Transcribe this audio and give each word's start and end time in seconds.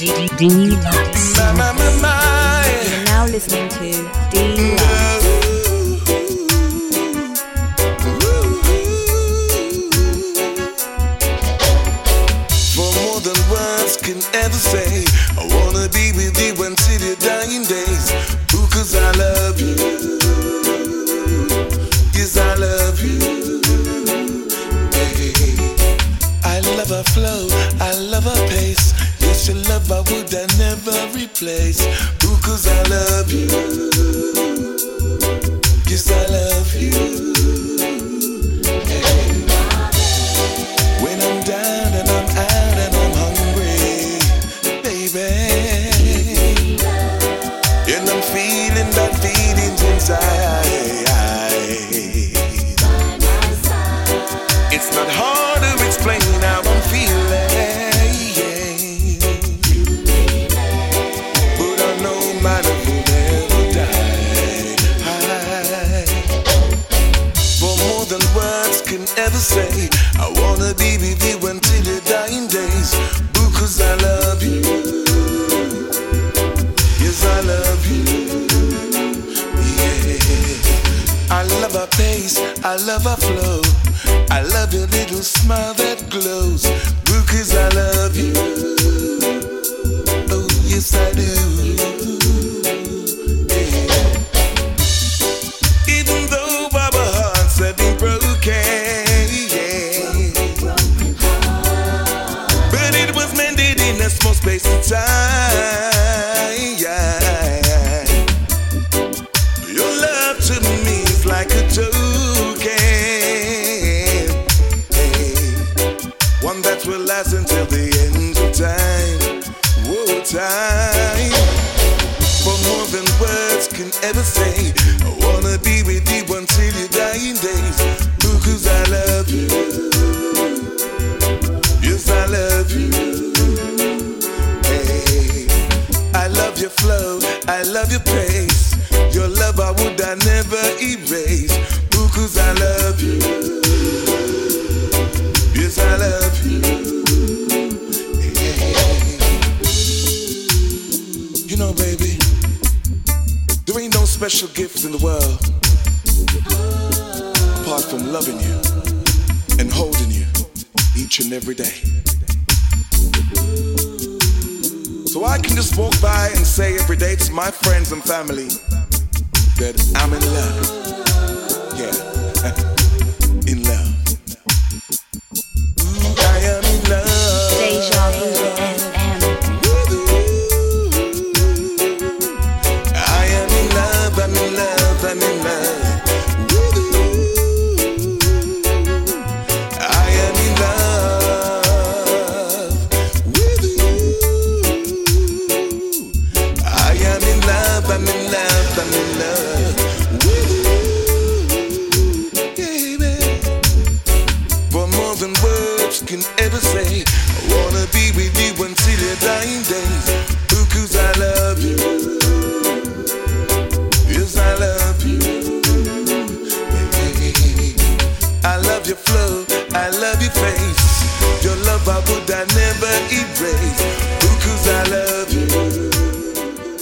D 0.00 0.06
D 0.06 0.28
D 0.38 0.48
Dlux. 0.76 1.36
You're 2.90 3.04
now 3.04 3.26
listening 3.26 3.68
to 3.68 4.29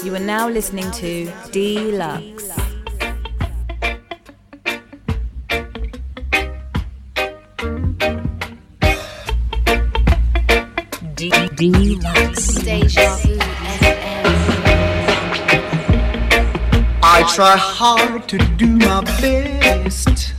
You 0.04 0.14
are 0.14 0.18
now 0.18 0.48
listening 0.48 0.90
to 0.92 1.30
Dlux. 1.50 2.48
Dlux. 11.56 12.66
I 17.02 17.32
try 17.34 17.56
hard 17.56 18.28
to 18.28 18.38
do 18.56 18.66
my 18.66 19.00
best. 19.20 20.37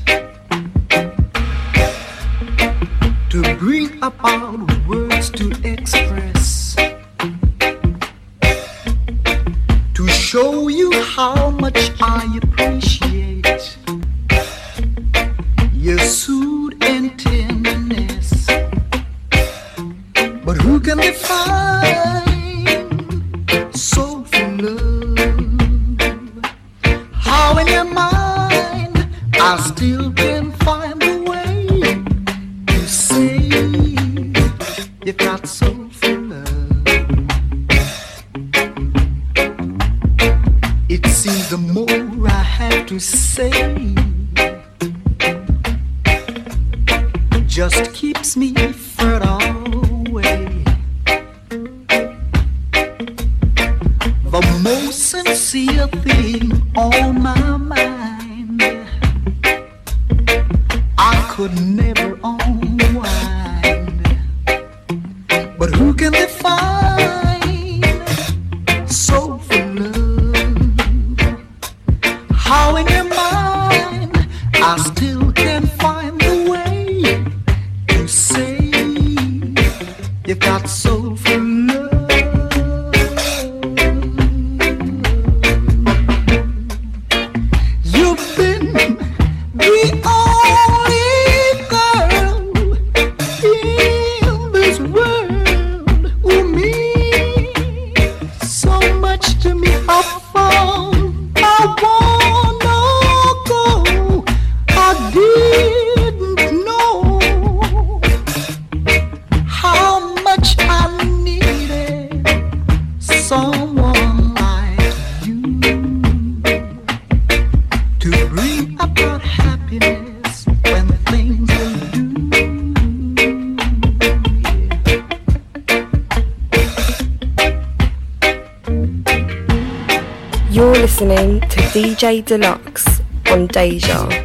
DJ 131.99 132.23
Dlux 132.23 133.01
on 133.29 133.45
Deja. 133.47 134.18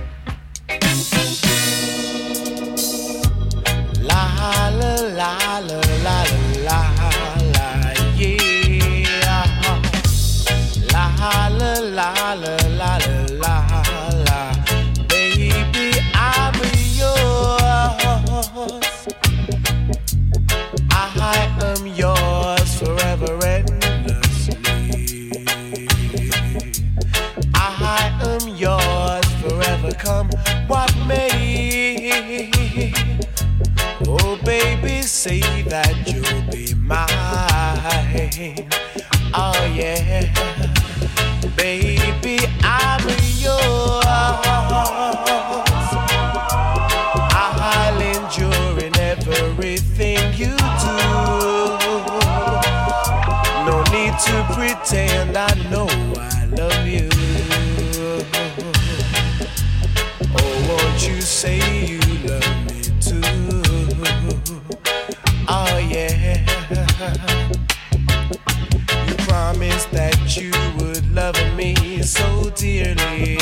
You 69.06 69.14
promised 69.26 69.90
that 69.90 70.36
you 70.36 70.52
would 70.78 71.04
love 71.14 71.36
me 71.54 72.00
so 72.02 72.50
dearly. 72.56 73.36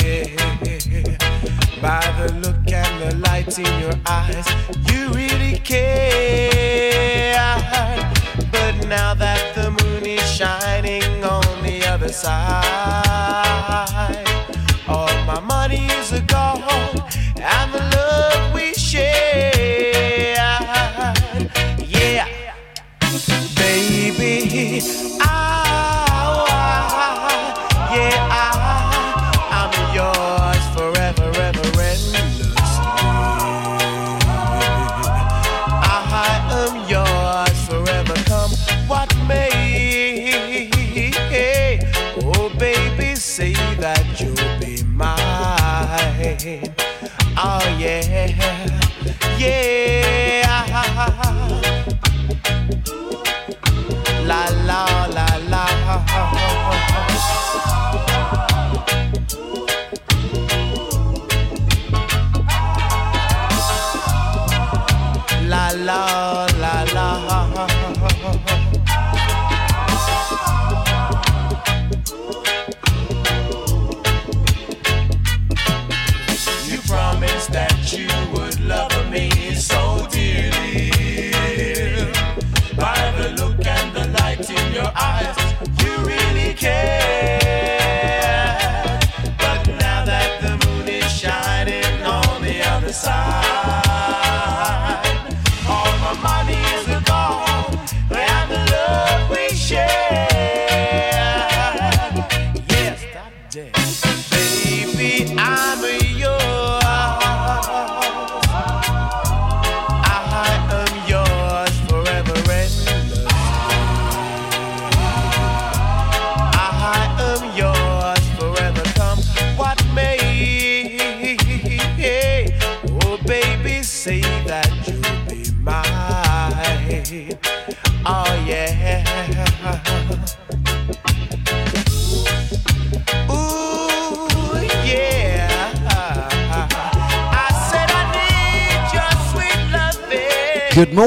By 1.81 2.01
the 2.19 2.33
look 2.43 2.71
and 2.71 3.01
the 3.01 3.15
light 3.27 3.57
in 3.57 3.79
your 3.79 3.93
eyes, 4.05 4.47
you 4.91 5.09
really 5.11 5.59
care. 5.59 7.35
But 8.51 8.85
now 8.87 9.13
that 9.13 9.55
the 9.55 9.71
moon 9.71 10.05
is 10.05 10.29
shining 10.29 11.23
on 11.23 11.63
the 11.63 11.85
other 11.85 12.09
side, 12.09 12.35
all 14.87 15.13
my 15.25 15.39
money 15.39 15.85
is 15.87 16.11
gone. 16.27 16.92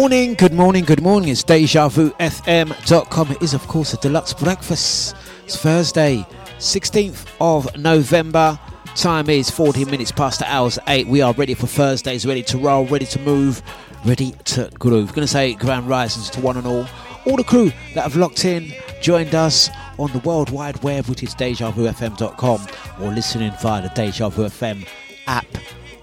morning, 0.00 0.35
good 0.35 0.53
morning, 0.53 0.85
good 0.85 1.00
morning. 1.00 1.31
It's 1.31 1.43
DejaVuFM.com. 1.43 3.31
It 3.31 3.41
is, 3.41 3.55
of 3.55 3.67
course, 3.67 3.95
a 3.95 3.97
Dlux 3.97 4.38
breakfast. 4.38 5.17
It's 5.45 5.57
Thursday, 5.57 6.26
16th 6.59 7.26
of 7.41 7.75
November. 7.79 8.61
Time 8.95 9.31
is 9.31 9.49
14 9.49 9.91
minutes 9.91 10.12
past 10.12 10.41
the 10.41 10.53
hours 10.53 10.79
8. 10.87 11.07
We 11.07 11.23
are 11.23 11.33
ready 11.33 11.55
for 11.55 11.67
Thursdays, 11.67 12.26
ready 12.26 12.43
to 12.43 12.59
roll, 12.59 12.85
ready 12.85 13.07
to 13.07 13.19
move, 13.21 13.62
ready 14.05 14.33
to 14.45 14.71
groove. 14.79 15.15
Gonna 15.15 15.26
say 15.26 15.55
grand 15.55 15.88
risings 15.88 16.29
to 16.29 16.43
one 16.43 16.59
and 16.59 16.67
all. 16.67 16.87
All 17.25 17.38
the 17.38 17.45
crew 17.45 17.73
that 17.95 18.03
have 18.03 18.17
locked 18.17 18.45
in, 18.45 18.75
joined 19.00 19.35
us 19.35 19.71
on 19.99 20.12
the 20.12 20.19
World 20.19 20.50
Wide 20.50 20.83
Web, 20.83 21.07
which 21.07 21.23
is 21.23 21.35
DejaVuFM.com, 21.35 22.67
or 23.00 23.12
listening 23.12 23.53
via 23.62 23.81
the 23.81 23.88
Deja 23.95 24.29
Vu 24.29 24.45
FM 24.45 24.87
app, 25.26 25.47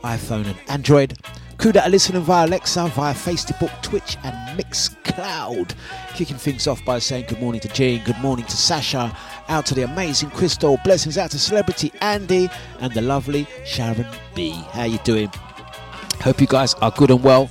iPhone 0.04 0.48
and 0.48 0.58
Android. 0.68 1.16
Crew 1.64 1.72
that 1.72 1.88
are 1.88 1.90
listening 1.90 2.22
via 2.24 2.46
Alexa, 2.46 2.88
via 2.88 3.14
Facebook, 3.14 3.72
Twitch, 3.82 4.18
and 4.26 4.60
Mixcloud. 4.60 5.74
Kicking 6.14 6.36
things 6.36 6.68
off 6.68 6.84
by 6.84 7.00
saying 7.00 7.24
good 7.30 7.40
morning 7.40 7.62
to 7.62 7.70
Jean, 7.70 8.04
good 8.04 8.18
morning 8.18 8.46
to 8.48 8.58
Sasha, 8.58 9.16
out 9.48 9.66
to 9.68 9.74
the 9.74 9.84
amazing 9.84 10.30
Crystal, 10.32 10.78
blessings 10.84 11.18
out 11.18 11.32
to 11.32 11.40
celebrity 11.40 11.90
Andy, 12.02 12.50
and 12.82 12.92
the 12.92 13.02
lovely 13.02 13.48
Sharon 13.64 14.06
B. 14.36 14.52
How 14.72 14.84
you 14.84 14.98
doing? 15.06 15.32
Hope 16.20 16.42
you 16.42 16.48
guys 16.48 16.74
are 16.82 16.92
good 16.92 17.12
and 17.12 17.24
well. 17.24 17.50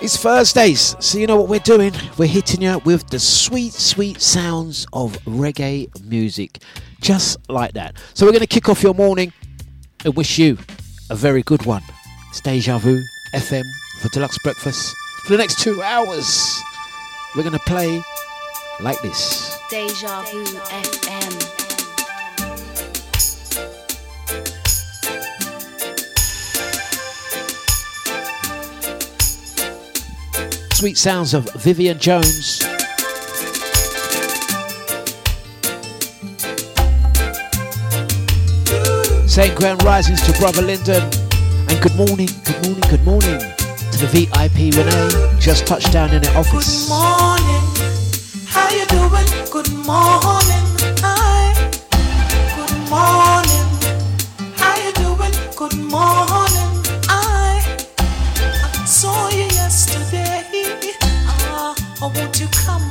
It's 0.00 0.16
Thursdays, 0.16 0.94
so 1.00 1.18
you 1.18 1.26
know 1.26 1.34
what 1.36 1.48
we're 1.48 1.58
doing? 1.58 1.94
We're 2.18 2.28
hitting 2.28 2.62
you 2.62 2.78
with 2.84 3.08
the 3.08 3.18
sweet, 3.18 3.72
sweet 3.72 4.20
sounds 4.20 4.86
of 4.92 5.18
reggae 5.24 5.88
music, 6.04 6.62
just 7.00 7.38
like 7.50 7.72
that. 7.72 7.96
So 8.14 8.24
we're 8.24 8.30
going 8.30 8.42
to 8.42 8.46
kick 8.46 8.68
off 8.68 8.84
your 8.84 8.94
morning 8.94 9.32
and 10.04 10.14
wish 10.14 10.38
you 10.38 10.58
a 11.10 11.16
very 11.16 11.42
good 11.42 11.66
one. 11.66 11.82
It's 12.30 12.40
Deja 12.40 12.78
Vu 12.78 13.02
FM 13.32 13.64
for 13.98 14.08
Dlux 14.08 14.42
Breakfast. 14.42 14.94
For 15.24 15.32
the 15.32 15.38
next 15.38 15.60
two 15.60 15.82
hours, 15.82 16.60
we're 17.34 17.42
going 17.42 17.52
to 17.52 17.58
play 17.60 18.02
like 18.80 19.00
this. 19.02 19.58
Deja 19.70 20.22
Vu 20.22 20.44
FM. 20.44 21.62
Sweet 30.74 30.98
sounds 30.98 31.32
of 31.32 31.48
Vivian 31.54 31.98
Jones. 31.98 32.58
St. 39.32 39.54
grand 39.54 39.82
risings 39.84 40.20
to 40.26 40.38
Brother 40.38 40.60
Lyndon. 40.60 41.31
And 41.72 41.80
good 41.80 41.96
morning, 41.96 42.28
good 42.44 42.60
morning, 42.66 42.84
good 42.90 43.02
morning 43.02 43.38
to 43.40 43.96
the 43.96 44.06
VIP 44.12 44.76
Renee. 44.76 45.40
Just 45.40 45.66
touched 45.66 45.90
down 45.90 46.10
in 46.12 46.20
the 46.20 46.30
office. 46.36 46.86
Good 46.86 46.90
morning, 46.90 47.64
how 48.46 48.68
you 48.68 48.84
doing? 48.92 49.24
Good 49.50 49.72
morning, 49.86 50.66
hi. 51.00 51.54
Good 52.58 52.76
morning, 52.92 53.66
how 54.60 54.76
you 54.84 54.92
doing? 55.00 55.32
Good 55.56 55.78
morning, 55.90 56.72
I. 57.08 57.64
Saw 58.84 59.30
you 59.30 59.44
yesterday. 59.56 60.44
Ah, 61.00 61.74
I 62.02 62.06
want 62.06 62.38
you 62.38 62.48
come 62.48 62.81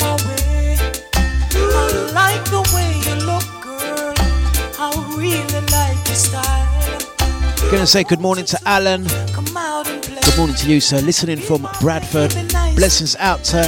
Gonna 7.72 7.88
say 7.88 8.04
good 8.04 8.20
morning 8.20 8.44
to 8.46 8.60
Alan. 8.66 9.06
Good 9.06 10.38
morning 10.38 10.58
to 10.58 10.70
you, 10.70 10.82
sir. 10.82 11.00
Listening 11.00 11.38
from 11.38 11.66
Bradford. 11.80 12.32
Blessings 12.76 13.16
out 13.16 13.46
to 13.46 13.64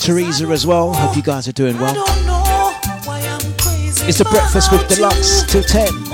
Teresa 0.00 0.46
as 0.46 0.68
well. 0.68 0.92
Hope 0.94 1.16
you 1.16 1.22
guys 1.22 1.48
are 1.48 1.52
doing 1.52 1.76
well. 1.80 1.94
It's 4.06 4.18
the 4.18 4.28
breakfast 4.30 4.70
with 4.70 4.82
Dlux 4.82 5.48
till 5.48 5.64
10. 5.64 6.09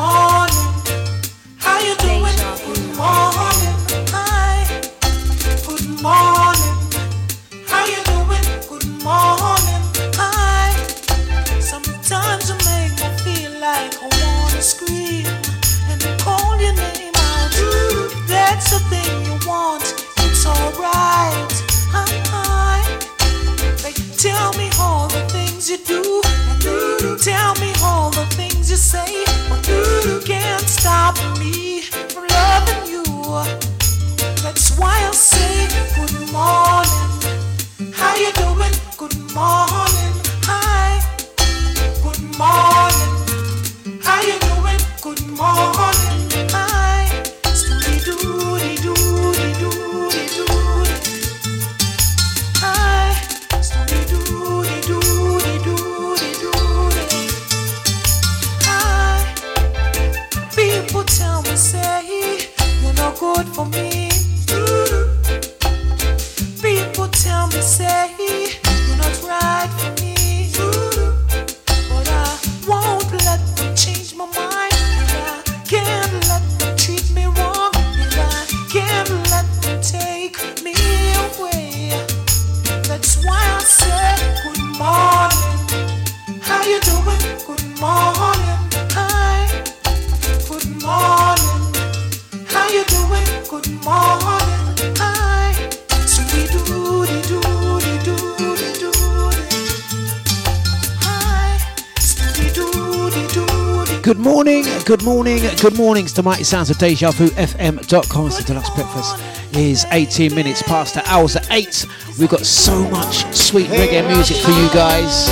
Good 105.60 105.78
morning. 105.78 106.04
It's 106.04 106.12
the 106.12 106.22
mighty 106.22 106.44
sounds 106.44 106.68
of 106.68 106.76
Deja 106.76 107.10
Vu 107.12 107.28
FM.com. 107.28 108.26
It's 108.26 108.44
the 108.44 108.52
Dlux 108.52 108.74
Breakfast 108.74 109.56
is 109.56 109.86
18 109.90 110.34
minutes 110.34 110.62
past 110.62 110.94
the 110.94 111.08
hours 111.08 111.34
at 111.34 111.50
8. 111.50 111.86
We've 112.18 112.28
got 112.28 112.44
so 112.44 112.88
much 112.90 113.24
sweet 113.34 113.68
reggae 113.68 114.06
music 114.06 114.36
for 114.36 114.50
you 114.50 114.68
guys. 114.68 115.26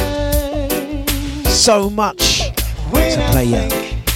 So 1.46 1.90
much 1.90 2.48
to 2.48 3.28
play 3.32 3.44
you. 3.44 3.68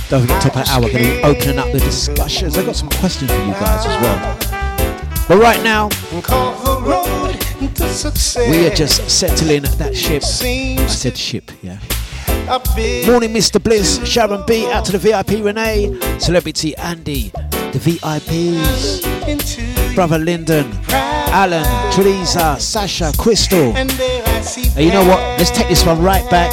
Don't 0.09 0.23
forget, 0.23 0.41
top 0.41 0.57
of 0.57 0.65
the 0.65 0.71
hour, 0.71 0.83
we're 0.83 0.93
going 0.93 1.05
to 1.05 1.11
be 1.11 1.23
opening 1.23 1.59
up 1.59 1.71
the 1.73 1.81
discussions. 1.81 2.57
I've 2.57 2.65
got 2.65 2.77
some 2.77 2.89
questions 2.89 3.31
for 3.31 3.39
you 3.45 3.53
guys 3.53 3.85
as 3.85 4.03
well. 4.03 4.39
But 5.29 5.39
right 5.39 5.63
now, 5.63 5.89
we 8.51 8.67
are 8.67 8.75
just 8.75 9.11
settling 9.11 9.63
that 9.63 9.95
ship. 9.95 10.23
I 10.25 10.87
said 10.87 11.19
ship, 11.19 11.51
yeah. 11.63 11.79
Morning, 12.49 13.33
Mr. 13.35 13.63
Bliss, 13.63 14.01
Sharon 14.09 14.43
B, 14.47 14.67
out 14.71 14.85
to 14.87 14.93
the 14.93 14.99
VIP 14.99 15.45
Renee, 15.45 15.99
Celebrity 16.19 16.75
Andy, 16.77 17.29
the 17.73 17.79
VIPs, 17.79 19.05
Brother 19.95 20.19
Lyndon, 20.19 20.73
Alan, 20.89 21.93
Teresa, 21.93 22.57
Sasha, 22.59 23.13
Crystal. 23.19 23.77
And 23.77 23.91
you 24.79 24.93
know 24.93 25.05
what? 25.05 25.21
Let's 25.39 25.51
take 25.51 25.69
this 25.69 25.85
one 25.85 26.01
right 26.03 26.29
back. 26.31 26.51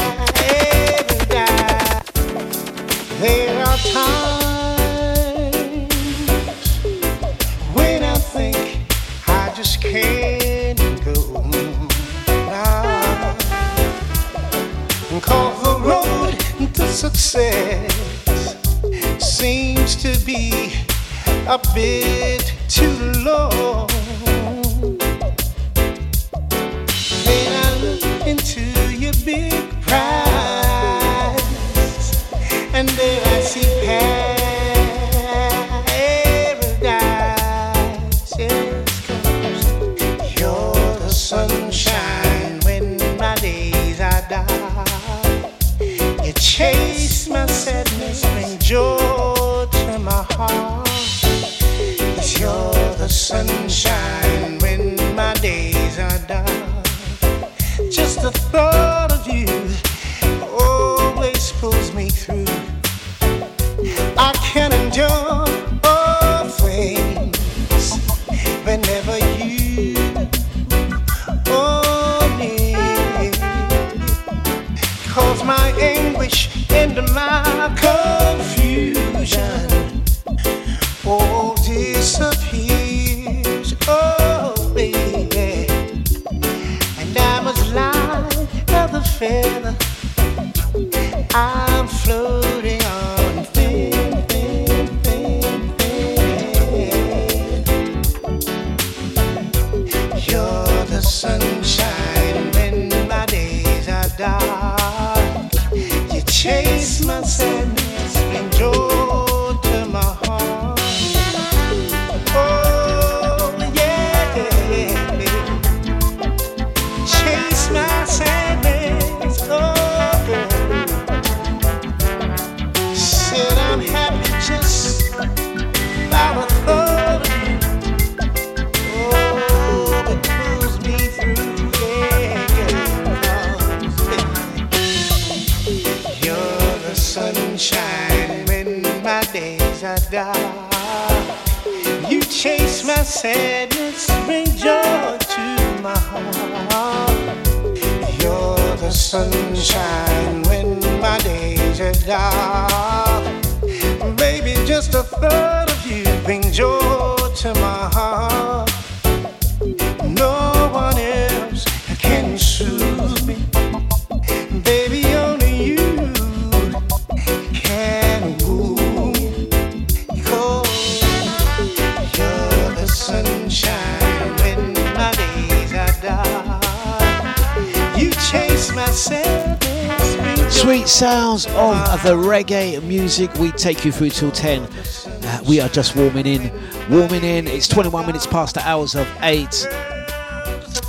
The 182.05 182.13
reggae 182.13 182.83
music. 182.83 183.33
We 183.39 183.51
take 183.53 183.83
you 183.83 183.91
through 183.91 184.11
till 184.11 184.29
10. 184.29 184.61
Uh, 184.61 185.39
we 185.49 185.59
are 185.59 185.67
just 185.69 185.95
warming 185.95 186.27
in. 186.27 186.51
Warming 186.87 187.23
in. 187.23 187.47
It's 187.47 187.67
21 187.67 188.05
minutes 188.05 188.27
past 188.27 188.53
the 188.53 188.61
hours 188.61 188.93
of 188.93 189.07
8. 189.21 189.67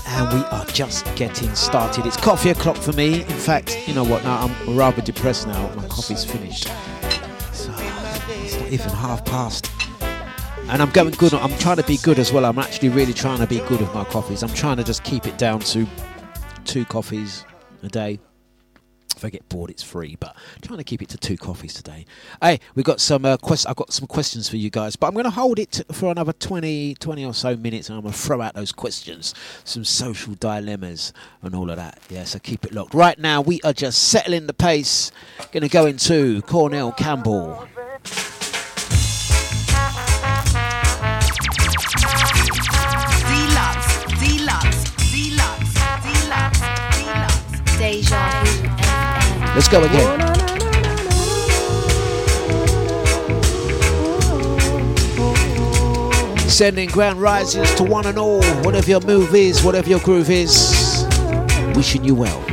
And 0.08 0.34
we 0.34 0.44
are 0.50 0.66
just 0.66 1.06
getting 1.16 1.54
started. 1.54 2.04
It's 2.04 2.18
coffee 2.18 2.50
o'clock 2.50 2.76
for 2.76 2.92
me. 2.92 3.22
In 3.22 3.28
fact, 3.28 3.88
you 3.88 3.94
know 3.94 4.04
what? 4.04 4.24
Now 4.24 4.42
I'm 4.42 4.76
rather 4.76 5.00
depressed 5.00 5.46
now. 5.46 5.74
My 5.74 5.88
coffee's 5.88 6.22
finished. 6.22 6.64
So 7.54 7.72
it's 7.78 8.60
not 8.60 8.70
even 8.70 8.90
half 8.90 9.24
past. 9.24 9.70
And 10.68 10.82
I'm 10.82 10.90
going 10.90 11.12
good. 11.12 11.32
I'm 11.32 11.56
trying 11.56 11.78
to 11.78 11.84
be 11.84 11.96
good 11.96 12.18
as 12.18 12.30
well. 12.30 12.44
I'm 12.44 12.58
actually 12.58 12.90
really 12.90 13.14
trying 13.14 13.38
to 13.38 13.46
be 13.46 13.60
good 13.60 13.80
with 13.80 13.94
my 13.94 14.04
coffees. 14.04 14.42
I'm 14.42 14.52
trying 14.52 14.76
to 14.76 14.84
just 14.84 15.02
keep 15.02 15.26
it 15.26 15.38
down 15.38 15.60
to 15.60 15.86
two 16.66 16.84
coffees 16.84 17.46
a 17.82 17.88
day. 17.88 18.18
If 19.16 19.24
I 19.24 19.30
get 19.30 19.48
bored, 19.48 19.70
it's 19.70 19.82
free, 19.82 20.16
but 20.20 20.36
I'm 20.54 20.60
trying 20.60 20.76
to 20.78 20.84
keep 20.84 21.00
it 21.00 21.08
to 21.08 21.16
two 21.16 21.38
coffees 21.38 21.72
today. 21.72 22.04
Hey, 22.42 22.60
we 22.74 22.82
got 22.82 23.00
some 23.00 23.24
uh, 23.24 23.38
quest- 23.38 23.66
I've 23.66 23.76
got 23.76 23.90
some 23.92 24.06
questions 24.06 24.46
for 24.48 24.58
you 24.58 24.68
guys, 24.68 24.94
but 24.94 25.06
I'm 25.06 25.14
going 25.14 25.24
to 25.24 25.30
hold 25.30 25.58
it 25.58 25.80
for 25.90 26.10
another 26.10 26.34
20, 26.34 26.96
20 26.96 27.24
or 27.24 27.32
so 27.32 27.56
minutes, 27.56 27.88
and 27.88 27.96
I'm 27.96 28.02
going 28.02 28.12
to 28.12 28.18
throw 28.18 28.42
out 28.42 28.54
those 28.54 28.72
questions, 28.72 29.34
some 29.64 29.84
social 29.84 30.34
dilemmas, 30.34 31.14
and 31.40 31.54
all 31.54 31.70
of 31.70 31.76
that. 31.76 31.98
Yeah, 32.10 32.24
so 32.24 32.38
keep 32.38 32.64
it 32.66 32.72
locked. 32.74 32.92
Right 32.92 33.18
now, 33.18 33.40
we 33.40 33.60
are 33.62 33.72
just 33.72 34.02
settling 34.08 34.46
the 34.46 34.54
pace. 34.54 35.10
Going 35.50 35.62
to 35.62 35.68
go 35.70 35.86
into 35.86 36.42
Cornell 36.42 36.92
Campbell. 36.92 37.66
Let's 49.56 49.68
go 49.68 49.82
again. 49.82 50.20
Sending 56.46 56.90
grand 56.90 57.22
risings 57.22 57.74
to 57.76 57.82
one 57.82 58.04
and 58.04 58.18
all. 58.18 58.42
Whatever 58.64 58.90
your 58.90 59.00
move 59.00 59.34
is, 59.34 59.64
whatever 59.64 59.88
your 59.88 60.00
groove 60.00 60.28
is, 60.28 61.06
wishing 61.74 62.04
you 62.04 62.14
well. 62.14 62.44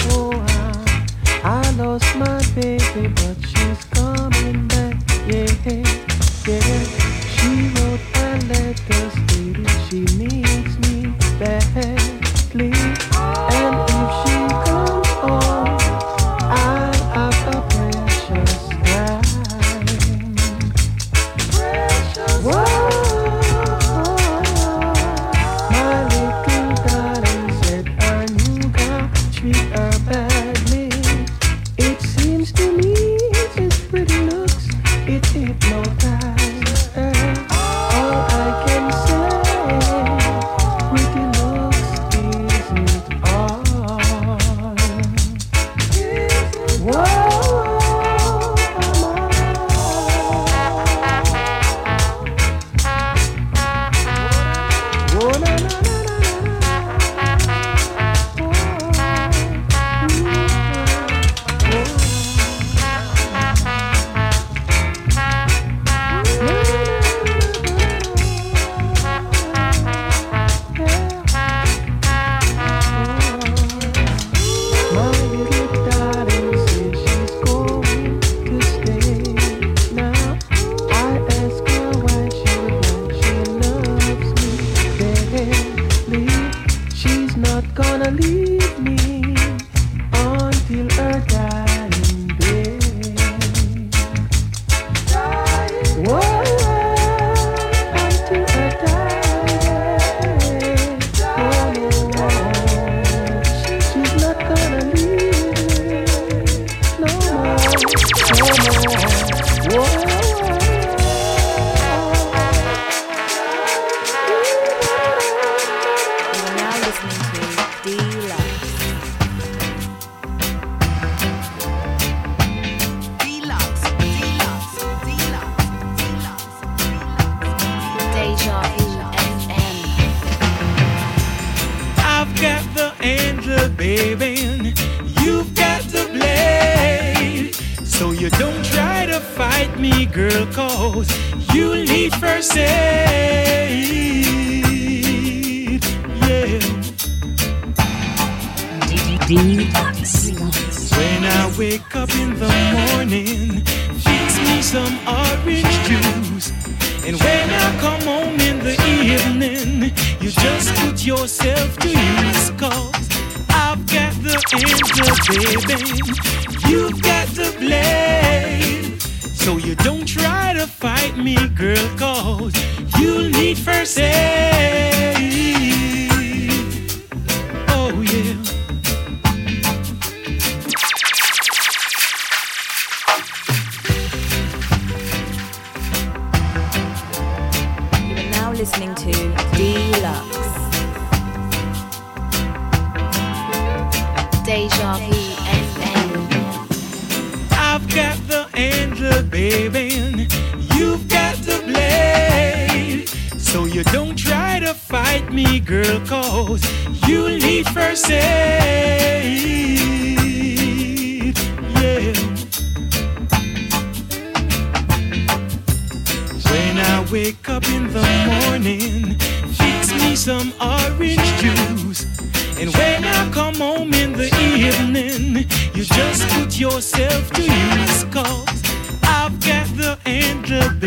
I 1.43 1.69
lost 1.77 2.15
my 2.15 2.41
baby, 2.55 3.13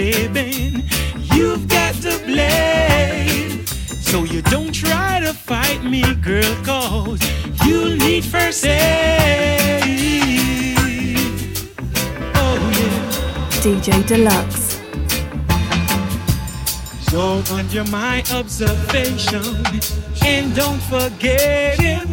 You've 0.07 1.67
got 1.67 1.95
the 1.95 2.23
blade. 2.25 3.69
So 3.69 4.23
you 4.23 4.41
don't 4.43 4.73
try 4.73 5.19
to 5.19 5.33
fight 5.35 5.83
me, 5.83 6.03
girl, 6.23 6.55
cause 6.63 7.21
you 7.67 7.97
need 7.97 8.25
first 8.25 8.65
aid. 8.65 9.83
Oh, 12.37 12.57
yeah. 12.79 13.11
DJ 13.63 14.05
Dlux. 14.07 14.77
So 17.11 17.43
under 17.53 17.83
my 17.91 18.23
observation, 18.33 19.43
and 20.25 20.55
don't 20.55 20.83
forget 20.83 21.79
it. 21.81 22.07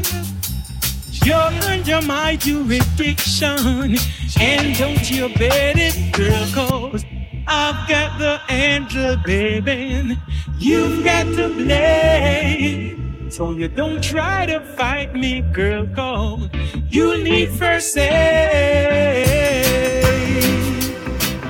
You're 1.23 1.53
under 1.69 2.01
my 2.01 2.37
jurisdiction, 2.37 3.97
and 4.39 4.75
don't 4.77 5.11
you 5.11 5.29
bet 5.35 5.77
it, 5.77 6.11
girl, 6.11 6.47
cause 6.55 7.05
I've 7.55 7.87
got 7.87 8.17
the 8.17 8.41
angel, 8.49 9.15
baby. 9.17 10.17
You've 10.57 11.03
got 11.03 11.25
to 11.35 11.49
blade. 11.49 13.31
So 13.31 13.51
you 13.51 13.67
don't 13.67 14.03
try 14.03 14.47
to 14.47 14.59
fight 14.59 15.13
me, 15.13 15.41
girl, 15.41 15.85
cause 15.85 16.49
you 16.89 17.23
need 17.23 17.51
first 17.51 17.95
aid. 17.95 18.09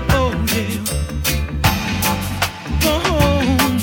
Oh, 0.10 0.34
yeah. 0.52 0.84
Oh, 2.84 3.00
Home. 3.08 3.80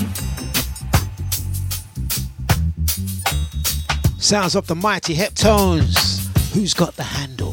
Sounds 4.18 4.54
of 4.54 4.66
the 4.66 4.74
mighty 4.74 5.14
Heptones. 5.14 6.28
Who's 6.52 6.74
got 6.74 6.96
the 6.96 7.04
handle? 7.04 7.52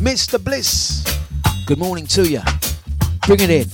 Mr. 0.00 0.42
Bliss. 0.42 1.04
Good 1.66 1.78
morning 1.78 2.06
to 2.08 2.28
you. 2.28 2.40
Bring 3.28 3.40
it 3.40 3.50
in. 3.50 3.68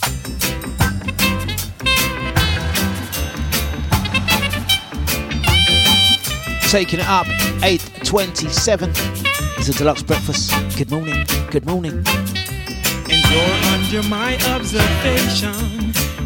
Taking 6.68 6.98
it 6.98 7.06
up, 7.06 7.26
8.27 7.62 9.60
is 9.60 9.68
a 9.68 9.72
Dlux 9.72 10.04
breakfast. 10.04 10.50
Good 10.76 10.90
morning, 10.90 11.24
good 11.52 11.66
morning. 11.66 12.02
and 12.04 13.22
you're 13.30 13.54
under 13.70 14.02
my 14.08 14.34
observation. 14.56 15.54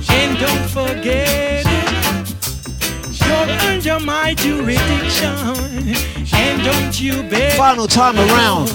And 0.08 0.38
don't 0.38 0.70
forget 0.70 1.66
it, 1.66 1.90
you're 3.26 3.50
under 3.68 4.00
my 4.06 4.32
jurisdiction. 4.32 5.36
And 6.32 6.62
don't 6.64 6.98
you 6.98 7.24
bet. 7.24 7.58
Final 7.58 7.88
time 7.88 8.16
around. 8.16 8.70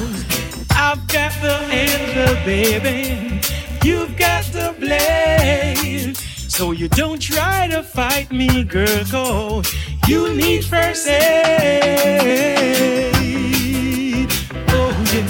I've 0.70 1.08
got 1.08 1.34
the 1.42 1.56
answer, 1.72 2.36
baby. 2.46 3.43
You've 3.84 4.16
got 4.18 4.46
the 4.46 4.74
blade. 4.80 6.16
So 6.48 6.72
you 6.72 6.88
don't 6.88 7.22
try 7.22 7.68
to 7.68 7.84
fight 7.84 8.32
me, 8.32 8.64
girl, 8.64 9.04
cause 9.12 9.74
you 10.08 10.34
need 10.34 10.64
first 10.64 11.06
aid. 11.08 11.22
Oh, 14.70 14.94
yeah. 15.14 15.28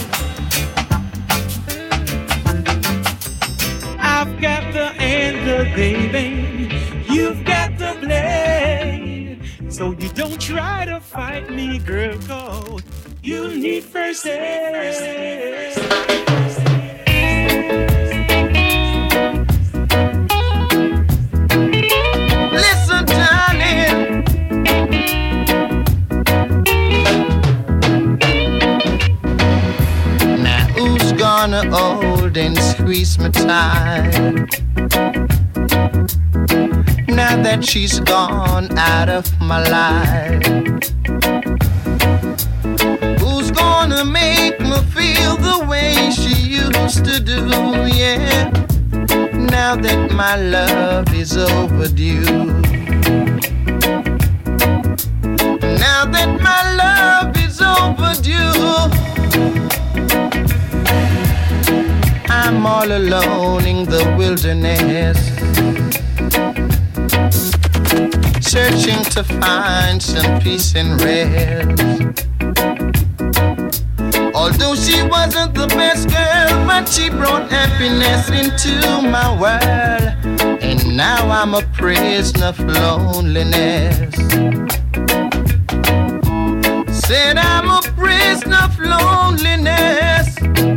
I've 3.99 4.39
got 4.39 4.71
the 4.71 4.93
answer, 5.01 5.63
baby. 5.75 6.69
You've 7.11 7.43
got 7.45 7.77
the 7.79 7.97
blade. 8.01 9.41
So 9.69 9.93
you 9.93 10.09
don't 10.09 10.39
try 10.39 10.85
to 10.85 10.99
fight 10.99 11.49
me, 11.49 11.79
girl, 11.79 12.17
cause 12.27 12.83
you 13.23 13.47
need 13.55 13.83
first 13.83 14.27
aid. 14.27 14.73
Listen, 14.73 16.42
gonna 31.51 31.69
hold 31.75 32.37
and 32.37 32.57
squeeze 32.57 33.19
me 33.19 33.29
tight? 33.29 34.13
Now 37.09 37.35
that 37.43 37.59
she's 37.61 37.99
gone 37.99 38.69
out 38.77 39.09
of 39.09 39.25
my 39.41 39.59
life. 39.67 40.45
Who's 43.19 43.51
gonna 43.51 44.05
make 44.05 44.57
me 44.61 44.77
feel 44.95 45.35
the 45.35 45.65
way 45.67 46.11
she 46.11 46.33
used 46.63 47.03
to 47.03 47.19
do? 47.19 47.41
Yeah. 47.93 48.49
Now 49.33 49.75
that 49.75 50.11
my 50.13 50.37
love 50.37 51.13
is 51.13 51.35
overdue. 51.35 52.23
Now 55.83 56.05
that 56.05 56.39
my 56.39 56.61
love 56.83 57.35
is 57.35 57.59
overdue. 57.59 58.93
I'm 62.45 62.65
all 62.65 62.91
alone 62.91 63.65
in 63.65 63.85
the 63.85 64.03
wilderness. 64.17 65.17
Searching 68.45 69.01
to 69.15 69.23
find 69.23 70.03
some 70.03 70.41
peace 70.41 70.75
and 70.75 71.01
rest. 71.01 72.27
Although 74.35 74.75
she 74.75 75.01
wasn't 75.03 75.53
the 75.53 75.67
best 75.69 76.09
girl, 76.09 76.65
but 76.67 76.89
she 76.89 77.09
brought 77.09 77.49
happiness 77.49 78.29
into 78.29 78.75
my 79.07 79.29
world. 79.39 80.61
And 80.61 80.97
now 80.97 81.29
I'm 81.29 81.53
a 81.53 81.61
prisoner 81.71 82.47
of 82.47 82.59
loneliness. 82.59 84.15
Said 87.07 87.37
I'm 87.37 87.69
a 87.69 87.81
prisoner 87.95 88.57
of 88.63 88.77
loneliness. 88.79 90.72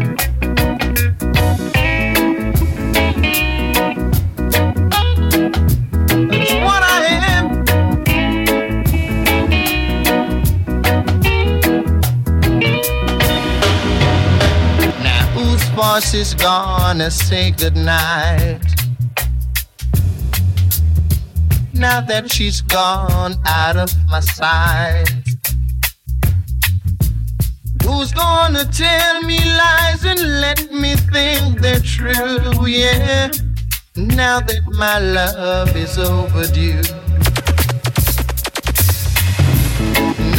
boss 15.77 16.15
is 16.15 16.33
gonna 16.33 17.11
say 17.11 17.51
goodnight. 17.51 18.63
Now 21.75 22.01
that 22.01 22.33
she's 22.33 22.63
gone 22.63 23.35
out 23.45 23.77
of 23.77 23.91
my 24.09 24.21
sight, 24.21 25.05
who's 27.85 28.11
gonna 28.15 28.65
tell 28.65 29.21
me 29.21 29.39
lies 29.39 30.07
and 30.07 30.41
let 30.41 30.73
me 30.73 30.97
think 31.13 31.61
they're 31.61 31.81
true? 31.81 32.67
Yeah, 32.67 33.31
now 33.97 34.41
that 34.41 34.63
my 34.73 34.99
love 34.99 35.77
is 35.77 35.99
overdue. 35.99 36.81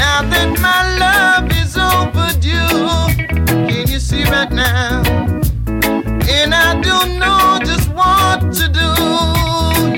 Now 0.01 0.19
that 0.31 0.49
my 0.59 0.81
love 0.97 1.51
is 1.61 1.77
overdue 1.77 3.26
thing 3.77 3.93
you 3.93 3.99
see 3.99 4.23
right 4.23 4.51
now. 4.51 5.03
And 6.37 6.53
I 6.53 6.79
don't 6.81 7.19
know 7.19 7.59
just 7.63 7.89
what 7.93 8.53
to 8.53 8.67
do. 8.67 9.96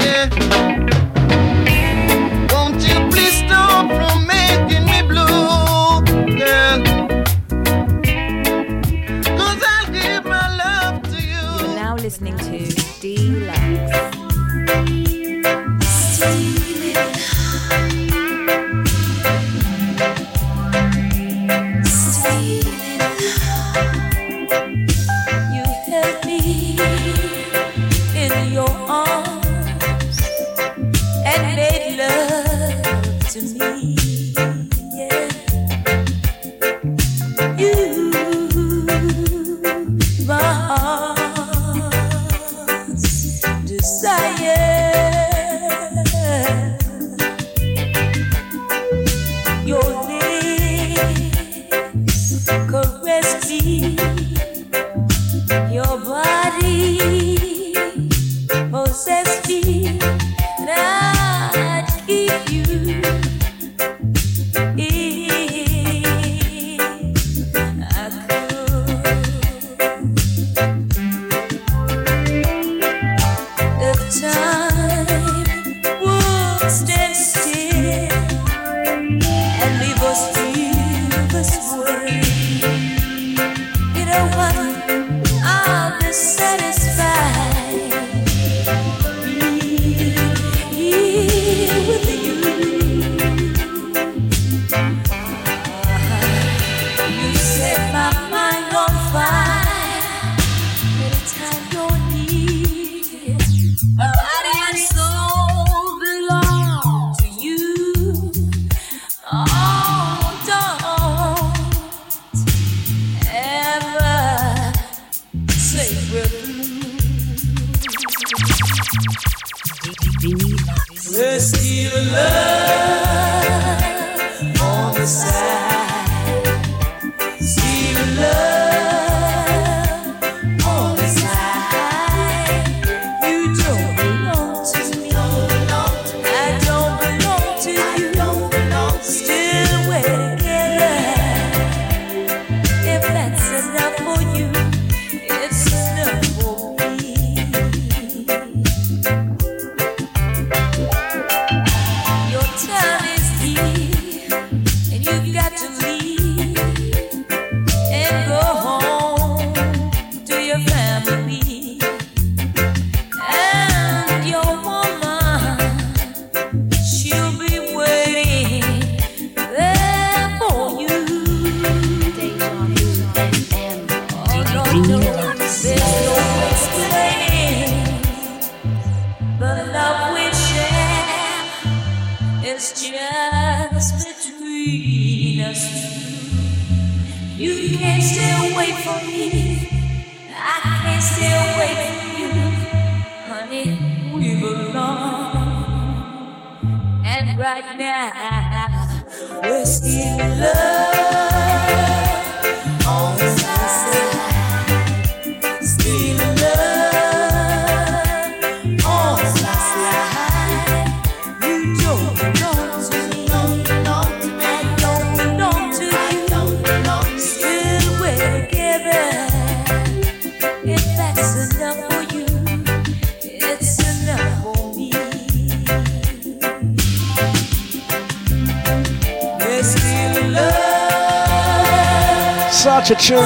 such 232.89 233.11
a 233.11 233.13
tune. 233.13 233.19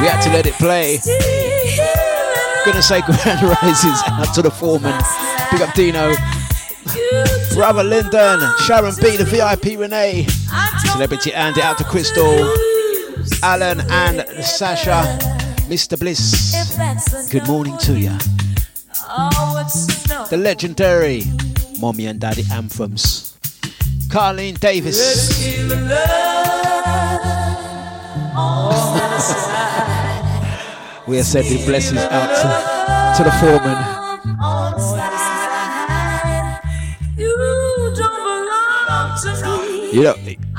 We 0.00 0.06
had 0.06 0.20
to 0.22 0.30
let 0.30 0.46
it 0.46 0.54
play. 0.54 0.98
Gonna 2.64 2.80
say 2.80 3.00
grand 3.06 3.42
rises 3.42 4.02
out 4.06 4.32
to 4.34 4.42
the 4.42 4.50
foreman. 4.50 4.96
Big 5.50 5.62
up 5.62 5.74
Dino. 5.74 6.14
Brother 7.54 7.82
Lyndon, 7.82 8.40
Sharon 8.64 8.94
B, 9.00 9.16
the 9.16 9.24
VIP 9.24 9.78
Renee, 9.78 10.26
Celebrity 10.92 11.34
Andy 11.34 11.60
out 11.60 11.78
to 11.78 11.84
Crystal, 11.84 12.54
Alan 13.42 13.80
and 13.90 14.20
Sasha, 14.44 15.18
Mr. 15.68 15.98
Bliss. 15.98 16.54
Good 17.30 17.48
morning 17.48 17.76
to 17.78 17.98
you. 17.98 18.16
The 20.30 20.36
legendary 20.38 21.24
Mommy 21.80 22.06
and 22.06 22.20
Daddy 22.20 22.44
anthems. 22.52 23.36
Carlene 24.08 24.58
Davis. 24.60 26.39
We 31.06 31.18
are 31.18 31.24
sending 31.24 31.64
blessings 31.64 32.00
out 32.00 32.28
to, 32.28 33.22
to 33.24 33.24
the 33.24 33.36
foreman. 33.38 34.09
You 39.92 40.04
know, 40.04 40.14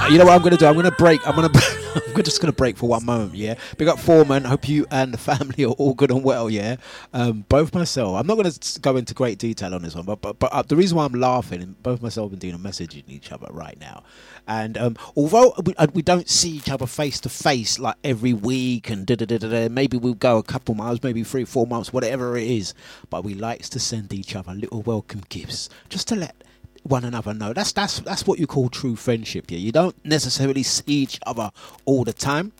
you 0.09 0.17
know 0.17 0.25
what 0.25 0.33
I'm 0.33 0.41
going 0.41 0.51
to 0.51 0.57
do? 0.57 0.65
I'm 0.65 0.73
going 0.73 0.83
to 0.83 0.91
break. 0.91 1.25
I'm 1.25 1.35
going 1.35 1.49
to. 1.53 2.03
I'm 2.15 2.23
just 2.23 2.41
going 2.41 2.51
to 2.51 2.55
break 2.55 2.75
for 2.75 2.89
one 2.89 3.05
moment. 3.05 3.35
Yeah. 3.35 3.55
Big 3.77 3.87
up 3.87 3.97
foreman. 3.97 4.43
Hope 4.43 4.67
you 4.67 4.85
and 4.91 5.13
the 5.13 5.17
family 5.17 5.63
are 5.63 5.71
all 5.71 5.93
good 5.93 6.11
and 6.11 6.21
well. 6.21 6.49
Yeah. 6.49 6.75
Um, 7.13 7.45
both 7.47 7.73
myself. 7.73 8.19
I'm 8.19 8.27
not 8.27 8.35
going 8.35 8.51
to 8.51 8.79
go 8.81 8.97
into 8.97 9.13
great 9.13 9.37
detail 9.37 9.73
on 9.73 9.83
this 9.83 9.95
one, 9.95 10.03
but 10.03 10.21
but, 10.21 10.37
but 10.37 10.51
uh, 10.51 10.63
the 10.63 10.75
reason 10.75 10.97
why 10.97 11.05
I'm 11.05 11.13
laughing, 11.13 11.61
and 11.61 11.81
both 11.81 12.01
myself 12.01 12.33
and 12.33 12.41
Dean 12.41 12.55
are 12.55 12.57
messaging 12.57 13.03
each 13.07 13.31
other 13.31 13.47
right 13.51 13.79
now. 13.79 14.03
And 14.47 14.77
um, 14.77 14.97
although 15.15 15.53
we, 15.63 15.75
uh, 15.75 15.87
we 15.93 16.01
don't 16.01 16.27
see 16.27 16.49
each 16.49 16.69
other 16.69 16.85
face 16.85 17.21
to 17.21 17.29
face 17.29 17.79
like 17.79 17.95
every 18.03 18.33
week, 18.33 18.89
and 18.89 19.05
da 19.05 19.15
da 19.15 19.25
da 19.25 19.37
da, 19.37 19.69
maybe 19.69 19.95
we'll 19.95 20.13
go 20.13 20.39
a 20.39 20.43
couple 20.43 20.75
miles, 20.75 21.01
maybe 21.03 21.23
three, 21.23 21.45
four 21.45 21.65
months, 21.65 21.93
whatever 21.93 22.35
it 22.35 22.47
is. 22.47 22.73
But 23.09 23.23
we 23.23 23.33
likes 23.33 23.69
to 23.69 23.79
send 23.79 24.11
each 24.11 24.35
other 24.35 24.53
little 24.53 24.81
welcome 24.81 25.21
gifts 25.29 25.69
just 25.89 26.09
to 26.09 26.17
let 26.17 26.35
one 26.83 27.03
another 27.03 27.33
know. 27.33 27.53
That's 27.53 27.71
that's 27.71 27.99
that's 27.99 28.25
what 28.25 28.39
you 28.39 28.47
call 28.47 28.69
true 28.69 28.95
friendship. 28.95 29.49
Yeah, 29.49 29.59
you 29.59 29.71
don't 29.71 29.95
necessarily 30.05 30.63
see 30.63 30.83
each 30.87 31.19
other 31.25 31.51
all 31.85 32.03
the 32.03 32.13
time. 32.13 32.53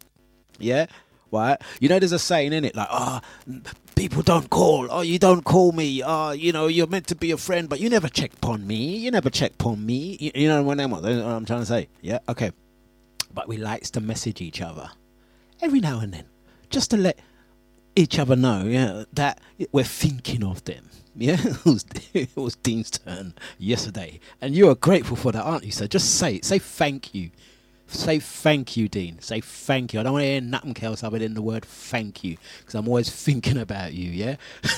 Yeah, 0.60 0.86
right. 1.32 1.60
You 1.80 1.90
know, 1.90 2.00
there's 2.00 2.12
a 2.12 2.20
saying 2.20 2.54
in 2.54 2.66
it 2.66 2.76
like, 2.76 2.88
ah, 2.90 3.22
people 3.96 4.22
don't 4.22 4.50
call. 4.50 4.88
Oh, 4.90 5.02
you 5.02 5.20
don't 5.20 5.44
call 5.44 5.72
me. 5.72 6.04
Oh, 6.04 6.32
you 6.32 6.52
know, 6.52 6.68
you're 6.68 6.88
meant 6.88 7.08
to 7.08 7.16
be 7.16 7.32
a 7.32 7.38
friend, 7.38 7.68
but 7.68 7.80
you 7.80 7.90
never 7.90 8.10
check 8.10 8.34
upon 8.34 8.68
me. 8.68 8.98
You 8.98 9.12
never 9.12 9.30
check 9.30 9.54
upon 9.54 9.86
me. 9.86 10.18
You, 10.20 10.32
you 10.36 10.48
know 10.48 10.62
what 10.62 10.80
I'm, 10.80 10.92
what 10.92 11.06
I'm 11.06 11.46
trying 11.46 11.62
to 11.62 11.66
say? 11.66 11.88
Yeah, 12.02 12.20
okay. 12.30 12.52
But 13.34 13.48
we 13.48 13.58
likes 13.58 13.90
to 13.92 14.02
message 14.02 14.42
each 14.42 14.62
other 14.62 14.92
every 15.62 15.80
now 15.80 16.00
and 16.00 16.14
then, 16.14 16.26
just 16.70 16.92
to 16.92 16.98
let 16.98 17.20
each 17.96 18.20
other 18.20 18.36
know, 18.36 18.66
yeah, 18.66 19.04
that 19.14 19.40
we're 19.72 19.84
thinking 19.84 20.44
of 20.44 20.64
them. 20.66 20.90
Yeah, 21.16 21.36
it 21.40 21.66
was, 21.66 21.86
it 22.14 22.30
was 22.36 22.56
Dean's 22.56 22.90
turn 22.92 23.34
yesterday, 23.60 24.20
and 24.40 24.56
you 24.56 24.70
are 24.70 24.76
grateful 24.76 25.18
for 25.18 25.34
that, 25.34 25.44
aren't 25.44 25.66
you? 25.66 25.72
So 25.72 25.86
just 25.86 26.16
say 26.16 26.36
it. 26.36 26.46
Say 26.46 26.58
thank 26.58 27.14
you. 27.14 27.32
Say 27.88 28.20
thank 28.20 28.78
you, 28.78 28.88
Dean. 28.88 29.20
Say 29.20 29.42
thank 29.42 29.94
you. 29.94 30.00
I 30.00 30.04
don't 30.04 30.14
want 30.14 30.24
to 30.24 30.28
hear 30.28 30.40
nothing 30.40 30.78
else 30.82 31.04
other 31.04 31.20
than 31.20 31.34
the 31.34 31.42
word 31.42 31.66
thank 31.66 32.24
you, 32.24 32.38
because 32.60 32.76
I'm 32.76 32.88
always 32.88 33.10
thinking 33.26 33.58
about 33.58 33.94
you. 33.94 34.10
Yeah. 34.10 34.36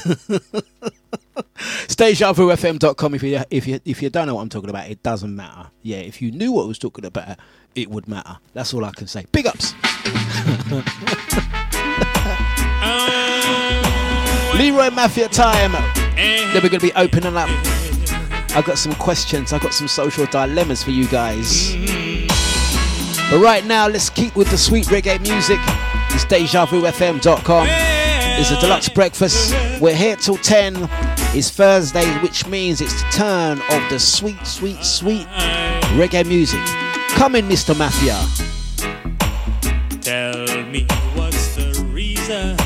DejaVuFM.com. 1.87 3.13
If 3.13 3.23
you 3.23 3.41
if 3.51 3.67
you 3.67 3.79
if 3.85 4.01
you 4.01 4.09
don't 4.09 4.27
know 4.27 4.35
what 4.35 4.41
I'm 4.41 4.49
talking 4.49 4.71
about, 4.71 4.89
it 4.89 5.03
doesn't 5.03 5.35
matter. 5.35 5.69
Yeah, 5.83 5.97
if 5.97 6.21
you 6.21 6.31
knew 6.31 6.51
what 6.51 6.63
I 6.63 6.67
was 6.67 6.79
talking 6.79 7.05
about, 7.05 7.37
it 7.75 7.89
would 7.91 8.07
matter. 8.07 8.37
That's 8.53 8.73
all 8.73 8.83
I 8.83 8.91
can 8.91 9.05
say. 9.07 9.25
Big 9.31 9.45
ups. 9.45 9.73
Leroy 14.57 14.89
Mafia 14.89 15.27
time. 15.29 16.02
Then 16.15 16.53
we're 16.55 16.69
going 16.69 16.79
to 16.79 16.79
be 16.79 16.93
opening 16.93 17.35
up. 17.37 17.49
I've 18.55 18.65
got 18.65 18.77
some 18.77 18.93
questions. 18.95 19.51
I've 19.53 19.61
got 19.61 19.73
some 19.73 19.87
social 19.87 20.25
dilemmas 20.27 20.83
for 20.83 20.91
you 20.91 21.07
guys. 21.07 21.75
But 23.31 23.39
right 23.39 23.65
now, 23.65 23.87
let's 23.87 24.09
keep 24.09 24.35
with 24.35 24.49
the 24.51 24.57
sweet 24.57 24.85
reggae 24.85 25.19
music. 25.21 25.59
It's 26.11 26.25
DejaVuFM.com. 26.25 27.67
It's 28.39 28.51
a 28.51 28.55
Dlux 28.55 28.93
breakfast. 28.93 29.55
We're 29.81 29.95
here 29.95 30.15
till 30.15 30.37
10. 30.37 30.75
It's 31.35 31.49
Thursday, 31.49 32.05
which 32.19 32.45
means 32.45 32.79
it's 32.81 33.01
the 33.01 33.09
turn 33.09 33.61
of 33.71 33.89
the 33.89 33.99
sweet, 33.99 34.45
sweet, 34.45 34.83
sweet 34.83 35.25
reggae 35.97 36.27
music. 36.27 36.61
Come 37.09 37.35
in, 37.35 37.47
Mr. 37.47 37.75
Mafia. 37.75 38.19
Tell 40.01 40.63
me 40.65 40.85
what's 41.15 41.55
the 41.55 41.83
reason 41.91 42.57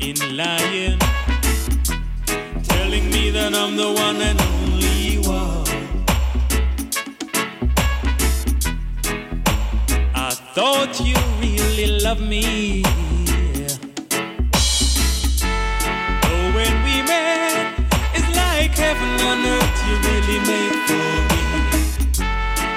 in 0.00 0.36
lying? 0.36 0.85
That 3.36 3.54
I'm 3.54 3.76
the 3.76 3.92
one 3.92 4.18
and 4.22 4.40
only 4.40 5.18
one. 5.18 5.66
I 10.14 10.30
thought 10.54 10.98
you 11.04 11.16
really 11.38 12.00
loved 12.00 12.22
me. 12.22 12.82
Oh, 16.24 16.44
when 16.56 16.74
we 16.86 16.96
met, 17.02 17.74
it's 18.16 18.30
like 18.34 18.72
heaven 18.72 19.12
on 19.28 19.44
earth 19.54 19.78
you 19.86 19.94
really 20.08 20.40
made 20.50 20.78
for 20.88 21.08
me. 21.30 21.42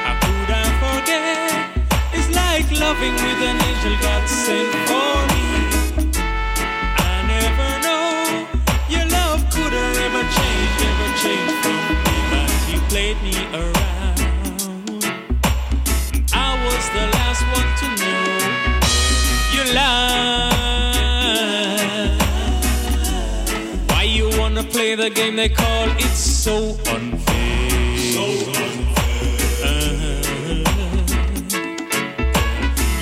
How 0.04 0.15
could 0.19 0.52
I 0.52 0.67
forget? 0.84 1.72
It's 2.12 2.30
like 2.36 2.67
loving 2.78 3.15
with 3.15 3.41
an 3.50 3.58
angel 3.63 3.95
God 4.02 4.28
sent 4.28 4.76
for 4.89 5.24
me. 5.24 5.29
From 11.19 11.97
but 12.32 12.51
you 12.71 12.79
played 12.88 13.17
me 13.21 13.36
around. 13.53 14.19
I 16.32 16.49
was 16.65 16.84
the 16.95 17.05
last 17.17 17.43
one 17.58 17.69
to 17.79 17.88
know 17.99 18.23
you 19.53 19.63
lied. 19.75 20.99
Why 23.89 24.03
you 24.03 24.29
wanna 24.39 24.63
play 24.63 24.95
the 24.95 25.10
game 25.10 25.36
they 25.36 25.49
call 25.49 25.89
it's 25.97 26.19
so 26.19 26.77
unfair? 26.88 27.97
So 28.13 28.23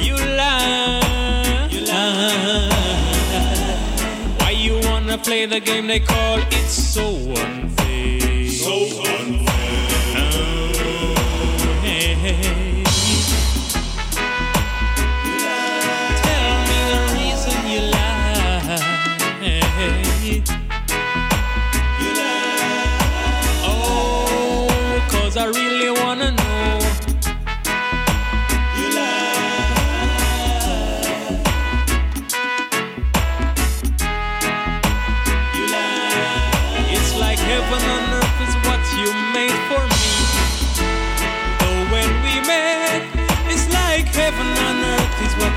You 0.02 0.16
lie. 0.40 1.68
You 1.70 1.82
lie. 1.86 2.72
Why 4.40 4.52
you 4.52 4.80
wanna 4.90 5.18
play 5.20 5.46
the 5.46 5.60
game 5.60 5.86
they 5.88 6.00
call 6.00 6.40
it's 6.50 6.74
so 6.96 7.06
unfair? 7.44 7.87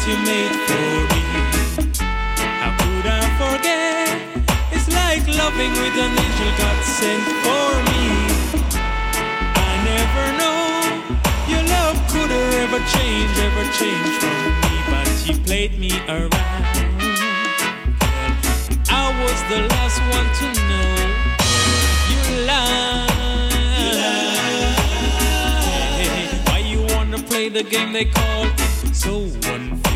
You 0.06 0.16
made 0.24 0.56
for 0.66 0.90
me. 1.12 1.22
How 2.60 2.72
could 2.80 3.06
I 3.06 3.22
forget? 3.40 4.08
It's 4.72 4.88
like 4.88 5.26
loving 5.36 5.72
with 5.72 5.96
an 6.04 6.12
angel 6.24 6.50
God 6.56 6.78
sent 6.84 7.24
for 7.44 7.68
me. 7.90 8.04
I 9.68 9.72
never 9.92 10.24
know 10.40 10.60
your 11.52 11.64
love 11.76 11.98
could 12.08 12.30
ever 12.32 12.80
change, 12.96 13.32
ever 13.48 13.64
change 13.80 14.12
from 14.22 14.40
me, 14.62 14.74
but 14.90 15.08
you 15.26 15.34
played 15.44 15.78
me 15.78 15.92
around. 16.08 16.64
I 18.88 19.04
was 19.22 19.38
the 19.52 19.60
last 19.68 20.00
one 20.16 20.28
to 20.40 20.46
know 20.68 20.90
you 22.10 22.20
lied. 22.46 23.10
Why 26.48 26.58
you 26.58 26.80
wanna 26.94 27.18
play 27.18 27.48
the 27.50 27.62
game 27.62 27.92
they 27.92 28.06
call 28.06 28.46
so 28.92 29.12
unfair? 29.52 29.89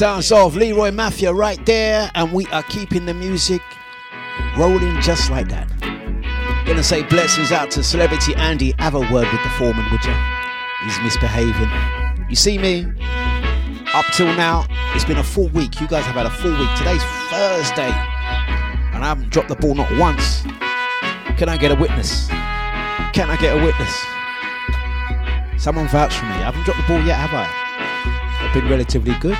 Sounds 0.00 0.32
of 0.32 0.56
Leroy 0.56 0.90
Mafia 0.90 1.30
right 1.30 1.62
there, 1.66 2.10
and 2.14 2.32
we 2.32 2.46
are 2.46 2.62
keeping 2.62 3.04
the 3.04 3.12
music 3.12 3.60
rolling 4.56 4.98
just 5.02 5.30
like 5.30 5.46
that. 5.50 5.68
Gonna 6.64 6.82
say 6.82 7.02
blessings 7.02 7.52
out 7.52 7.70
to 7.72 7.82
celebrity 7.82 8.34
Andy. 8.36 8.72
Have 8.78 8.94
a 8.94 9.00
word 9.00 9.30
with 9.30 9.42
the 9.42 9.50
foreman, 9.58 9.84
would 9.90 10.02
you? 10.02 10.14
He's 10.84 10.98
misbehaving. 11.02 11.68
You 12.30 12.36
see 12.36 12.56
me? 12.56 12.86
Up 13.92 14.06
till 14.12 14.26
now, 14.26 14.66
it's 14.94 15.04
been 15.04 15.18
a 15.18 15.24
full 15.24 15.48
week. 15.48 15.80
You 15.80 15.88
guys 15.88 16.04
have 16.04 16.14
had 16.14 16.26
a 16.26 16.30
full 16.30 16.56
week. 16.56 16.68
Today's 16.78 17.02
Thursday, 17.28 17.90
and 18.94 19.02
I 19.02 19.08
haven't 19.08 19.30
dropped 19.30 19.48
the 19.48 19.56
ball 19.56 19.74
not 19.74 19.90
once. 19.98 20.42
Can 21.36 21.48
I 21.48 21.56
get 21.56 21.72
a 21.72 21.74
witness? 21.74 22.28
Can 22.28 23.28
I 23.28 23.36
get 23.40 23.58
a 23.58 23.64
witness? 23.64 23.92
Someone 25.60 25.88
vouch 25.88 26.14
for 26.14 26.24
me. 26.26 26.34
I 26.34 26.52
haven't 26.52 26.62
dropped 26.62 26.82
the 26.82 26.86
ball 26.86 27.04
yet, 27.04 27.16
have 27.16 27.34
I? 27.34 27.48
I've 28.46 28.54
been 28.54 28.68
relatively 28.70 29.12
good. 29.18 29.38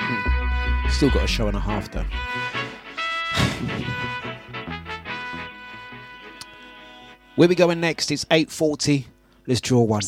Hmm. 0.00 0.88
Still 0.88 1.10
got 1.10 1.24
a 1.24 1.26
show 1.26 1.48
and 1.48 1.56
a 1.58 1.60
half 1.60 1.90
though. 1.90 2.06
Where 7.36 7.50
we 7.50 7.54
going 7.54 7.80
next? 7.80 8.10
It's 8.10 8.24
8:40. 8.24 9.04
Let's 9.46 9.60
draw 9.60 9.82
one. 9.82 10.04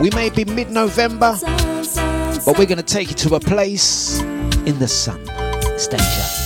We 0.00 0.10
may 0.10 0.30
be 0.30 0.44
mid 0.44 0.70
November, 0.70 1.36
but 1.42 2.58
we're 2.58 2.66
going 2.66 2.76
to 2.76 2.82
take 2.82 3.08
you 3.08 3.14
to 3.16 3.36
a 3.36 3.40
place 3.40 4.20
in 4.66 4.78
the 4.78 4.88
sun. 4.88 5.24
Stay 5.78 5.96
tuned. 5.98 6.43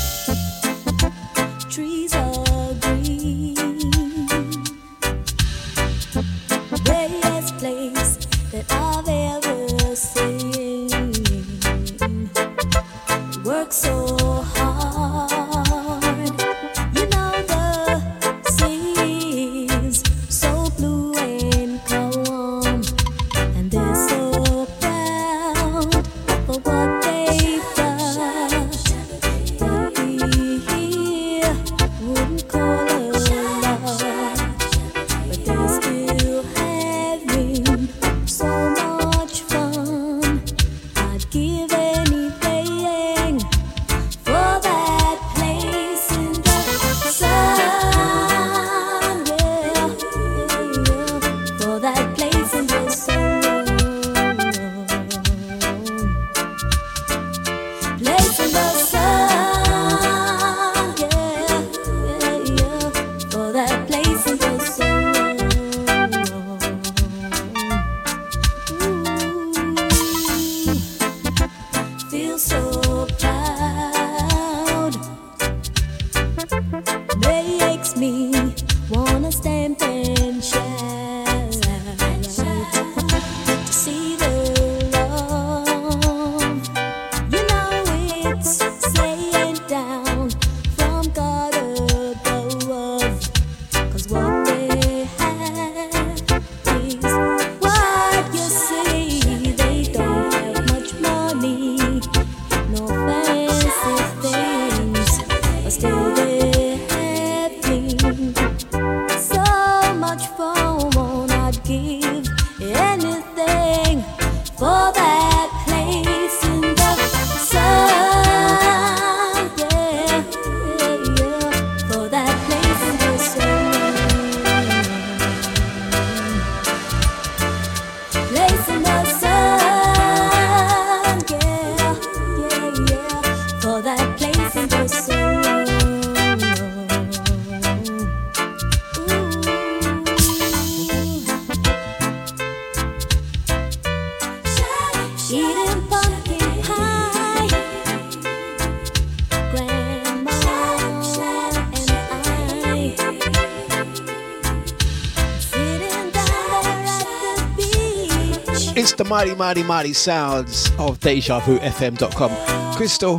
mighty, 159.08 159.34
mighty, 159.34 159.62
mighty 159.62 159.92
sounds 159.92 160.66
of 160.78 161.00
DejaVuFM.com. 161.00 162.76
Crystal, 162.76 163.18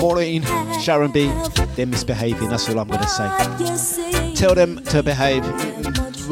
Maureen, 0.00 0.42
Sharon 0.80 1.10
B, 1.10 1.26
they're 1.74 1.86
misbehaving, 1.86 2.48
that's 2.48 2.68
all 2.68 2.78
I'm 2.78 2.88
going 2.88 3.00
to 3.00 3.08
say. 3.08 4.34
Tell 4.34 4.54
them 4.54 4.82
to 4.84 5.02
behave. 5.02 5.44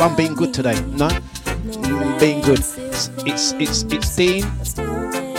I'm 0.01 0.15
being 0.17 0.35
good 0.35 0.55
today, 0.55 0.81
no? 0.91 1.09
Being 2.19 2.41
good. 2.43 2.61
It's, 2.61 3.53
it's, 3.53 3.83
it's 3.83 4.17
Dean, 4.17 4.43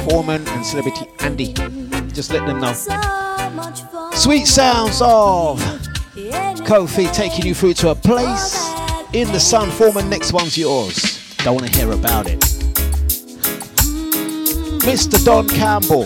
Foreman, 0.10 0.46
and 0.48 0.66
Celebrity 0.66 1.08
Andy. 1.20 1.54
Just 2.14 2.32
let 2.32 2.46
them 2.46 2.60
know. 2.60 2.74
Sweet 4.14 4.46
sounds 4.46 5.02
of 5.02 5.60
Kofi 6.66 7.12
taking 7.14 7.46
you 7.46 7.56
through 7.56 7.74
to 7.76 7.90
a 7.90 7.96
place 7.96 8.70
in 9.14 9.32
the 9.32 9.40
sun. 9.40 9.70
Foreman, 9.72 10.10
next 10.10 10.34
one's 10.34 10.58
yours. 10.58 11.13
Don't 11.44 11.56
want 11.56 11.68
to 11.68 11.78
hear 11.78 11.92
about 11.92 12.28
it. 12.28 12.40
Mr. 14.80 15.22
Don 15.26 15.46
Campbell. 15.50 16.06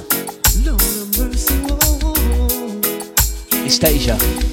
Estasia. 3.63 4.46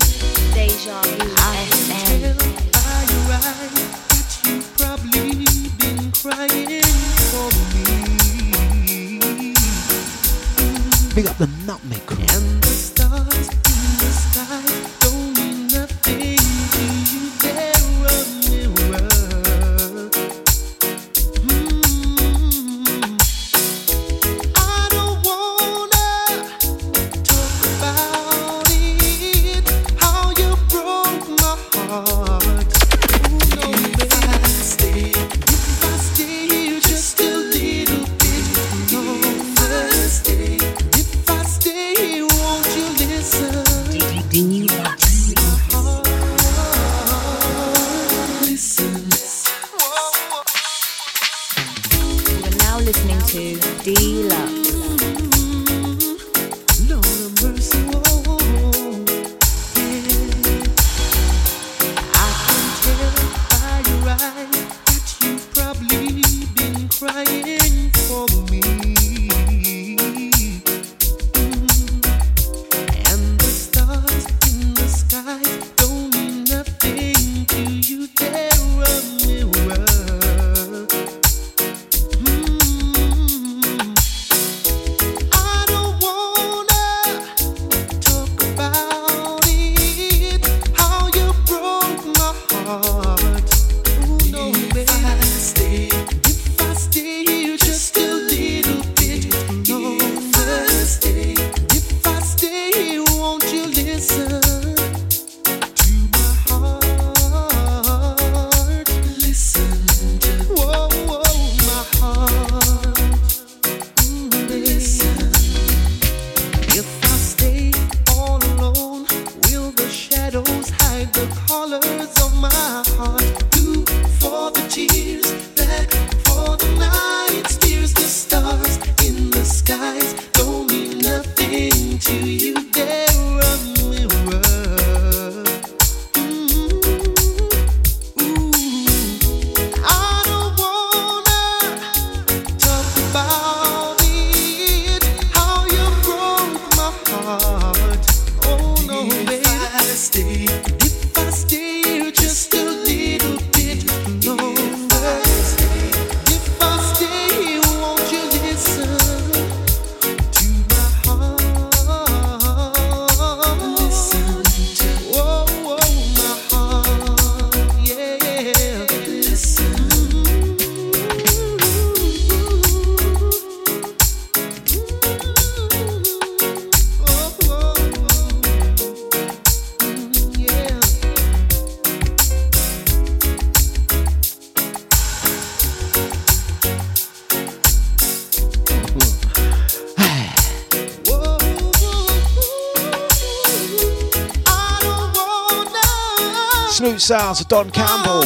Of 197.40 197.48
Don 197.48 197.70
Campbell. 197.70 198.20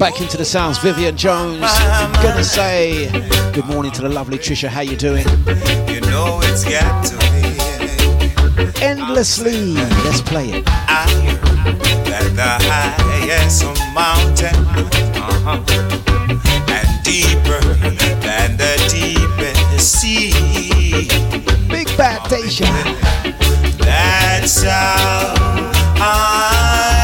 Back 0.10 0.22
into 0.22 0.38
the 0.38 0.46
sounds, 0.46 0.80
Vivian 0.80 1.16
Jones. 1.16 1.60
Gonna 2.24 2.44
say 2.44 3.12
good 3.54 3.68
morning 3.68 3.92
to 3.92 4.02
the 4.02 4.10
lovely 4.10 4.40
Trisha. 4.40 4.68
How 4.68 4.82
you 4.82 4.98
doing? 4.98 5.24
You 5.88 6.02
know 6.02 6.40
it's 6.46 6.64
got 6.64 7.06
to 7.06 7.16
be 7.30 8.84
Endlessly. 8.84 9.76
Let's 10.06 10.22
play 10.22 10.50
it. 10.50 10.66
the 12.36 12.58
highest 12.66 13.66
mountain, 13.94 14.56
uh-huh. 15.16 15.62
and 16.74 17.04
deeper 17.04 17.62
than 18.26 18.58
the 18.58 18.78
deepest 18.90 20.00
sea. 20.00 21.08
Big 21.68 21.86
bad 21.96 22.28
Deja. 22.28 22.66
That's 23.78 24.64
how 24.64 25.36
I 26.02 26.99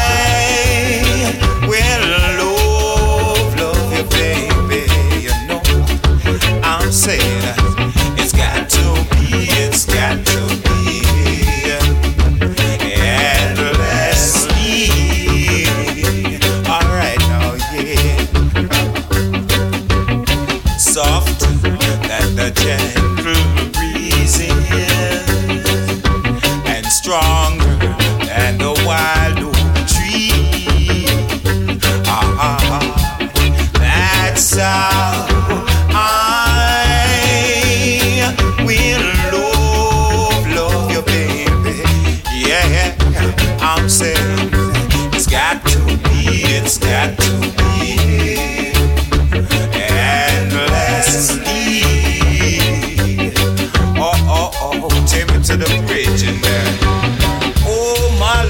Oh, 57.68 58.16
my 58.18 58.42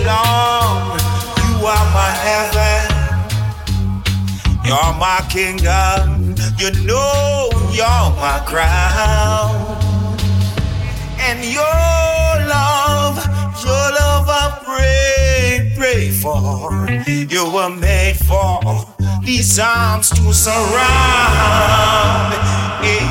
you 1.42 1.66
are 1.66 1.86
my 1.92 2.12
heaven. 2.26 2.86
You're 4.64 4.94
my 4.94 5.20
kingdom. 5.28 6.36
You 6.56 6.70
know 6.86 7.50
you're 7.72 8.10
my 8.20 8.40
crown. 8.46 9.54
And 11.18 11.44
your 11.44 11.62
love, 12.46 13.16
your 13.64 13.86
love 14.00 14.28
I 14.28 14.60
pray, 14.64 15.72
pray 15.76 16.10
for. 16.10 16.88
You 17.08 17.50
were 17.52 17.70
made 17.70 18.16
for 18.16 18.86
these 19.24 19.58
arms 19.58 20.10
to 20.10 20.32
surround. 20.32 20.74
Hey, 22.84 23.04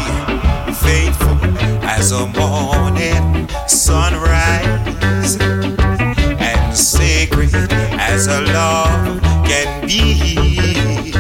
faithful 0.74 1.38
as 1.84 2.12
a 2.12 2.26
morning 2.28 3.45
sunrise, 3.68 5.38
and 5.40 6.76
sacred 6.76 7.54
as 8.00 8.28
a 8.28 8.42
love 8.42 9.22
can 9.46 9.88
be. 9.88 11.14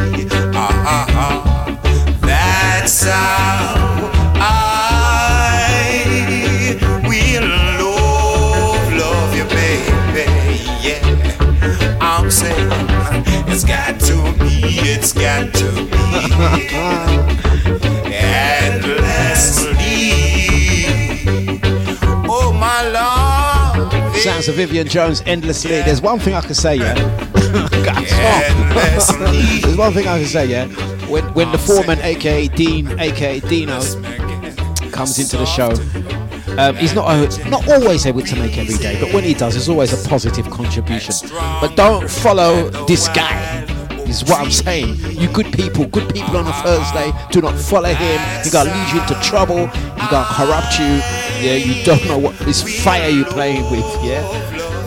Ah, 0.54 0.84
ah, 0.88 1.06
ah. 1.10 1.80
that's 2.22 3.04
how 3.04 4.12
I 4.39 5.60
will 7.08 7.50
love, 7.82 8.93
love 8.93 9.36
you, 9.36 9.46
baby. 9.46 10.26
Yeah, 10.82 11.02
I'm 12.00 12.30
saying 12.32 12.72
it's 13.48 13.64
got 13.64 14.00
to 14.02 14.16
be, 14.39 14.80
it's 14.93 15.14
got 15.14 15.54
to 15.54 15.72
be 15.91 16.06
endlessly. 18.14 19.74
Sounds 24.26 24.47
of 24.47 24.55
Vivian 24.55 24.88
Jones 24.88 25.21
endlessly. 25.28 25.69
There's 25.84 26.01
one 26.01 26.17
thing 26.17 26.34
I 26.34 26.41
can 26.41 26.55
say, 26.55 26.78
yeah. 26.78 26.95
There's 29.61 29.78
one 29.78 29.93
thing 29.93 30.07
I 30.07 30.17
can 30.17 30.26
say, 30.26 30.47
yeah. 30.47 30.65
When 31.07 31.23
when 31.36 31.51
the 31.51 31.59
foreman, 31.59 31.99
aka 31.99 32.47
Dean, 32.47 32.99
aka 32.99 33.39
Dino, 33.41 33.80
comes 34.89 35.19
into 35.19 35.38
the 35.38 35.45
show, 35.45 35.69
um, 36.57 36.76
he's 36.76 36.95
not 36.95 37.07
a, 37.07 37.49
not 37.51 37.69
always 37.69 38.07
able 38.07 38.23
to 38.23 38.36
make 38.38 38.57
every 38.57 38.78
day, 38.78 38.99
but 38.99 39.13
when 39.13 39.23
he 39.23 39.36
does, 39.36 39.53
there's 39.53 39.69
always 39.69 39.93
a 39.93 40.09
positive 40.09 40.49
contribution. 40.49 41.13
But 41.61 41.76
don't 41.76 42.09
follow 42.09 42.71
this 42.88 43.07
guy. 43.09 43.61
Is 44.07 44.23
what 44.23 44.39
I'm 44.39 44.49
saying. 44.49 44.95
You 45.11 45.28
good 45.34 45.53
people, 45.53 45.86
good 45.86 46.11
people 46.11 46.36
on 46.38 46.47
a 46.47 46.53
Thursday, 46.63 47.11
do 47.32 47.41
not 47.41 47.53
follow 47.59 47.93
him. 47.93 48.19
He 48.43 48.49
gonna 48.49 48.73
lead 48.73 48.91
you 48.91 49.01
into 49.01 49.13
trouble. 49.21 49.67
He 49.67 50.07
gonna 50.09 50.26
corrupt 50.32 50.80
you. 50.80 50.99
Yeah, 51.46 51.58
you 51.58 51.84
don't 51.86 52.04
know 52.08 52.18
what 52.18 52.36
this 52.39 52.84
fire 52.84 53.08
you're 53.08 53.24
playing 53.24 53.70
with. 53.70 53.86
Yeah, 54.04 54.26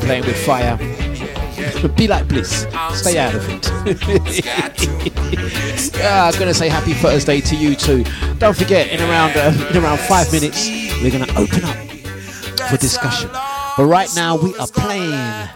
playing 0.01 0.27
with 0.27 0.37
fire. 0.45 0.77
But 1.81 1.97
be 1.97 2.09
like 2.09 2.27
Bliss. 2.27 2.67
Stay 2.95 3.17
out 3.17 3.33
of 3.33 3.49
it. 3.49 4.45
yeah, 5.95 6.25
I'm 6.33 6.37
gonna 6.37 6.53
say 6.53 6.69
happy 6.69 6.95
Thursday 6.95 7.41
to 7.43 7.55
you 7.55 7.77
too. 7.77 8.03
Don't 8.39 8.57
forget, 8.57 8.89
in 8.89 9.01
around 9.01 9.37
uh, 9.37 9.55
in 9.71 9.77
around 9.77 10.01
five 10.01 10.33
minutes, 10.33 10.69
we're 11.01 11.13
gonna 11.13 11.31
open 11.39 11.65
up 11.65 11.77
for 12.69 12.77
discussion. 12.77 13.31
But 13.77 13.87
right 13.87 14.11
now, 14.17 14.37
we 14.37 14.53
are 14.57 14.67
playing 14.67 15.49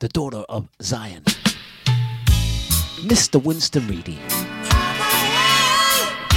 the 0.00 0.08
daughter 0.08 0.42
of 0.48 0.68
Zion, 0.82 1.22
Mr. 3.06 3.40
Winston 3.40 3.86
Reedy. 3.86 4.18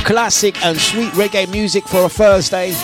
Classic 0.05 0.63
and 0.63 0.77
sweet 0.77 1.11
reggae 1.13 1.49
music 1.49 1.87
for 1.87 2.03
a 2.03 2.09
Thursday. 2.09 2.75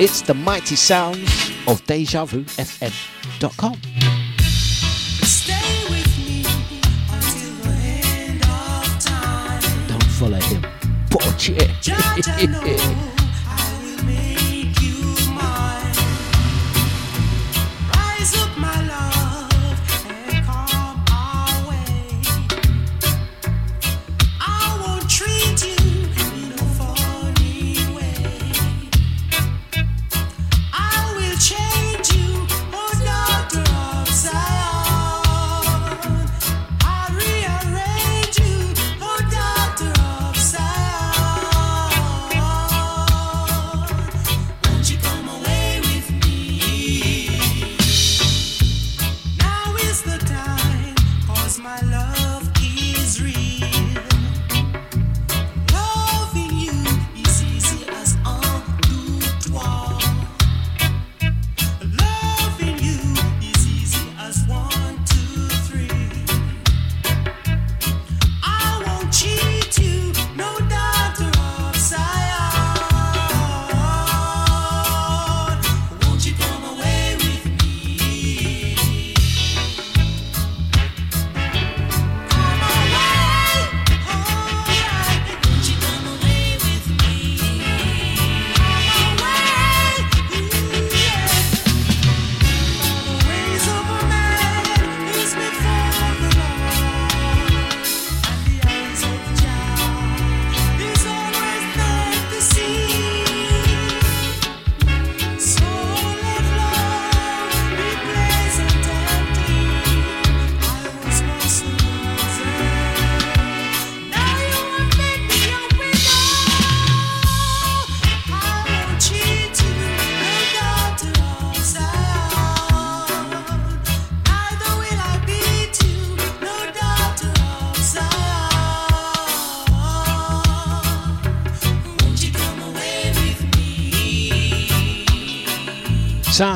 It's 0.00 0.22
the 0.22 0.32
mighty 0.34 0.76
sounds 0.76 1.50
of 1.66 1.84
Deja 1.86 2.24
Vu 2.24 2.44
FM.com. 2.44 3.76
Don't 9.88 10.04
follow 10.04 10.40
him. 10.40 10.62
Poche. 11.10 11.58
Rise 11.88 13.14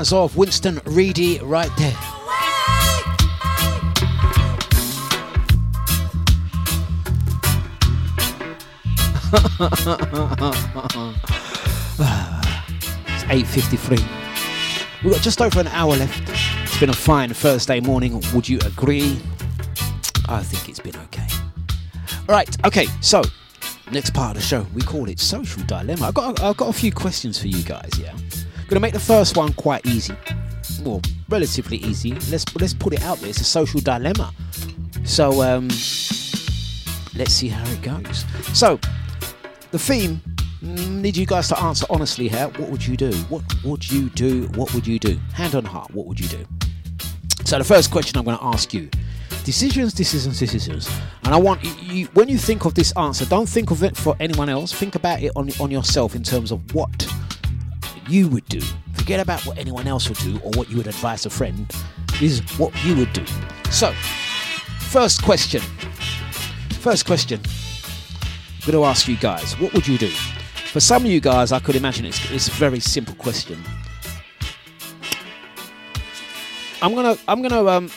Sounds 0.04 0.32
of 0.32 0.36
Winston 0.36 0.80
Reedy 0.84 1.38
right 1.38 1.70
there. 1.78 1.90
it's 13.06 13.22
8.53. 13.28 15.04
We've 15.04 15.12
got 15.12 15.22
just 15.22 15.40
over 15.40 15.60
an 15.60 15.68
hour 15.68 15.94
left. 15.94 16.28
It's 16.64 16.80
been 16.80 16.90
a 16.90 16.92
fine 16.92 17.32
Thursday 17.32 17.78
morning. 17.78 18.20
Would 18.34 18.48
you 18.48 18.58
agree? 18.66 19.20
I 20.28 20.42
think 20.42 20.68
it's 20.68 20.80
been 20.80 20.96
okay. 20.96 21.28
Right, 22.28 22.66
okay, 22.66 22.86
so 23.00 23.22
next 23.92 24.14
part 24.14 24.36
of 24.36 24.42
the 24.42 24.48
show, 24.48 24.66
we 24.74 24.82
call 24.82 25.08
it 25.08 25.20
Social 25.20 25.62
Dilemma. 25.62 26.08
I've 26.08 26.14
got, 26.14 26.42
I've 26.42 26.56
got 26.56 26.70
a 26.70 26.72
few 26.72 26.90
questions 26.90 27.38
for 27.38 27.46
you 27.46 27.62
guys, 27.62 27.92
yeah? 28.00 28.12
Gonna 28.68 28.80
make 28.80 28.94
the 28.94 29.00
first 29.00 29.36
one 29.36 29.52
quite 29.52 29.84
easy. 29.86 30.14
Well, 30.82 31.00
relatively 31.28 31.78
easy. 31.78 32.12
Let's 32.30 32.44
let's 32.56 32.74
put 32.74 32.92
it 32.92 33.02
out 33.02 33.18
there. 33.18 33.30
It's 33.30 33.40
a 33.40 33.44
social 33.44 33.80
dilemma. 33.80 34.32
So 35.04 35.42
um 35.42 35.68
let's 37.14 37.32
see 37.32 37.48
how 37.48 37.64
it 37.70 37.82
goes. 37.82 38.24
So 38.54 38.78
the 39.70 39.78
theme 39.78 40.20
mm, 40.62 41.00
need 41.00 41.16
you 41.16 41.26
guys 41.26 41.48
to 41.48 41.60
answer 41.60 41.86
honestly 41.90 42.28
here. 42.28 42.48
What 42.56 42.70
would 42.70 42.86
you 42.86 42.96
do? 42.96 43.12
What 43.28 43.42
would 43.64 43.90
you 43.90 44.08
do? 44.10 44.46
What 44.54 44.72
would 44.74 44.86
you 44.86 44.98
do? 44.98 45.18
Hand 45.34 45.54
on 45.54 45.64
heart, 45.64 45.90
what 45.92 46.06
would 46.06 46.18
you 46.18 46.28
do? 46.28 46.46
So 47.44 47.58
the 47.58 47.64
first 47.64 47.90
question 47.90 48.18
I'm 48.18 48.24
going 48.24 48.38
to 48.38 48.44
ask 48.44 48.72
you: 48.72 48.88
decisions, 49.44 49.92
decisions, 49.92 50.38
decisions. 50.38 50.88
And 51.24 51.34
I 51.34 51.38
want 51.38 51.62
you, 51.82 52.06
when 52.14 52.28
you 52.28 52.38
think 52.38 52.64
of 52.64 52.74
this 52.74 52.92
answer, 52.96 53.26
don't 53.26 53.48
think 53.48 53.70
of 53.70 53.82
it 53.82 53.96
for 53.96 54.16
anyone 54.20 54.48
else. 54.48 54.72
Think 54.72 54.94
about 54.94 55.22
it 55.22 55.32
on 55.36 55.50
on 55.60 55.70
yourself 55.70 56.14
in 56.14 56.22
terms 56.22 56.50
of 56.50 56.74
what 56.74 57.11
you 58.12 58.28
would 58.28 58.44
do. 58.46 58.60
Forget 58.92 59.20
about 59.20 59.44
what 59.46 59.56
anyone 59.56 59.86
else 59.88 60.08
would 60.08 60.18
do 60.18 60.38
or 60.44 60.50
what 60.50 60.70
you 60.70 60.76
would 60.76 60.86
advise 60.86 61.24
a 61.24 61.30
friend. 61.30 61.72
Is 62.20 62.40
what 62.58 62.72
you 62.84 62.94
would 62.96 63.12
do. 63.14 63.24
So, 63.70 63.92
first 64.80 65.22
question. 65.22 65.62
First 66.80 67.06
question. 67.06 67.40
I'm 67.40 68.70
going 68.70 68.82
to 68.82 68.84
ask 68.84 69.08
you 69.08 69.16
guys, 69.16 69.58
what 69.58 69.72
would 69.72 69.88
you 69.88 69.96
do? 69.96 70.08
For 70.08 70.78
some 70.78 71.04
of 71.04 71.10
you 71.10 71.20
guys, 71.20 71.52
I 71.52 71.58
could 71.58 71.74
imagine 71.74 72.04
it's, 72.04 72.30
it's 72.30 72.48
a 72.48 72.52
very 72.52 72.80
simple 72.80 73.14
question. 73.14 73.58
I'm 76.82 76.96
gonna 76.96 77.16
I'm 77.28 77.42
gonna 77.42 77.64
um 77.64 77.90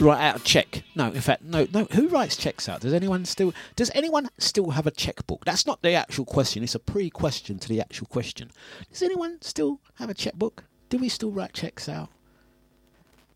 write 0.00 0.20
out 0.20 0.36
a 0.40 0.44
check. 0.44 0.82
No, 0.94 1.06
in 1.06 1.20
fact, 1.20 1.42
no, 1.42 1.66
no. 1.72 1.84
Who 1.92 2.08
writes 2.08 2.36
checks 2.36 2.68
out? 2.68 2.80
Does 2.80 2.92
anyone 2.92 3.24
still 3.24 3.52
does 3.76 3.90
anyone 3.94 4.28
still 4.38 4.70
have 4.70 4.86
a 4.86 4.90
checkbook? 4.90 5.44
That's 5.44 5.66
not 5.66 5.82
the 5.82 5.92
actual 5.92 6.24
question. 6.24 6.62
It's 6.62 6.74
a 6.74 6.80
pre-question 6.80 7.58
to 7.58 7.68
the 7.68 7.80
actual 7.80 8.06
question. 8.06 8.50
Does 8.90 9.02
anyone 9.02 9.40
still 9.40 9.80
have 9.94 10.10
a 10.10 10.14
checkbook? 10.14 10.64
Do 10.88 10.98
we 10.98 11.08
still 11.08 11.30
write 11.30 11.52
checks 11.52 11.88
out? 11.88 12.08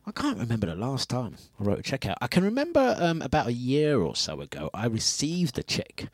I 0.04 0.10
can't 0.10 0.38
remember 0.38 0.66
the 0.66 0.74
last 0.74 1.08
time 1.08 1.36
I 1.60 1.64
wrote 1.64 1.78
a 1.78 1.82
check 1.82 2.06
out. 2.06 2.18
I 2.20 2.26
can 2.26 2.42
remember 2.42 2.96
um, 2.98 3.22
about 3.22 3.46
a 3.46 3.52
year 3.52 4.00
or 4.00 4.16
so 4.16 4.40
ago, 4.40 4.68
I 4.74 4.86
received 4.86 5.58
a 5.58 5.62
check. 5.62 6.08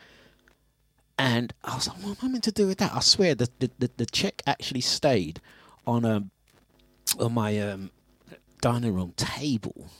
And 1.18 1.54
I 1.64 1.74
was 1.74 1.88
like, 1.88 1.96
what 1.98 2.22
am 2.22 2.28
I 2.28 2.32
meant 2.32 2.44
to 2.44 2.52
do 2.52 2.66
with 2.66 2.78
that? 2.78 2.92
I 2.94 3.00
swear 3.00 3.34
the, 3.34 3.48
the, 3.58 3.90
the, 3.96 4.06
check 4.06 4.42
actually 4.46 4.82
stayed 4.82 5.40
on 5.86 6.04
um, 6.04 6.30
on 7.18 7.32
my 7.32 7.58
um, 7.58 7.90
dining 8.60 8.94
room 8.94 9.14
table 9.16 9.90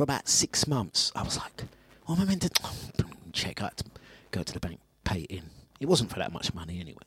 for 0.00 0.04
about 0.04 0.26
six 0.26 0.66
months. 0.66 1.12
I 1.14 1.22
was 1.22 1.36
like, 1.36 1.52
oh, 1.60 1.66
what 2.06 2.18
am 2.20 2.22
I 2.24 2.28
meant 2.28 2.40
to 2.40 3.04
check 3.34 3.62
out? 3.62 3.82
Go 4.30 4.42
to 4.42 4.50
the 4.50 4.58
bank, 4.58 4.80
pay 5.04 5.26
it 5.28 5.30
in. 5.30 5.42
It 5.78 5.88
wasn't 5.88 6.10
for 6.10 6.18
that 6.20 6.32
much 6.32 6.54
money 6.54 6.80
anyway. 6.80 7.02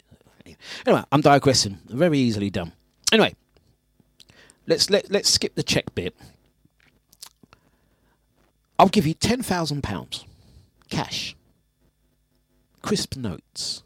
Anyway, 0.86 1.04
I'm 1.12 1.22
digressing. 1.22 1.80
Very 1.88 2.20
easily 2.20 2.52
done. 2.52 2.72
Anyway, 3.12 3.34
let's 4.68 4.92
let 4.92 5.10
let's 5.10 5.28
skip 5.28 5.56
the 5.56 5.64
check 5.64 5.96
bit. 5.96 6.16
I'll 8.78 8.90
give 8.90 9.08
you 9.08 9.16
ten 9.16 9.42
thousand 9.42 9.82
pounds, 9.82 10.26
cash, 10.92 11.36
crisp 12.84 13.18
notes, 13.18 13.82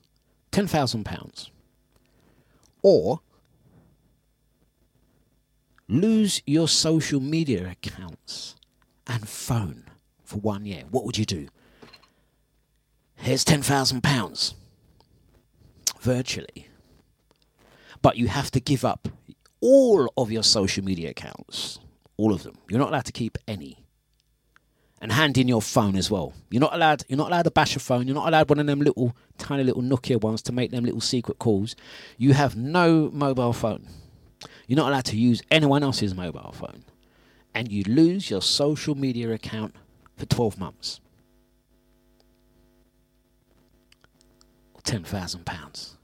ten 0.52 0.68
thousand 0.68 1.06
pounds, 1.06 1.50
or 2.82 3.22
lose 5.88 6.42
your 6.46 6.68
social 6.68 7.22
media 7.22 7.70
accounts 7.70 8.57
and 9.08 9.28
phone 9.28 9.86
for 10.24 10.38
one 10.38 10.66
year. 10.66 10.84
What 10.90 11.06
would 11.06 11.18
you 11.18 11.26
do? 11.26 11.48
Here's 13.16 13.44
ten 13.44 13.62
thousand 13.62 14.04
pounds, 14.04 14.54
virtually, 16.00 16.68
but 18.02 18.18
you 18.18 18.28
have 18.28 18.52
to 18.52 18.60
give 18.60 18.86
up 18.86 19.08
all 19.60 20.12
of 20.18 20.32
your 20.32 20.44
social 20.44 20.84
media 20.84 21.10
accounts, 21.10 21.80
all 22.16 22.34
of 22.34 22.44
them. 22.44 22.56
You're 22.70 22.80
not 22.80 22.90
allowed 22.90 23.06
to 23.06 23.12
keep 23.12 23.38
any. 23.48 23.84
And 25.00 25.12
hand 25.12 25.38
in 25.38 25.48
your 25.48 25.62
phone 25.62 25.96
as 25.96 26.10
well. 26.10 26.34
You're 26.50 26.60
not 26.60 26.74
allowed. 26.74 27.04
You're 27.08 27.20
not 27.20 27.28
allowed 27.28 27.44
to 27.44 27.52
bash 27.52 27.76
a 27.76 27.80
phone. 27.80 28.08
You're 28.08 28.16
not 28.16 28.28
allowed 28.28 28.50
one 28.50 28.58
of 28.58 28.66
them 28.66 28.80
little, 28.80 29.16
tiny 29.38 29.64
little 29.64 29.84
Nokia 29.84 30.20
ones 30.20 30.42
to 30.44 30.52
make 30.52 30.72
them 30.72 30.86
little 30.86 31.02
secret 31.02 31.38
calls. 31.38 31.76
You 32.18 32.34
have 32.34 32.56
no 32.56 33.12
mobile 33.14 33.54
phone. 33.54 33.88
You're 34.66 34.78
not 34.78 34.90
allowed 34.90 35.06
to 35.06 35.16
use 35.16 35.44
anyone 35.52 35.84
else's 35.84 36.16
mobile 36.16 36.52
phone, 36.52 36.84
and 37.58 37.72
you 37.72 37.84
lose 37.88 38.30
your 38.30 38.40
social 38.44 38.94
media 38.94 39.32
account 39.32 39.76
for 40.16 40.28
12 40.28 40.60
months. 40.60 41.02
Ten 44.84 45.04
thousand 45.04 45.44
pounds. 45.48 45.98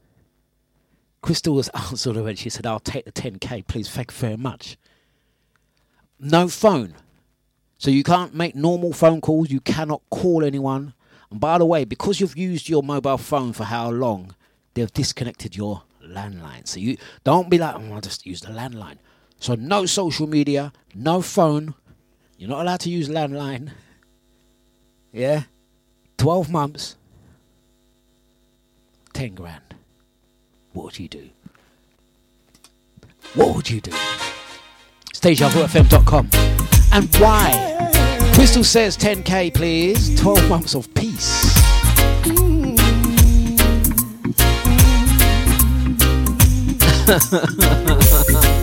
Crystal 1.22 1.54
was 1.54 1.68
answered 1.76 2.18
already. 2.18 2.38
She 2.38 2.50
said, 2.50 2.66
I'll 2.66 2.80
take 2.80 3.06
the 3.06 3.12
10k, 3.12 3.68
please. 3.68 3.88
Thank 3.88 4.12
you 4.12 4.18
very 4.18 4.36
much. 4.36 4.78
No 6.20 6.48
phone. 6.48 6.96
So 7.78 7.92
you 7.92 8.04
can't 8.04 8.34
make 8.34 8.56
normal 8.56 8.92
phone 8.92 9.22
calls. 9.22 9.52
You 9.52 9.62
cannot 9.62 10.02
call 10.10 10.44
anyone. 10.44 10.96
And 11.30 11.40
by 11.40 11.60
the 11.60 11.66
way, 11.66 11.86
because 11.86 12.20
you've 12.20 12.36
used 12.36 12.68
your 12.68 12.82
mobile 12.82 13.20
phone 13.20 13.54
for 13.54 13.66
how 13.66 13.92
long, 13.92 14.36
they've 14.74 14.92
disconnected 14.92 15.56
your 15.56 15.84
landline. 16.04 16.68
So 16.68 16.80
you 16.80 16.98
don't 17.24 17.50
be 17.50 17.60
like, 17.60 17.76
oh, 17.76 17.94
I'll 17.94 18.02
just 18.02 18.26
use 18.26 18.42
the 18.42 18.50
landline. 18.50 18.98
So 19.44 19.56
no 19.56 19.86
social 19.86 20.26
media, 20.26 20.72
no 20.96 21.22
phone. 21.22 21.76
You're 22.38 22.50
not 22.50 22.62
allowed 22.62 22.80
to 22.80 22.90
use 22.90 23.10
landline. 23.10 23.72
Yeah? 25.12 25.44
12 26.16 26.50
months. 26.50 26.96
10 29.12 29.36
grand. 29.36 29.76
What 30.72 30.86
would 30.86 30.98
you 30.98 31.10
do? 31.10 31.30
What 33.34 33.54
would 33.54 33.70
you 33.70 33.82
do? 33.82 33.92
DejaVuFM.com. 35.12 36.30
And 36.94 37.14
why? 37.18 38.32
Crystal 38.36 38.64
says 38.64 38.96
10k, 38.98 39.54
please. 39.54 40.22
12 40.22 40.48
months 40.48 40.74
of 40.74 40.88
peace. 40.94 41.52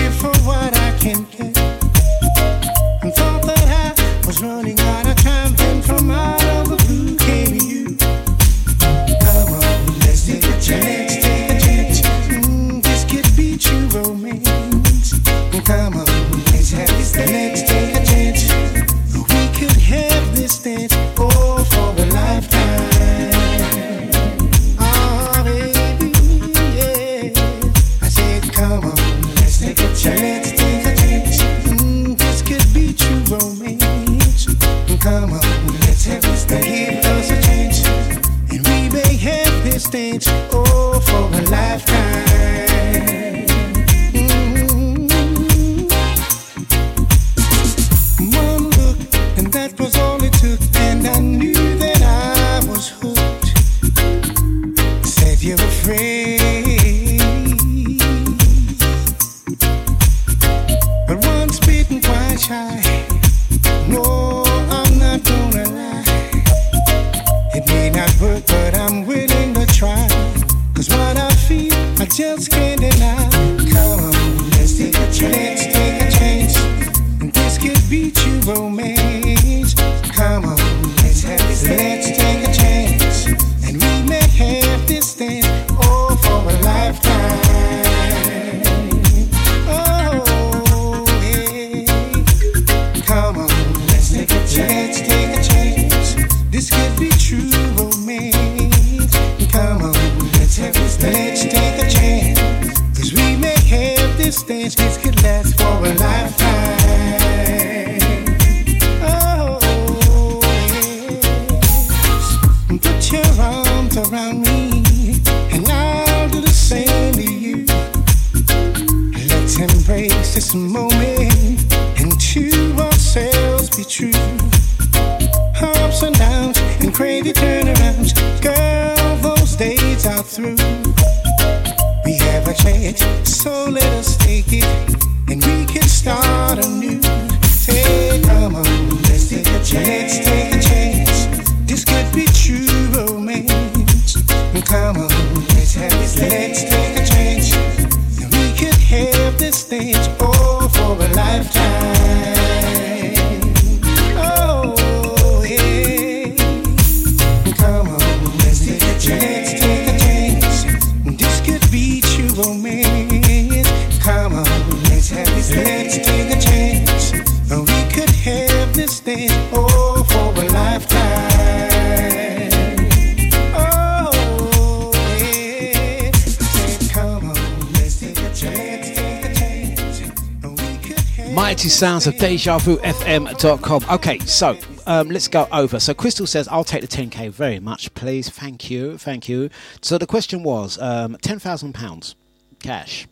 Mighty 181.51 181.69
sounds 181.69 182.07
of 182.07 182.17
deja 182.17 182.57
vu 182.59 182.77
DejaVuFM.com. 182.77 183.85
Okay, 183.91 184.19
so 184.19 184.57
um, 184.87 185.09
let's 185.09 185.27
go 185.27 185.47
over. 185.51 185.79
So 185.79 185.93
Crystal 185.93 186.25
says, 186.25 186.47
"I'll 186.47 186.63
take 186.63 186.81
the 186.81 186.87
10k 186.87 187.29
very 187.29 187.59
much, 187.59 187.93
please. 187.93 188.29
Thank 188.29 188.69
you, 188.69 188.97
thank 188.97 189.27
you." 189.27 189.49
So 189.81 189.97
the 189.97 190.07
question 190.07 190.43
was, 190.43 190.77
um, 190.79 191.17
ten 191.21 191.39
thousand 191.39 191.73
pounds 191.73 192.15
cash, 192.59 193.07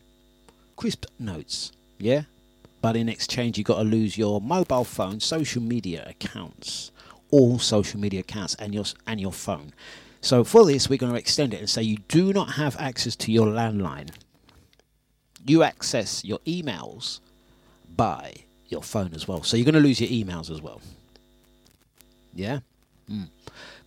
crisp 0.75 1.05
notes, 1.19 1.71
yeah. 1.97 2.23
But 2.81 2.95
in 2.95 3.09
exchange, 3.09 3.57
you've 3.57 3.67
got 3.67 3.77
to 3.77 3.83
lose 3.83 4.17
your 4.17 4.39
mobile 4.39 4.85
phone, 4.85 5.19
social 5.19 5.61
media 5.61 6.05
accounts, 6.07 6.91
all 7.31 7.59
social 7.59 7.99
media 7.99 8.21
accounts, 8.21 8.55
and 8.55 8.73
your 8.73 8.85
and 9.05 9.19
your 9.19 9.33
phone. 9.33 9.73
So 10.21 10.43
for 10.43 10.65
this, 10.65 10.89
we're 10.89 10.97
going 10.97 11.11
to 11.11 11.17
extend 11.17 11.53
it 11.53 11.59
and 11.59 11.69
say 11.69 11.81
you 11.81 11.97
do 12.07 12.33
not 12.33 12.53
have 12.53 12.75
access 12.77 13.15
to 13.17 13.31
your 13.31 13.47
landline. 13.47 14.11
You 15.45 15.63
access 15.63 16.25
your 16.25 16.39
emails 16.39 17.19
by 17.95 18.33
your 18.67 18.83
phone 18.83 19.13
as 19.13 19.27
well. 19.27 19.43
So 19.43 19.57
you're 19.57 19.65
going 19.65 19.81
to 19.81 19.81
lose 19.81 20.01
your 20.01 20.09
emails 20.09 20.51
as 20.51 20.61
well. 20.61 20.81
Yeah? 22.33 22.59
Mm. 23.09 23.29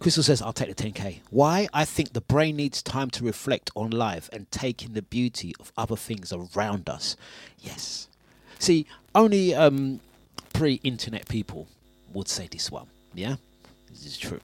Crystal 0.00 0.22
says, 0.22 0.42
I'll 0.42 0.52
take 0.52 0.74
the 0.74 0.90
10k. 0.90 1.20
Why? 1.30 1.68
I 1.72 1.84
think 1.84 2.12
the 2.12 2.20
brain 2.20 2.56
needs 2.56 2.82
time 2.82 3.08
to 3.10 3.24
reflect 3.24 3.70
on 3.76 3.90
life 3.90 4.28
and 4.32 4.50
take 4.50 4.84
in 4.84 4.94
the 4.94 5.02
beauty 5.02 5.54
of 5.60 5.72
other 5.76 5.96
things 5.96 6.32
around 6.32 6.88
us. 6.88 7.16
Yes. 7.58 8.08
See, 8.62 8.86
only 9.16 9.56
um, 9.56 9.98
pre 10.52 10.74
internet 10.84 11.28
people 11.28 11.66
would 12.12 12.28
say 12.28 12.46
this 12.48 12.70
one. 12.70 12.86
Yeah? 13.12 13.34
This 13.90 14.06
is 14.06 14.16
true. 14.16 14.38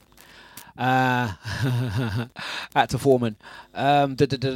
Uh, 0.77 1.33
at 2.75 2.91
foreman. 2.91 3.37
Um, 3.75 4.17
da, 4.17 4.27
da, 4.27 4.37
da. 4.37 4.51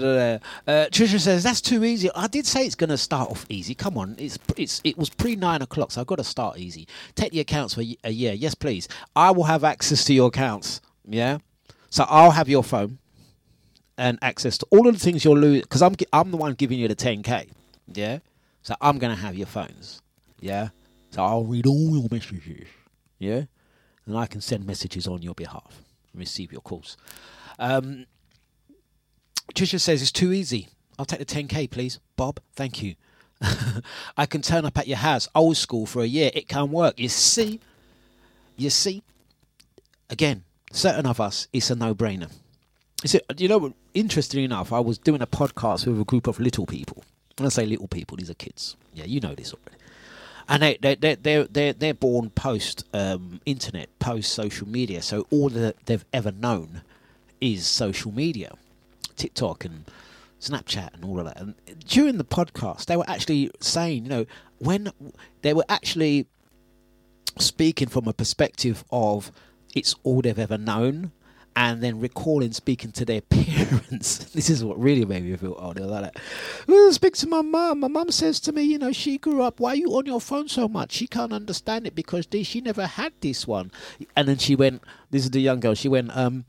Uh, 0.66 0.86
Trisha 0.88 1.20
says 1.20 1.44
that's 1.44 1.60
too 1.60 1.84
easy. 1.84 2.10
I 2.16 2.26
did 2.26 2.44
say 2.44 2.66
it's 2.66 2.74
going 2.74 2.90
to 2.90 2.98
start 2.98 3.30
off 3.30 3.46
easy. 3.48 3.76
Come 3.76 3.96
on, 3.96 4.16
it's 4.18 4.36
it's 4.56 4.80
it 4.82 4.98
was 4.98 5.10
pre 5.10 5.36
nine 5.36 5.62
o'clock, 5.62 5.92
so 5.92 6.00
I've 6.00 6.08
got 6.08 6.18
to 6.18 6.24
start 6.24 6.58
easy. 6.58 6.88
Take 7.14 7.30
the 7.30 7.40
accounts 7.40 7.74
for 7.74 7.82
a 8.04 8.10
year. 8.10 8.32
Yes, 8.32 8.56
please. 8.56 8.88
I 9.14 9.30
will 9.30 9.44
have 9.44 9.62
access 9.62 10.04
to 10.06 10.14
your 10.14 10.28
accounts. 10.28 10.80
Yeah, 11.04 11.38
so 11.88 12.04
I'll 12.08 12.32
have 12.32 12.48
your 12.48 12.64
phone 12.64 12.98
and 13.96 14.18
access 14.22 14.58
to 14.58 14.66
all 14.70 14.88
of 14.88 14.94
the 14.94 15.00
things 15.00 15.24
you'll 15.24 15.38
lose 15.38 15.62
because 15.62 15.82
I'm 15.82 15.94
I'm 16.12 16.32
the 16.32 16.36
one 16.36 16.54
giving 16.54 16.78
you 16.78 16.88
the 16.88 16.96
ten 16.96 17.22
k. 17.22 17.48
Yeah, 17.92 18.20
so 18.62 18.74
I'm 18.80 18.98
going 18.98 19.14
to 19.14 19.20
have 19.20 19.34
your 19.34 19.46
phones. 19.46 20.02
Yeah, 20.40 20.70
so 21.10 21.22
I'll 21.22 21.44
read 21.44 21.66
all 21.66 21.96
your 21.96 22.08
messages. 22.10 22.66
Yeah, 23.18 23.44
and 24.06 24.16
I 24.16 24.26
can 24.26 24.40
send 24.40 24.66
messages 24.66 25.06
on 25.06 25.22
your 25.22 25.34
behalf 25.34 25.82
and 26.12 26.20
receive 26.20 26.52
your 26.52 26.60
calls. 26.60 26.96
Um, 27.58 28.06
Trisha 29.54 29.80
says 29.80 30.02
it's 30.02 30.12
too 30.12 30.32
easy. 30.32 30.68
I'll 30.98 31.04
take 31.04 31.20
the 31.20 31.24
10k, 31.24 31.70
please. 31.70 32.00
Bob, 32.16 32.40
thank 32.54 32.82
you. 32.82 32.94
I 34.16 34.26
can 34.26 34.42
turn 34.42 34.64
up 34.64 34.78
at 34.78 34.86
your 34.86 34.98
house, 34.98 35.28
old 35.34 35.56
school, 35.56 35.86
for 35.86 36.02
a 36.02 36.06
year. 36.06 36.30
It 36.34 36.48
can 36.48 36.70
work. 36.70 36.98
You 36.98 37.08
see, 37.08 37.60
you 38.56 38.70
see. 38.70 39.02
Again, 40.10 40.44
certain 40.72 41.06
of 41.06 41.20
us, 41.20 41.48
it's 41.52 41.70
a 41.70 41.74
no-brainer. 41.74 42.30
Is 43.02 43.14
it? 43.14 43.24
You 43.38 43.48
know, 43.48 43.74
interestingly 43.94 44.44
enough, 44.44 44.72
I 44.72 44.80
was 44.80 44.98
doing 44.98 45.22
a 45.22 45.26
podcast 45.26 45.86
with 45.86 46.00
a 46.00 46.04
group 46.04 46.26
of 46.26 46.38
little 46.38 46.66
people. 46.66 47.04
When 47.38 47.46
I 47.46 47.50
say 47.50 47.66
little 47.66 47.88
people, 47.88 48.16
these 48.16 48.30
are 48.30 48.34
kids. 48.34 48.76
Yeah, 48.94 49.04
you 49.04 49.20
know 49.20 49.34
this 49.34 49.52
already 49.52 49.76
and 50.48 50.62
they 50.62 50.78
they 50.80 50.94
they 50.94 51.14
they're 51.14 51.44
they're, 51.44 51.72
they're 51.72 51.94
born 51.94 52.30
post 52.30 52.84
um, 52.92 53.40
internet, 53.46 53.88
post 53.98 54.32
social 54.32 54.68
media. 54.68 55.02
So 55.02 55.26
all 55.30 55.48
that 55.50 55.86
they've 55.86 56.04
ever 56.12 56.32
known 56.32 56.82
is 57.40 57.66
social 57.66 58.12
media, 58.12 58.52
TikTok 59.16 59.64
and 59.64 59.84
Snapchat 60.40 60.94
and 60.94 61.04
all 61.04 61.18
of 61.20 61.26
that. 61.26 61.40
And 61.40 61.54
during 61.86 62.18
the 62.18 62.24
podcast, 62.24 62.86
they 62.86 62.96
were 62.96 63.08
actually 63.08 63.50
saying, 63.60 64.04
you 64.04 64.10
know, 64.10 64.26
when 64.58 64.92
they 65.42 65.54
were 65.54 65.64
actually 65.68 66.26
speaking 67.38 67.88
from 67.88 68.06
a 68.06 68.12
perspective 68.12 68.84
of 68.90 69.32
it's 69.74 69.94
all 70.02 70.22
they've 70.22 70.38
ever 70.38 70.58
known. 70.58 71.12
And 71.54 71.82
then 71.82 72.00
recalling 72.00 72.52
speaking 72.52 72.92
to 72.92 73.04
their 73.04 73.20
parents. 73.30 74.18
this 74.34 74.48
is 74.48 74.64
what 74.64 74.78
really 74.78 75.04
made 75.04 75.24
me 75.24 75.36
feel 75.36 75.56
old. 75.58 75.78
Like, 75.78 76.18
"Oh, 76.68 76.90
speak 76.92 77.14
to 77.16 77.28
my 77.28 77.42
mum. 77.42 77.80
My 77.80 77.88
mum 77.88 78.10
says 78.10 78.40
to 78.40 78.52
me, 78.52 78.62
you 78.62 78.78
know, 78.78 78.92
she 78.92 79.18
grew 79.18 79.42
up. 79.42 79.60
Why 79.60 79.70
are 79.70 79.76
you 79.76 79.90
on 79.96 80.06
your 80.06 80.20
phone 80.20 80.48
so 80.48 80.68
much? 80.68 80.92
She 80.92 81.06
can't 81.06 81.32
understand 81.32 81.86
it 81.86 81.94
because 81.94 82.26
they, 82.26 82.42
she 82.42 82.60
never 82.60 82.86
had 82.86 83.12
this 83.20 83.46
one. 83.46 83.70
And 84.16 84.28
then 84.28 84.38
she 84.38 84.56
went. 84.56 84.82
This 85.10 85.24
is 85.24 85.30
the 85.30 85.40
young 85.40 85.60
girl. 85.60 85.74
She 85.74 85.88
went, 85.88 86.16
um, 86.16 86.46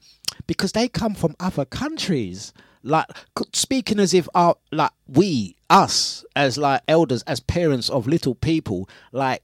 because 0.47 0.71
they 0.71 0.87
come 0.87 1.15
from 1.15 1.35
other 1.39 1.65
countries. 1.65 2.53
Like 2.85 3.07
speaking 3.53 3.97
as 3.99 4.13
if 4.13 4.27
our 4.35 4.57
like 4.71 4.91
we 5.07 5.55
us 5.69 6.25
as 6.35 6.57
like 6.57 6.81
elders 6.87 7.23
as 7.23 7.39
parents 7.39 7.89
of 7.89 8.07
little 8.07 8.35
people 8.35 8.89
like 9.13 9.41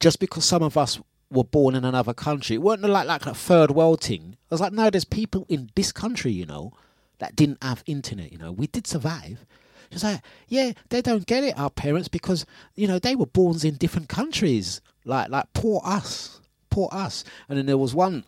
just 0.00 0.18
because 0.18 0.46
some 0.46 0.62
of 0.62 0.78
us 0.78 0.98
were 1.30 1.44
born 1.44 1.74
in 1.74 1.84
another 1.84 2.14
country, 2.14 2.56
it 2.56 2.62
weren't 2.62 2.82
like 2.82 3.06
like 3.06 3.26
a 3.26 3.34
third 3.34 3.70
world 3.70 4.02
thing. 4.02 4.36
I 4.50 4.54
was 4.54 4.60
like, 4.60 4.72
no, 4.72 4.90
there's 4.90 5.04
people 5.04 5.46
in 5.48 5.70
this 5.76 5.92
country, 5.92 6.32
you 6.32 6.46
know, 6.46 6.72
that 7.18 7.36
didn't 7.36 7.62
have 7.62 7.84
internet. 7.86 8.32
You 8.32 8.38
know, 8.38 8.52
we 8.52 8.66
did 8.66 8.86
survive. 8.86 9.46
She's 9.90 10.04
like, 10.04 10.20
yeah, 10.48 10.72
they 10.88 11.02
don't 11.02 11.26
get 11.26 11.44
it, 11.44 11.58
our 11.58 11.70
parents, 11.70 12.08
because 12.08 12.46
you 12.74 12.86
know 12.86 12.98
they 12.98 13.16
were 13.16 13.26
born 13.26 13.58
in 13.64 13.74
different 13.74 14.08
countries. 14.08 14.80
Like 15.04 15.30
like 15.30 15.52
poor 15.52 15.80
us, 15.84 16.40
poor 16.70 16.88
us. 16.92 17.24
And 17.48 17.58
then 17.58 17.66
there 17.66 17.78
was 17.78 17.94
one 17.94 18.24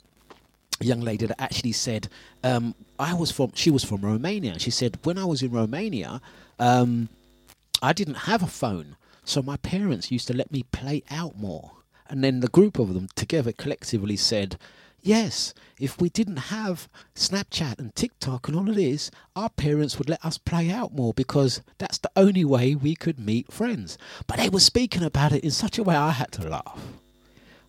young 0.81 1.01
lady 1.01 1.27
that 1.27 1.41
actually 1.41 1.73
said, 1.73 2.09
um, 2.43 2.75
"I 2.99 3.15
was 3.15 3.31
from." 3.31 3.53
She 3.55 3.71
was 3.71 3.85
from 3.85 4.01
Romania. 4.03 4.59
She 4.59 4.71
said, 4.71 4.99
"When 5.05 5.19
I 5.19 5.25
was 5.25 5.43
in 5.43 5.53
Romania, 5.53 6.21
um, 6.59 7.09
I 7.81 7.93
didn't 7.93 8.27
have 8.27 8.43
a 8.43 8.49
phone, 8.49 8.97
so 9.25 9.43
my 9.43 9.57
parents 9.57 10.11
used 10.11 10.27
to 10.29 10.35
let 10.35 10.51
me 10.51 10.65
play 10.73 11.05
out 11.11 11.39
more." 11.39 11.82
And 12.13 12.23
then 12.23 12.41
the 12.41 12.49
group 12.49 12.79
of 12.79 12.93
them 12.93 13.09
together 13.17 13.53
collectively 13.53 14.19
said, 14.19 14.59
"Yes, 15.01 15.55
if 15.81 15.99
we 15.99 16.11
didn't 16.11 16.53
have 16.53 16.87
Snapchat 17.15 17.79
and 17.79 17.95
TikTok 17.95 18.49
and 18.49 18.57
all 18.57 18.69
of 18.69 18.77
this, 18.77 19.11
our 19.35 19.49
parents 19.49 19.97
would 19.97 20.11
let 20.11 20.23
us 20.23 20.37
play 20.37 20.71
out 20.71 20.95
more 20.95 21.15
because 21.15 21.63
that's 21.79 21.97
the 21.97 22.11
only 22.15 22.45
way 22.45 22.75
we 22.75 22.95
could 22.95 23.19
meet 23.19 23.51
friends." 23.51 23.97
But 24.27 24.37
they 24.37 24.51
were 24.51 24.61
speaking 24.61 25.03
about 25.03 25.33
it 25.33 25.43
in 25.43 25.53
such 25.53 25.79
a 25.79 25.83
way 25.83 25.97
I 25.97 26.11
had 26.11 26.33
to 26.33 26.47
laugh. 26.47 26.79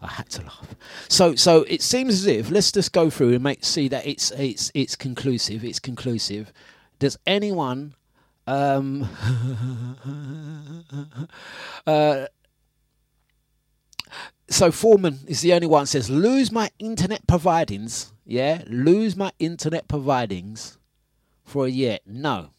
I 0.02 0.08
had 0.08 0.30
to 0.32 0.42
laugh. 0.42 0.76
So 1.08 1.36
so 1.36 1.64
it 1.70 1.82
seems 1.82 2.16
as 2.16 2.26
if 2.26 2.52
let's 2.52 2.74
just 2.74 2.92
go 2.92 3.10
through 3.10 3.36
and 3.36 3.44
make 3.44 3.64
see 3.64 3.88
that 3.88 4.06
it's 4.06 4.32
it's 4.32 4.72
it's 4.74 4.98
conclusive. 4.98 5.64
It's 5.64 5.80
conclusive. 5.80 6.52
Does 7.00 7.18
anyone 7.26 7.96
um 8.46 9.08
uh 11.88 12.26
so 14.54 14.72
Foreman 14.72 15.20
is 15.28 15.42
the 15.42 15.54
only 15.54 15.68
one 15.68 15.86
says 15.86 16.10
lose 16.10 16.52
my 16.52 16.70
internet 16.80 17.26
providings, 17.28 18.14
yeah? 18.26 18.64
Lose 18.68 19.16
my 19.16 19.32
internet 19.40 19.88
providings 19.88 20.78
for 21.44 21.66
a 21.66 21.70
year. 21.70 22.00
No. 22.06 22.50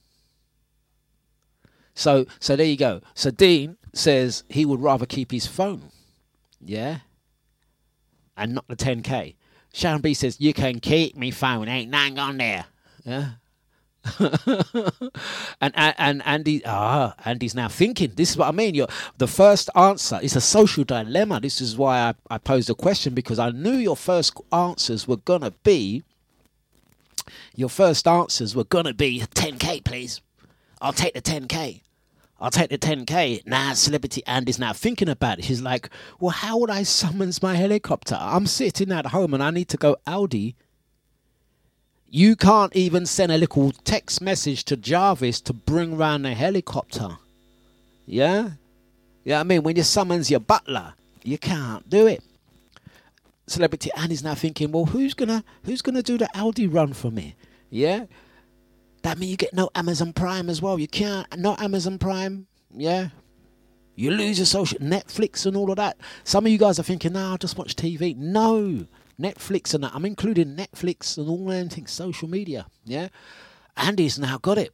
So 1.94 2.26
so 2.40 2.56
there 2.56 2.66
you 2.66 2.76
go. 2.76 3.00
So 3.14 3.30
Dean 3.30 3.76
says 3.92 4.44
he 4.48 4.64
would 4.64 4.80
rather 4.80 5.06
keep 5.06 5.30
his 5.30 5.46
phone. 5.46 5.90
Yeah? 6.60 7.00
and 8.36 8.54
not 8.54 8.66
the 8.68 8.76
10k. 8.76 9.34
Sharon 9.72 10.00
B 10.00 10.14
says, 10.14 10.40
You 10.40 10.52
can 10.52 10.80
keep 10.80 11.16
me 11.16 11.30
phone, 11.30 11.68
ain't 11.68 11.90
nothing 11.90 12.18
on 12.18 12.36
there. 12.38 12.66
Yeah. 13.04 13.30
and, 15.60 15.72
and 15.74 15.94
and 15.98 16.22
Andy 16.26 16.62
ah 16.66 17.14
Andy's 17.24 17.54
now 17.54 17.68
thinking 17.68 18.12
this 18.16 18.30
is 18.30 18.36
what 18.36 18.48
I 18.48 18.52
mean 18.52 18.74
you're, 18.74 18.88
the 19.18 19.26
first 19.26 19.70
answer 19.74 20.18
is 20.22 20.36
a 20.36 20.40
social 20.40 20.84
dilemma 20.84 21.40
this 21.40 21.60
is 21.60 21.76
why 21.76 21.98
I, 21.98 22.14
I 22.34 22.38
posed 22.38 22.68
a 22.68 22.74
question 22.74 23.14
because 23.14 23.38
I 23.38 23.50
knew 23.50 23.72
your 23.72 23.96
first 23.96 24.38
answers 24.52 25.08
were 25.08 25.16
gonna 25.16 25.52
be 25.62 26.02
your 27.54 27.70
first 27.70 28.06
answers 28.06 28.54
were 28.54 28.64
gonna 28.64 28.94
be 28.94 29.20
10k 29.20 29.84
please 29.84 30.20
I'll 30.82 30.92
take 30.92 31.14
the 31.14 31.22
10k 31.22 31.80
I'll 32.40 32.50
take 32.50 32.68
the 32.68 32.78
10k. 32.78 33.46
Now, 33.46 33.72
celebrity 33.74 34.22
Andy's 34.26 34.58
now 34.58 34.72
thinking 34.72 35.08
about 35.08 35.38
it. 35.38 35.46
He's 35.46 35.62
like, 35.62 35.88
well, 36.20 36.30
how 36.30 36.58
would 36.58 36.68
I 36.68 36.82
summons 36.82 37.40
my 37.40 37.54
helicopter? 37.54 38.18
I'm 38.20 38.46
sitting 38.46 38.92
at 38.92 39.06
home 39.06 39.32
and 39.32 39.42
I 39.42 39.50
need 39.50 39.68
to 39.70 39.76
go 39.76 39.96
Aldi. 40.06 40.54
You 42.14 42.36
can't 42.36 42.76
even 42.76 43.06
send 43.06 43.32
a 43.32 43.38
little 43.38 43.72
text 43.72 44.20
message 44.20 44.62
to 44.66 44.76
Jarvis 44.76 45.40
to 45.40 45.52
bring 45.52 45.96
round 45.96 46.24
a 46.24 46.32
helicopter. 46.32 47.18
Yeah? 48.06 48.50
Yeah, 49.24 49.40
I 49.40 49.42
mean, 49.42 49.64
when 49.64 49.74
you 49.74 49.82
summons 49.82 50.30
your 50.30 50.38
butler, 50.38 50.94
you 51.24 51.38
can't 51.38 51.90
do 51.90 52.06
it. 52.06 52.22
Celebrity 53.48 53.90
Andy's 53.96 54.22
now 54.22 54.36
thinking, 54.36 54.70
well, 54.70 54.84
who's 54.84 55.12
gonna 55.12 55.42
who's 55.64 55.82
gonna 55.82 56.04
do 56.04 56.16
the 56.16 56.28
Aldi 56.36 56.72
run 56.72 56.92
for 56.92 57.10
me? 57.10 57.34
Yeah? 57.68 58.04
That 59.02 59.18
means 59.18 59.32
you 59.32 59.36
get 59.36 59.52
no 59.52 59.70
Amazon 59.74 60.12
Prime 60.12 60.48
as 60.48 60.62
well. 60.62 60.78
You 60.78 60.86
can't 60.86 61.26
no 61.36 61.56
Amazon 61.58 61.98
Prime. 61.98 62.46
Yeah. 62.72 63.08
You 63.96 64.12
lose 64.12 64.38
your 64.38 64.46
social 64.46 64.78
Netflix 64.78 65.46
and 65.46 65.56
all 65.56 65.68
of 65.68 65.78
that. 65.78 65.96
Some 66.22 66.46
of 66.46 66.52
you 66.52 66.58
guys 66.58 66.78
are 66.78 66.84
thinking, 66.84 67.14
nah, 67.14 67.32
I'll 67.32 67.38
just 67.38 67.58
watch 67.58 67.74
TV. 67.74 68.16
No. 68.16 68.86
Netflix 69.20 69.74
and 69.74 69.84
that. 69.84 69.92
I'm 69.94 70.04
including 70.04 70.56
Netflix 70.56 71.18
and 71.18 71.28
all 71.28 71.50
anything 71.50 71.86
social 71.86 72.28
media. 72.28 72.66
Yeah. 72.84 73.08
Andy's 73.76 74.18
now 74.18 74.38
got 74.38 74.58
it. 74.58 74.72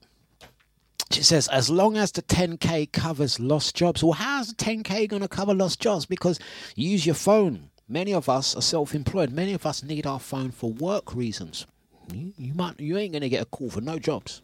She 1.11 1.22
says, 1.22 1.49
as 1.49 1.68
long 1.68 1.97
as 1.97 2.12
the 2.12 2.22
10K 2.22 2.93
covers 2.93 3.41
lost 3.41 3.74
jobs. 3.74 4.05
Well, 4.05 4.12
how's 4.12 4.49
the 4.49 4.55
10K 4.55 5.09
going 5.09 5.22
to 5.22 5.28
cover 5.28 5.55
lost 5.55 5.80
jobs? 5.80 6.07
Because 6.07 6.38
you 6.76 6.91
use 6.91 7.05
your 7.05 7.16
phone. 7.16 7.70
Many 7.88 8.14
of 8.14 8.28
us 8.28 8.55
are 8.55 8.62
self 8.62 8.95
employed. 8.95 9.32
Many 9.32 9.53
of 9.53 9.66
us 9.66 9.82
need 9.82 10.07
our 10.07 10.20
phone 10.20 10.53
for 10.53 10.70
work 10.70 11.12
reasons. 11.12 11.66
You, 12.14 12.32
you 12.38 12.55
might 12.55 12.78
you 12.78 12.97
ain't 12.97 13.12
gonna 13.12 13.28
get 13.28 13.43
a 13.43 13.47
call 13.47 13.68
for 13.68 13.80
no 13.80 13.99
jobs. 13.99 14.43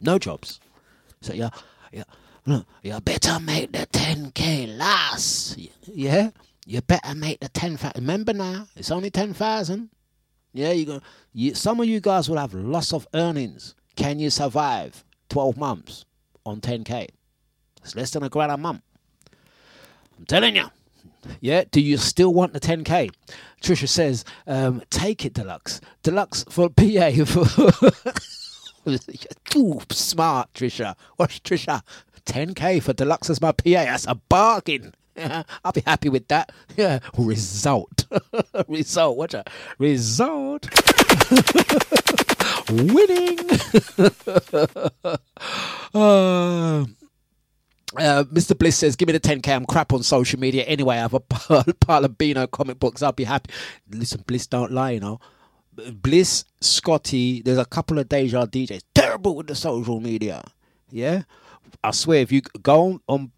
No 0.00 0.18
jobs. 0.18 0.58
So 1.20 1.32
yeah, 1.32 1.50
yeah. 1.92 2.02
You 2.82 3.00
better 3.00 3.38
make 3.38 3.70
the 3.70 3.86
10k 3.86 4.76
last. 4.76 5.58
Yeah, 5.86 6.30
you 6.70 6.80
better 6.82 7.16
make 7.16 7.40
the 7.40 7.48
10,000. 7.48 8.00
Remember 8.00 8.32
now, 8.32 8.68
it's 8.76 8.92
only 8.92 9.10
10,000. 9.10 9.90
Yeah, 10.52 10.70
you 10.70 10.86
go. 10.86 11.00
You, 11.32 11.52
some 11.56 11.80
of 11.80 11.86
you 11.86 11.98
guys 11.98 12.30
will 12.30 12.36
have 12.36 12.54
loss 12.54 12.92
of 12.92 13.08
earnings. 13.12 13.74
Can 13.96 14.20
you 14.20 14.30
survive 14.30 15.04
12 15.30 15.56
months 15.56 16.04
on 16.46 16.60
10k? 16.60 17.08
It's 17.82 17.96
less 17.96 18.12
than 18.12 18.22
a 18.22 18.28
grand 18.28 18.52
a 18.52 18.56
month. 18.56 18.82
I'm 20.16 20.26
telling 20.26 20.54
you. 20.54 20.70
Yeah, 21.40 21.64
do 21.72 21.80
you 21.80 21.96
still 21.96 22.32
want 22.32 22.52
the 22.52 22.60
10k? 22.60 23.10
Trisha 23.60 23.88
says, 23.88 24.24
um, 24.46 24.80
take 24.90 25.24
it, 25.24 25.34
Dlux. 25.34 25.80
Dlux 26.04 26.48
for 26.52 26.68
PA. 26.78 27.10
For 28.86 28.96
Ooh, 29.58 29.80
smart, 29.90 30.52
Trisha. 30.54 30.94
Watch, 31.18 31.42
Trisha. 31.42 31.82
10k 32.26 32.80
for 32.80 32.94
Dlux 32.94 33.28
as 33.28 33.40
my 33.40 33.50
PA. 33.50 33.64
That's 33.64 34.06
a 34.06 34.14
bargain. 34.14 34.94
I'll 35.64 35.72
be 35.72 35.82
happy 35.86 36.08
with 36.08 36.28
that. 36.28 36.52
Yeah, 36.76 37.00
result. 37.16 38.06
result. 38.68 39.16
Watch 39.16 39.34
out. 39.34 39.48
Result. 39.78 40.68
Winning. 42.70 43.38
uh, 45.92 46.84
uh, 47.96 48.24
Mr. 48.24 48.56
Bliss 48.56 48.76
says, 48.76 48.96
"Give 48.96 49.08
me 49.08 49.12
the 49.12 49.20
10k. 49.20 49.48
I'm 49.48 49.66
crap 49.66 49.92
on 49.92 50.02
social 50.02 50.38
media 50.38 50.62
anyway. 50.64 50.96
I 50.96 51.00
have 51.00 51.14
a 51.14 51.20
pile 51.20 52.04
of 52.04 52.16
Beano 52.16 52.46
comic 52.46 52.78
books. 52.78 53.02
I'll 53.02 53.12
be 53.12 53.24
happy." 53.24 53.50
Listen, 53.90 54.22
Bliss 54.26 54.46
don't 54.46 54.72
lie, 54.72 54.92
you 54.92 55.00
know. 55.00 55.20
Bliss, 55.94 56.44
Scotty, 56.60 57.42
there's 57.42 57.58
a 57.58 57.64
couple 57.64 57.98
of 57.98 58.08
Deja 58.08 58.46
DJs 58.46 58.82
terrible 58.94 59.36
with 59.36 59.46
the 59.46 59.54
social 59.54 60.00
media. 60.00 60.42
Yeah, 60.90 61.22
I 61.82 61.92
swear 61.92 62.20
if 62.20 62.32
you 62.32 62.42
go 62.62 62.82
on, 62.82 63.00
on 63.08 63.32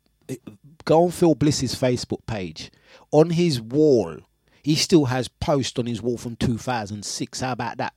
go 0.85 1.05
on 1.05 1.11
Phil 1.11 1.35
Bliss's 1.35 1.75
Facebook 1.75 2.27
page, 2.27 2.71
on 3.11 3.31
his 3.31 3.61
wall, 3.61 4.19
he 4.63 4.75
still 4.75 5.07
has 5.07 5.29
posts 5.29 5.79
on 5.79 5.87
his 5.87 6.01
wall 6.01 6.19
from 6.19 6.37
2006. 6.37 7.41
How 7.41 7.53
about 7.53 7.79
that? 7.79 7.95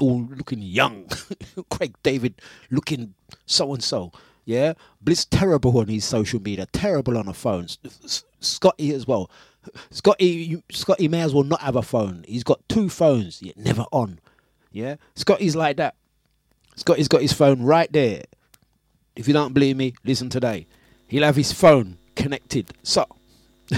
All 0.00 0.22
looking 0.22 0.62
young, 0.62 1.08
Craig 1.70 1.94
David 2.02 2.40
looking 2.70 3.14
so 3.46 3.72
and 3.74 3.82
so. 3.82 4.12
Yeah, 4.44 4.72
Bliss 5.00 5.26
terrible 5.26 5.78
on 5.78 5.88
his 5.88 6.04
social 6.04 6.40
media, 6.40 6.66
terrible 6.72 7.18
on 7.18 7.26
the 7.26 7.34
phones. 7.34 7.78
Scotty 8.40 8.92
as 8.92 9.06
well. 9.06 9.30
Scotty, 9.90 10.62
Scotty 10.70 11.08
may 11.08 11.20
as 11.20 11.34
well 11.34 11.44
not 11.44 11.60
have 11.60 11.76
a 11.76 11.82
phone. 11.82 12.24
He's 12.26 12.42
got 12.42 12.66
two 12.68 12.88
phones, 12.88 13.42
yet 13.42 13.56
never 13.56 13.84
on. 13.92 14.18
Yeah, 14.72 14.96
Scotty's 15.14 15.54
like 15.54 15.76
that. 15.76 15.94
Scotty's 16.76 17.08
got 17.08 17.20
his 17.20 17.32
phone 17.32 17.62
right 17.62 17.92
there. 17.92 18.22
If 19.14 19.28
you 19.28 19.34
don't 19.34 19.52
believe 19.52 19.76
me, 19.76 19.94
listen 20.04 20.30
today. 20.30 20.66
He'll 21.10 21.24
have 21.24 21.34
his 21.34 21.52
phone 21.52 21.98
connected, 22.14 22.72
so 22.84 23.04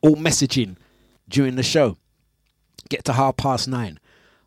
all 0.00 0.16
messaging 0.16 0.76
during 1.28 1.56
the 1.56 1.62
show. 1.62 1.98
Get 2.88 3.04
to 3.04 3.12
half 3.12 3.36
past 3.36 3.68
nine. 3.68 4.00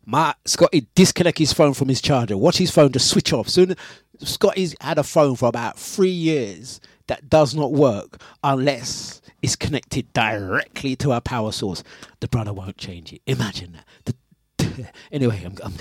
My 0.04 0.34
Scotty 0.44 0.88
disconnect 0.96 1.38
his 1.38 1.52
phone 1.52 1.74
from 1.74 1.88
his 1.88 2.00
charger. 2.00 2.36
Watch 2.36 2.58
his 2.58 2.72
phone 2.72 2.90
just 2.90 3.08
switch 3.08 3.32
off. 3.32 3.48
Soon 3.48 3.76
Scotty's 4.18 4.74
had 4.80 4.98
a 4.98 5.04
phone 5.04 5.36
for 5.36 5.48
about 5.48 5.78
three 5.78 6.10
years 6.10 6.80
that 7.06 7.30
does 7.30 7.54
not 7.54 7.72
work 7.72 8.20
unless 8.42 9.22
it's 9.40 9.54
connected 9.54 10.12
directly 10.12 10.96
to 10.96 11.12
our 11.12 11.20
power 11.20 11.52
source. 11.52 11.84
The 12.18 12.26
brother 12.26 12.52
won't 12.52 12.78
change 12.78 13.12
it. 13.12 13.22
Imagine 13.28 13.74
that. 13.74 14.16
The, 14.58 14.90
anyway, 15.12 15.40
I'm, 15.44 15.56
I'm 15.62 15.74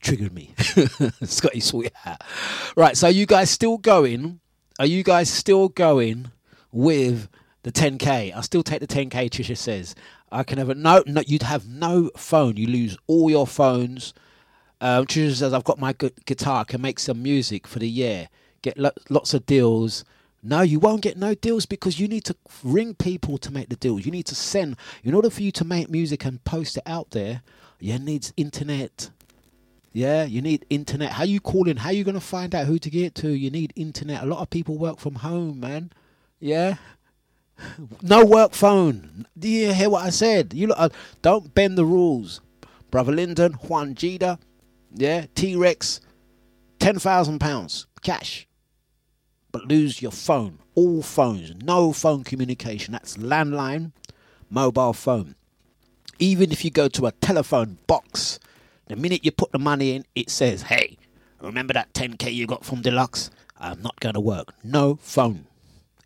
triggered 0.00 0.32
me. 0.32 0.54
Scotty 1.24 1.58
sort 1.58 1.86
it 1.86 1.94
out. 2.06 2.22
Right, 2.76 2.96
so 2.96 3.08
you 3.08 3.26
guys 3.26 3.50
still 3.50 3.78
going? 3.78 4.38
Are 4.80 4.86
you 4.86 5.04
guys 5.04 5.30
still 5.30 5.68
going 5.68 6.32
with 6.72 7.28
the 7.62 7.70
10k? 7.70 8.34
I'll 8.34 8.42
still 8.42 8.64
take 8.64 8.80
the 8.80 8.88
10k. 8.88 9.30
Trisha 9.30 9.56
says 9.56 9.94
I 10.32 10.42
can 10.42 10.58
have 10.58 10.68
a 10.68 10.74
no. 10.74 11.04
No, 11.06 11.22
you'd 11.24 11.44
have 11.44 11.68
no 11.68 12.10
phone. 12.16 12.56
You 12.56 12.66
lose 12.66 12.96
all 13.06 13.30
your 13.30 13.46
phones. 13.46 14.12
Um, 14.80 15.06
Trisha 15.06 15.34
says 15.36 15.52
I've 15.52 15.62
got 15.62 15.78
my 15.78 15.92
gu- 15.92 16.10
guitar. 16.26 16.62
I 16.62 16.64
can 16.64 16.80
make 16.80 16.98
some 16.98 17.22
music 17.22 17.68
for 17.68 17.78
the 17.78 17.88
year. 17.88 18.28
Get 18.62 18.76
lo- 18.76 18.90
lots 19.08 19.32
of 19.32 19.46
deals. 19.46 20.04
No, 20.42 20.62
you 20.62 20.80
won't 20.80 21.02
get 21.02 21.16
no 21.16 21.36
deals 21.36 21.66
because 21.66 22.00
you 22.00 22.08
need 22.08 22.24
to 22.24 22.34
ring 22.64 22.94
people 22.94 23.38
to 23.38 23.52
make 23.52 23.68
the 23.68 23.76
deals. 23.76 24.04
You 24.04 24.10
need 24.10 24.26
to 24.26 24.34
send. 24.34 24.76
In 25.04 25.14
order 25.14 25.30
for 25.30 25.42
you 25.42 25.52
to 25.52 25.64
make 25.64 25.88
music 25.88 26.24
and 26.24 26.42
post 26.42 26.78
it 26.78 26.82
out 26.84 27.12
there, 27.12 27.42
you 27.78 27.96
need 28.00 28.32
internet. 28.36 29.10
Yeah, 29.94 30.24
you 30.24 30.42
need 30.42 30.66
internet. 30.68 31.12
How 31.12 31.24
you 31.24 31.40
calling? 31.40 31.78
How 31.78 31.90
you 31.90 32.04
gonna 32.04 32.20
find 32.20 32.54
out 32.54 32.66
who 32.66 32.78
to 32.78 32.90
get 32.90 33.14
to? 33.16 33.30
You 33.30 33.50
need 33.50 33.72
internet. 33.76 34.22
A 34.22 34.26
lot 34.26 34.40
of 34.40 34.50
people 34.50 34.76
work 34.76 34.98
from 34.98 35.14
home, 35.16 35.60
man. 35.60 35.92
Yeah, 36.40 36.76
No 38.02 38.24
work 38.24 38.52
phone. 38.52 39.26
Do 39.38 39.48
you 39.48 39.72
hear 39.72 39.90
what 39.90 40.04
I 40.04 40.10
said? 40.10 40.52
You 40.54 40.68
lot, 40.68 40.78
uh, 40.78 40.88
don't 41.22 41.54
bend 41.54 41.78
the 41.78 41.84
rules. 41.84 42.40
Brother 42.90 43.12
Lyndon, 43.12 43.54
Juan 43.54 43.94
Gida, 43.94 44.38
yeah, 44.92 45.26
T 45.34 45.56
Rex, 45.56 46.00
ten 46.78 46.98
thousand 46.98 47.38
pounds 47.38 47.86
cash. 48.02 48.46
But 49.52 49.68
lose 49.68 50.02
your 50.02 50.10
phone. 50.10 50.58
All 50.74 51.02
phones. 51.02 51.54
No 51.62 51.92
phone 51.92 52.24
communication. 52.24 52.92
That's 52.92 53.16
landline, 53.16 53.92
mobile 54.50 54.92
phone. 54.92 55.36
Even 56.18 56.52
if 56.52 56.64
you 56.64 56.70
go 56.70 56.88
to 56.88 57.06
a 57.06 57.12
telephone 57.12 57.78
box, 57.86 58.38
the 58.86 58.96
minute 58.96 59.24
you 59.24 59.32
put 59.32 59.52
the 59.52 59.58
money 59.58 59.94
in, 59.94 60.04
it 60.14 60.30
says, 60.30 60.62
hey, 60.62 60.98
remember 61.40 61.72
that 61.74 61.92
10k 61.94 62.32
you 62.32 62.46
got 62.46 62.64
from 62.64 62.82
Dlux? 62.82 63.30
I'm 63.58 63.80
not 63.82 63.98
going 64.00 64.14
to 64.14 64.20
work. 64.20 64.54
No 64.62 64.96
phone. 64.96 65.46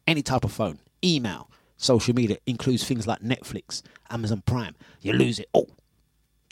Any 0.07 0.23
type 0.23 0.45
of 0.45 0.53
phone. 0.53 0.79
Email. 1.05 1.51
Social 1.77 2.15
media 2.15 2.39
includes 2.47 2.85
things 2.85 3.07
like 3.07 3.21
Netflix, 3.21 3.83
Amazon 4.11 4.43
Prime. 4.45 4.75
You 5.01 5.13
lose 5.13 5.39
it. 5.39 5.49
Oh, 5.55 5.69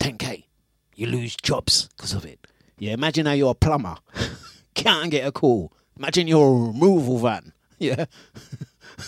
10k. 0.00 0.44
You 0.94 1.08
lose 1.08 1.36
jobs 1.36 1.88
because 1.96 2.12
of 2.12 2.24
it. 2.24 2.46
Yeah, 2.78 2.92
imagine 2.92 3.26
how 3.26 3.32
you're 3.32 3.50
a 3.50 3.54
plumber. 3.54 3.96
Can't 4.74 5.10
get 5.10 5.26
a 5.26 5.32
call. 5.32 5.72
Imagine 5.98 6.28
you're 6.28 6.46
a 6.46 6.66
removal 6.68 7.18
van. 7.18 7.52
Yeah. 7.78 8.06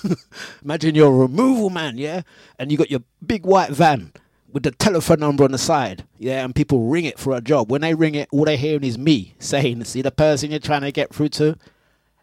imagine 0.62 0.94
you're 0.94 1.08
a 1.08 1.10
removal 1.10 1.70
man, 1.70 1.96
yeah? 1.96 2.20
And 2.58 2.70
you 2.70 2.76
got 2.76 2.90
your 2.90 3.00
big 3.24 3.46
white 3.46 3.70
van 3.70 4.12
with 4.52 4.62
the 4.62 4.70
telephone 4.70 5.20
number 5.20 5.44
on 5.44 5.52
the 5.52 5.58
side, 5.58 6.04
yeah, 6.18 6.44
and 6.44 6.54
people 6.54 6.88
ring 6.88 7.04
it 7.04 7.18
for 7.18 7.36
a 7.36 7.40
job. 7.40 7.70
When 7.70 7.80
they 7.82 7.94
ring 7.94 8.14
it, 8.14 8.28
all 8.32 8.44
they're 8.44 8.56
hearing 8.56 8.84
is 8.84 8.98
me 8.98 9.34
saying, 9.38 9.84
"See 9.84 10.02
the 10.02 10.10
person 10.10 10.50
you're 10.50 10.60
trying 10.60 10.82
to 10.82 10.92
get 10.92 11.14
through 11.14 11.30
to, 11.30 11.56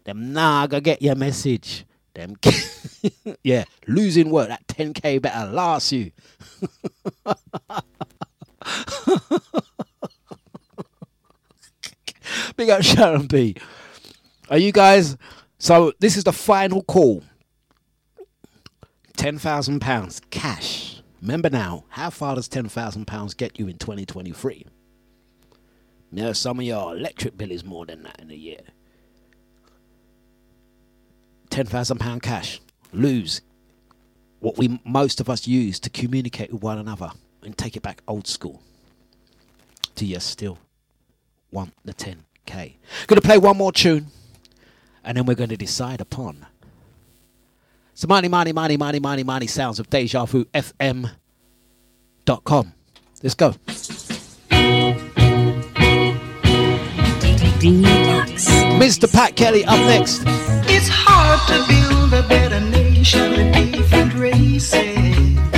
them 0.03 0.33
nah 0.33 0.67
go 0.67 0.79
get 0.79 1.01
your 1.01 1.15
message." 1.15 1.85
Them, 2.13 2.35
yeah, 3.43 3.65
losing 3.87 4.29
work. 4.29 4.47
That 4.47 4.65
10k 4.67 5.21
better 5.21 5.51
last 5.51 5.91
you. 5.91 6.11
Big 12.55 12.69
up 12.69 12.81
Sharon 12.83 13.27
B. 13.27 13.55
Are 14.49 14.57
you 14.57 14.71
guys? 14.71 15.17
So 15.57 15.91
this 15.99 16.15
is 16.15 16.23
the 16.23 16.31
final 16.31 16.83
call. 16.83 17.23
Ten 19.17 19.37
thousand 19.37 19.81
pounds 19.81 20.21
cash. 20.29 20.94
Remember 21.25 21.49
now, 21.49 21.85
how 21.89 22.11
far 22.11 22.35
does 22.35 22.47
ten 22.47 22.69
thousand 22.69 23.05
pounds 23.07 23.33
get 23.33 23.57
you 23.57 23.67
in 23.67 23.79
2023? 23.79 24.67
Now, 26.11 26.33
some 26.33 26.59
of 26.59 26.65
your 26.65 26.95
electric 26.95 27.35
bill 27.35 27.49
is 27.49 27.65
more 27.65 27.83
than 27.83 28.03
that 28.03 28.19
in 28.19 28.29
a 28.29 28.35
year. 28.35 28.61
Ten 31.49 31.65
thousand 31.65 31.97
pound 31.97 32.21
cash. 32.21 32.61
Lose 32.93 33.41
what 34.39 34.59
we 34.59 34.79
most 34.85 35.19
of 35.19 35.27
us 35.27 35.47
use 35.47 35.79
to 35.79 35.89
communicate 35.89 36.53
with 36.53 36.61
one 36.61 36.77
another 36.77 37.09
and 37.41 37.57
take 37.57 37.75
it 37.75 37.81
back 37.81 38.03
old 38.07 38.27
school. 38.27 38.61
Do 39.95 40.05
you 40.05 40.19
still 40.19 40.59
want 41.49 41.73
the 41.83 41.95
10k? 41.95 42.75
Gonna 43.07 43.21
play 43.21 43.39
one 43.39 43.57
more 43.57 43.71
tune, 43.71 44.11
and 45.03 45.17
then 45.17 45.25
we're 45.25 45.33
going 45.33 45.49
to 45.49 45.57
decide 45.57 46.01
upon 46.01 46.45
so 47.95 48.07
money, 48.07 48.27
money, 48.27 48.53
money, 48.53 48.77
money, 48.77 48.99
money, 48.99 49.23
money 49.23 49.47
sounds 49.47 49.79
of 49.79 49.89
Deja 49.89 50.25
Vu 50.25 50.45
FM 50.53 51.09
dot 52.25 52.43
com. 52.43 52.73
Let's 53.23 53.35
go. 53.35 53.55
Mr. 58.77 59.11
Pat 59.11 59.35
Kelly 59.35 59.65
up 59.65 59.79
next. 59.87 60.21
It's 60.67 60.87
hard 60.89 61.39
to 61.47 61.57
build 61.67 62.13
a 62.13 62.27
better 62.27 62.59
nation 62.59 63.51
different 63.51 64.13
races. 64.13 65.54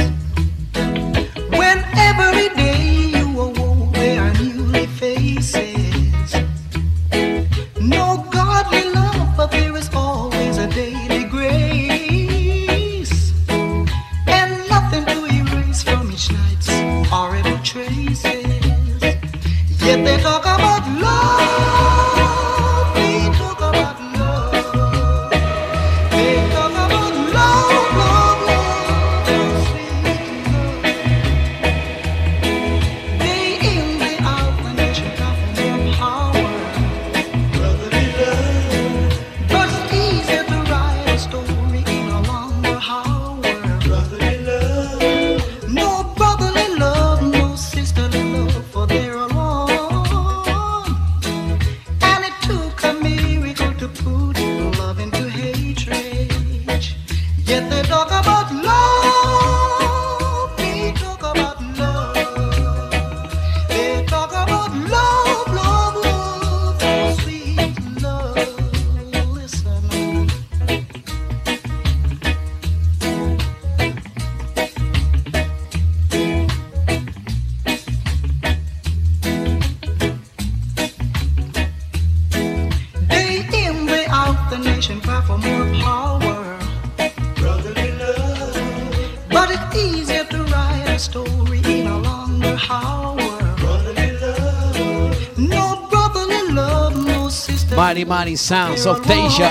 Mighty 97.78 98.06
mighty 98.06 98.36
sounds 98.36 98.88
of 98.88 99.04
Deja. 99.04 99.48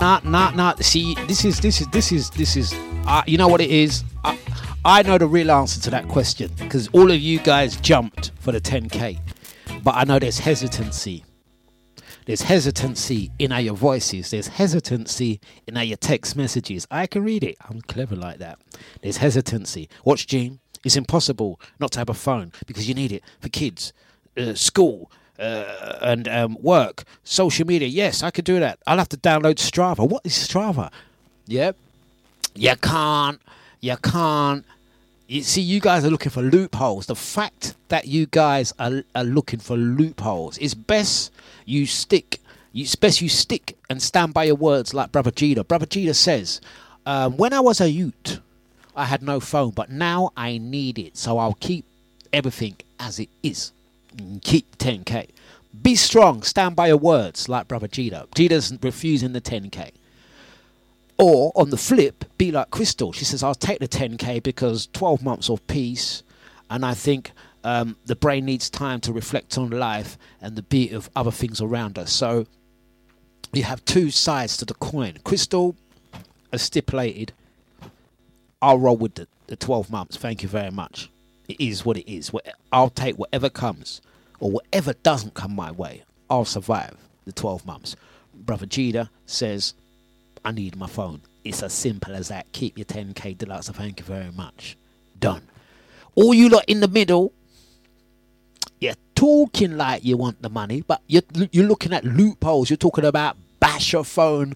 Not 0.00 0.24
not 0.24 0.56
not. 0.56 0.82
See, 0.82 1.14
this 1.28 1.44
is 1.44 1.60
this 1.60 1.80
is 1.80 1.86
this 1.92 2.10
is 2.10 2.30
this 2.30 2.56
is. 2.56 2.74
Uh, 3.06 3.22
you 3.28 3.38
know 3.38 3.46
what 3.46 3.60
it 3.60 3.70
is. 3.70 4.02
I, 4.24 4.36
I 4.84 5.02
know 5.02 5.18
the 5.18 5.28
real 5.28 5.52
answer 5.52 5.80
to 5.82 5.90
that 5.90 6.08
question 6.08 6.50
because 6.58 6.88
all 6.88 7.12
of 7.12 7.20
you 7.20 7.38
guys 7.38 7.76
jumped 7.76 8.32
for 8.40 8.50
the 8.50 8.60
10k, 8.60 9.20
but 9.84 9.94
I 9.94 10.02
know 10.02 10.18
there's 10.18 10.40
hesitancy. 10.40 11.24
There's 12.26 12.42
hesitancy 12.42 13.30
in 13.38 13.52
your 13.52 13.76
voices. 13.76 14.32
There's 14.32 14.48
hesitancy 14.48 15.40
in 15.68 15.76
your 15.76 15.98
text 15.98 16.34
messages. 16.34 16.88
I 16.90 17.06
can 17.06 17.22
read 17.22 17.44
it. 17.44 17.56
I'm 17.70 17.82
clever 17.82 18.16
like 18.16 18.38
that. 18.38 18.58
There's 19.00 19.18
hesitancy. 19.18 19.88
Watch, 20.04 20.26
Gene. 20.26 20.58
It's 20.84 20.96
impossible 20.96 21.60
not 21.78 21.92
to 21.92 22.00
have 22.00 22.08
a 22.08 22.14
phone 22.14 22.50
because 22.66 22.88
you 22.88 22.94
need 22.96 23.12
it 23.12 23.22
for 23.38 23.48
kids, 23.48 23.92
uh, 24.36 24.54
school, 24.54 25.08
uh, 25.38 25.98
and 26.02 26.28
um, 26.28 26.56
work, 26.60 27.04
social 27.24 27.66
media. 27.66 27.88
Yes, 27.88 28.22
I 28.22 28.30
could 28.30 28.44
do 28.44 28.60
that. 28.60 28.78
I'll 28.86 28.98
have 28.98 29.08
to 29.10 29.16
download 29.16 29.56
Strava. 29.56 30.08
What 30.08 30.24
is 30.24 30.32
Strava? 30.32 30.90
Yep. 31.46 31.76
You 32.54 32.76
can't. 32.76 33.40
You 33.80 33.96
can't. 33.96 34.64
You 35.26 35.42
see, 35.42 35.62
you 35.62 35.80
guys 35.80 36.04
are 36.04 36.10
looking 36.10 36.30
for 36.30 36.42
loopholes. 36.42 37.06
The 37.06 37.16
fact 37.16 37.74
that 37.88 38.06
you 38.06 38.26
guys 38.26 38.72
are, 38.78 39.02
are 39.14 39.24
looking 39.24 39.60
for 39.60 39.76
loopholes 39.76 40.58
is 40.58 40.74
best 40.74 41.32
you 41.64 41.86
stick. 41.86 42.40
You, 42.72 42.82
it's 42.82 42.94
best 42.96 43.22
you 43.22 43.28
stick 43.28 43.76
and 43.88 44.02
stand 44.02 44.34
by 44.34 44.44
your 44.44 44.56
words, 44.56 44.92
like 44.92 45.10
Brother 45.10 45.30
Jeter. 45.30 45.64
Brother 45.64 45.86
Jeter 45.86 46.12
says, 46.14 46.60
um, 47.06 47.36
"When 47.38 47.52
I 47.52 47.60
was 47.60 47.80
a 47.80 47.90
youth, 47.90 48.40
I 48.94 49.06
had 49.06 49.22
no 49.22 49.40
phone, 49.40 49.70
but 49.70 49.90
now 49.90 50.32
I 50.36 50.58
need 50.58 50.98
it, 50.98 51.16
so 51.16 51.38
I'll 51.38 51.54
keep 51.54 51.86
everything 52.32 52.76
as 53.00 53.18
it 53.18 53.30
is. 53.42 53.72
Keep 54.42 54.78
10k. 54.78 55.28
Be 55.80 55.94
strong. 55.94 56.42
Stand 56.42 56.76
by 56.76 56.88
your 56.88 56.96
words, 56.96 57.48
like 57.48 57.68
Brother 57.68 57.88
Jeter. 57.88 58.24
Jeter's 58.34 58.72
refusing 58.82 59.32
the 59.32 59.40
10k." 59.40 59.92
Or 61.18 61.52
on 61.54 61.70
the 61.70 61.76
flip, 61.76 62.24
be 62.38 62.50
like 62.50 62.70
Crystal. 62.70 63.12
She 63.12 63.24
says, 63.24 63.42
I'll 63.42 63.54
take 63.54 63.78
the 63.78 63.88
10k 63.88 64.42
because 64.42 64.88
12 64.92 65.22
months 65.22 65.48
of 65.48 65.64
peace, 65.66 66.22
and 66.70 66.84
I 66.84 66.94
think 66.94 67.32
um, 67.64 67.96
the 68.06 68.16
brain 68.16 68.44
needs 68.44 68.68
time 68.68 69.00
to 69.02 69.12
reflect 69.12 69.56
on 69.56 69.70
life 69.70 70.18
and 70.40 70.56
the 70.56 70.62
beauty 70.62 70.94
of 70.94 71.10
other 71.14 71.30
things 71.30 71.60
around 71.60 71.98
us. 71.98 72.10
So 72.12 72.46
you 73.52 73.62
have 73.62 73.84
two 73.84 74.10
sides 74.10 74.56
to 74.58 74.64
the 74.64 74.74
coin. 74.74 75.18
Crystal 75.22 75.76
stipulated 76.56 77.32
I'll 78.62 78.78
roll 78.78 78.96
with 78.96 79.16
the, 79.16 79.26
the 79.48 79.56
12 79.56 79.90
months. 79.90 80.16
Thank 80.16 80.42
you 80.42 80.48
very 80.48 80.70
much. 80.70 81.10
It 81.52 81.62
is 81.62 81.84
what 81.84 81.98
it 81.98 82.10
is. 82.10 82.30
I'll 82.72 82.88
take 82.88 83.18
whatever 83.18 83.50
comes 83.50 84.00
or 84.40 84.50
whatever 84.50 84.94
doesn't 84.94 85.34
come 85.34 85.54
my 85.54 85.70
way. 85.70 86.02
I'll 86.30 86.46
survive 86.46 86.96
the 87.26 87.32
12 87.32 87.66
months. 87.66 87.94
Brother 88.32 88.64
Jida 88.64 89.10
says, 89.26 89.74
I 90.46 90.52
need 90.52 90.76
my 90.76 90.86
phone. 90.86 91.20
It's 91.44 91.62
as 91.62 91.74
simple 91.74 92.14
as 92.14 92.28
that. 92.28 92.50
Keep 92.52 92.78
your 92.78 92.86
10k 92.86 93.36
Dlux. 93.36 93.70
Thank 93.74 94.00
you 94.00 94.06
very 94.06 94.32
much. 94.32 94.78
Done. 95.20 95.42
All 96.14 96.32
you 96.32 96.48
lot 96.48 96.64
in 96.68 96.80
the 96.80 96.88
middle, 96.88 97.34
you're 98.80 98.94
talking 99.14 99.76
like 99.76 100.06
you 100.06 100.16
want 100.16 100.40
the 100.40 100.48
money, 100.48 100.80
but 100.80 101.02
you're, 101.06 101.22
you're 101.50 101.66
looking 101.66 101.92
at 101.92 102.02
loopholes. 102.02 102.70
You're 102.70 102.78
talking 102.78 103.04
about 103.04 103.36
bash 103.60 103.92
your 103.92 104.04
phone. 104.04 104.54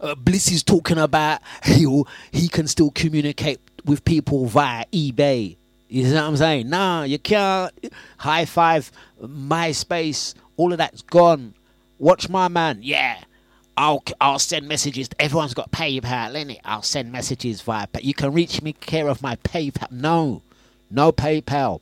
Uh, 0.00 0.14
Bliss 0.14 0.52
is 0.52 0.62
talking 0.62 0.98
about 0.98 1.40
he 1.64 2.04
he 2.30 2.46
can 2.46 2.68
still 2.68 2.92
communicate 2.92 3.58
with 3.84 4.04
people 4.04 4.46
via 4.46 4.84
eBay. 4.92 5.56
You 5.90 6.04
know 6.04 6.14
what 6.22 6.28
I'm 6.28 6.36
saying? 6.36 6.70
Nah, 6.70 7.02
you 7.02 7.18
can't. 7.18 7.74
Hi5, 8.20 8.92
MySpace, 9.24 10.34
all 10.56 10.70
of 10.70 10.78
that's 10.78 11.02
gone. 11.02 11.54
Watch 11.98 12.28
my 12.28 12.46
man. 12.46 12.78
Yeah. 12.80 13.18
I'll 13.76 14.04
I'll 14.20 14.38
send 14.38 14.68
messages. 14.68 15.08
Everyone's 15.18 15.52
got 15.52 15.72
PayPal, 15.72 16.02
innit? 16.34 16.60
I'll 16.64 16.82
send 16.82 17.10
messages 17.10 17.60
via. 17.62 17.88
Pay- 17.88 18.02
you 18.02 18.14
can 18.14 18.32
reach 18.32 18.62
me 18.62 18.72
care 18.72 19.08
of 19.08 19.20
my 19.20 19.34
PayPal. 19.36 19.90
No, 19.90 20.42
no 20.90 21.10
PayPal. 21.10 21.80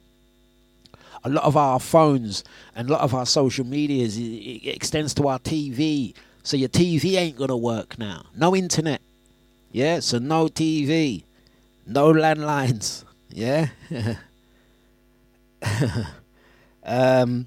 A 1.25 1.29
lot 1.29 1.45
of 1.45 1.57
our 1.57 1.79
phones 1.79 2.45
and 2.75 2.89
a 2.89 2.93
lot 2.93 3.03
of 3.03 3.15
our 3.15 3.27
social 3.27 3.67
medias 3.67 4.17
it, 4.17 4.23
it 4.23 4.75
extends 4.75 5.13
to 5.15 5.29
our 5.29 5.39
TV. 5.39 6.15
So 6.43 6.57
your 6.57 6.71
TV 6.71 7.17
ain't 7.17 7.37
gonna 7.37 7.57
work 7.57 7.99
now. 7.99 8.25
No 8.35 8.57
internet. 8.57 9.03
Yeah. 9.71 10.01
So 10.01 10.19
no 10.19 10.47
TV. 10.47 11.25
No 11.85 12.13
landlines. 12.15 13.05
Yeah. 13.31 13.69
um. 16.85 17.47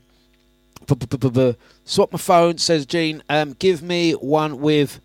Swap 1.85 2.11
my 2.11 2.17
phone, 2.17 2.57
says 2.57 2.85
Gene. 2.85 3.23
Um, 3.29 3.53
give 3.53 3.81
me 3.81 4.13
one 4.13 4.59
with 4.59 4.99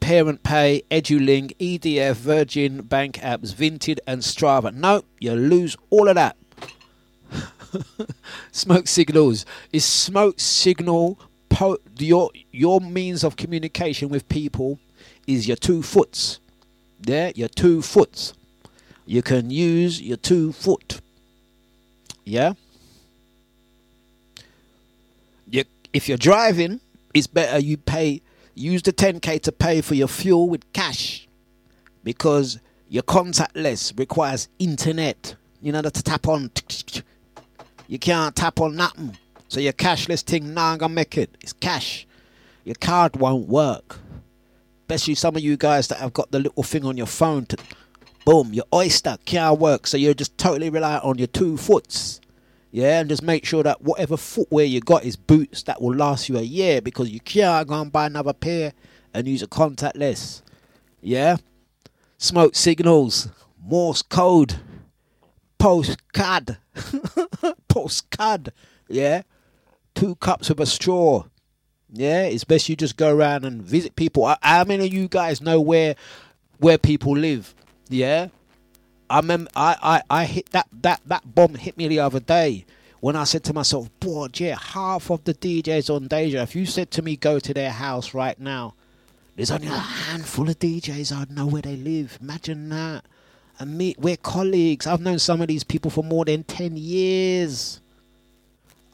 Parent 0.00 0.42
Pay, 0.42 0.82
EduLink, 0.90 1.56
EDF, 1.58 2.14
Virgin, 2.14 2.82
Bank 2.82 3.16
apps, 3.16 3.54
Vinted, 3.54 3.98
and 4.06 4.22
Strava. 4.22 4.72
No, 4.74 5.02
you 5.20 5.32
lose 5.32 5.76
all 5.90 6.08
of 6.08 6.14
that. 6.16 6.36
smoke 8.52 8.86
signals 8.86 9.46
is 9.72 9.84
smoke 9.84 10.38
signal. 10.38 11.18
Po- 11.48 11.78
your 11.98 12.30
your 12.50 12.80
means 12.80 13.24
of 13.24 13.36
communication 13.36 14.08
with 14.08 14.28
people 14.28 14.78
is 15.26 15.46
your 15.46 15.56
two 15.56 15.82
foots. 15.82 16.40
Yeah, 17.04 17.32
your 17.34 17.48
two 17.48 17.82
foots. 17.82 18.34
You 19.04 19.22
can 19.22 19.50
use 19.50 20.00
your 20.00 20.16
two 20.16 20.52
foot. 20.52 21.00
Yeah. 22.24 22.52
You, 25.50 25.64
if 25.92 26.08
you're 26.08 26.18
driving, 26.18 26.80
it's 27.12 27.26
better 27.26 27.58
you 27.58 27.76
pay. 27.76 28.22
Use 28.54 28.82
the 28.82 28.92
10k 28.92 29.40
to 29.42 29.52
pay 29.52 29.80
for 29.80 29.94
your 29.94 30.08
fuel 30.08 30.48
with 30.48 30.70
cash, 30.72 31.26
because 32.04 32.58
your 32.88 33.02
contactless 33.02 33.98
requires 33.98 34.48
internet. 34.58 35.34
You 35.62 35.72
know 35.72 35.82
that 35.82 35.94
to 35.94 36.02
tap 36.02 36.28
on. 36.28 36.50
You 37.88 37.98
can't 37.98 38.36
tap 38.36 38.60
on 38.60 38.76
nothing. 38.76 39.16
So 39.48 39.60
your 39.60 39.72
cashless 39.72 40.22
thing 40.22 40.54
nah 40.54 40.76
gonna 40.76 40.94
make 40.94 41.16
it. 41.18 41.36
It's 41.40 41.52
cash. 41.52 42.06
Your 42.64 42.74
card 42.74 43.16
won't 43.16 43.48
work. 43.48 43.98
Especially 44.82 45.14
some 45.14 45.36
of 45.36 45.42
you 45.42 45.56
guys 45.56 45.88
that 45.88 45.98
have 45.98 46.12
got 46.12 46.30
the 46.30 46.38
little 46.38 46.62
thing 46.62 46.84
on 46.84 46.96
your 46.96 47.06
phone 47.06 47.46
to 47.46 47.56
boom, 48.24 48.52
your 48.52 48.64
oyster 48.74 49.16
can't 49.24 49.58
work. 49.58 49.86
So 49.86 49.96
you're 49.96 50.14
just 50.14 50.36
totally 50.38 50.70
reliant 50.70 51.04
on 51.04 51.18
your 51.18 51.26
two 51.28 51.56
foots. 51.56 52.20
Yeah, 52.70 53.00
and 53.00 53.08
just 53.08 53.22
make 53.22 53.44
sure 53.44 53.62
that 53.62 53.82
whatever 53.82 54.16
footwear 54.16 54.64
you 54.64 54.80
got 54.80 55.04
is 55.04 55.14
boots 55.16 55.62
that 55.64 55.82
will 55.82 55.94
last 55.94 56.28
you 56.30 56.38
a 56.38 56.42
year 56.42 56.80
because 56.80 57.10
you 57.10 57.20
can't 57.20 57.68
go 57.68 57.80
and 57.80 57.92
buy 57.92 58.06
another 58.06 58.32
pair 58.32 58.72
and 59.12 59.28
use 59.28 59.42
a 59.42 59.46
contactless. 59.46 60.40
Yeah? 61.02 61.36
Smoke 62.16 62.54
signals, 62.54 63.28
Morse 63.62 64.00
code, 64.00 64.54
postcard, 65.58 66.56
postcard. 67.68 68.52
Yeah? 68.88 69.22
Two 69.94 70.14
cups 70.16 70.48
with 70.48 70.60
a 70.60 70.66
straw. 70.66 71.24
Yeah, 71.92 72.22
it's 72.22 72.44
best 72.44 72.68
you 72.70 72.76
just 72.76 72.96
go 72.96 73.14
around 73.14 73.44
and 73.44 73.62
visit 73.62 73.96
people. 73.96 74.26
How- 74.26 74.38
How 74.40 74.64
many 74.64 74.86
of 74.86 74.92
you 74.94 75.08
guys 75.08 75.42
know 75.42 75.60
where 75.60 75.94
where 76.58 76.78
people 76.78 77.14
live? 77.16 77.54
Yeah, 77.92 78.28
I 79.10 79.16
remember 79.18 79.50
I, 79.54 79.76
I, 80.10 80.20
I 80.22 80.24
hit 80.24 80.50
that, 80.50 80.66
that 80.82 81.00
that 81.06 81.34
bomb 81.34 81.54
hit 81.54 81.76
me 81.76 81.88
the 81.88 82.00
other 82.00 82.20
day 82.20 82.64
when 83.00 83.16
I 83.16 83.24
said 83.24 83.44
to 83.44 83.52
myself, 83.54 83.88
"Boy, 84.00 84.28
yeah, 84.34 84.56
half 84.58 85.10
of 85.10 85.24
the 85.24 85.34
DJs 85.34 85.94
on 85.94 86.08
Deja. 86.08 86.42
If 86.42 86.56
you 86.56 86.66
said 86.66 86.90
to 86.92 87.02
me, 87.02 87.16
go 87.16 87.38
to 87.38 87.52
their 87.54 87.70
house 87.70 88.14
right 88.14 88.38
now, 88.40 88.74
there's 89.36 89.50
only 89.50 89.68
a 89.68 89.70
handful 89.70 90.48
of 90.48 90.58
DJs 90.58 91.14
I'd 91.14 91.30
know 91.30 91.46
where 91.46 91.62
they 91.62 91.76
live. 91.76 92.18
Imagine 92.20 92.68
that. 92.70 93.04
And 93.58 93.76
me, 93.76 93.94
we're 93.98 94.16
colleagues. 94.16 94.86
I've 94.86 95.00
known 95.02 95.18
some 95.18 95.42
of 95.42 95.48
these 95.48 95.62
people 95.62 95.90
for 95.90 96.02
more 96.02 96.24
than 96.24 96.44
ten 96.44 96.76
years. 96.76 97.80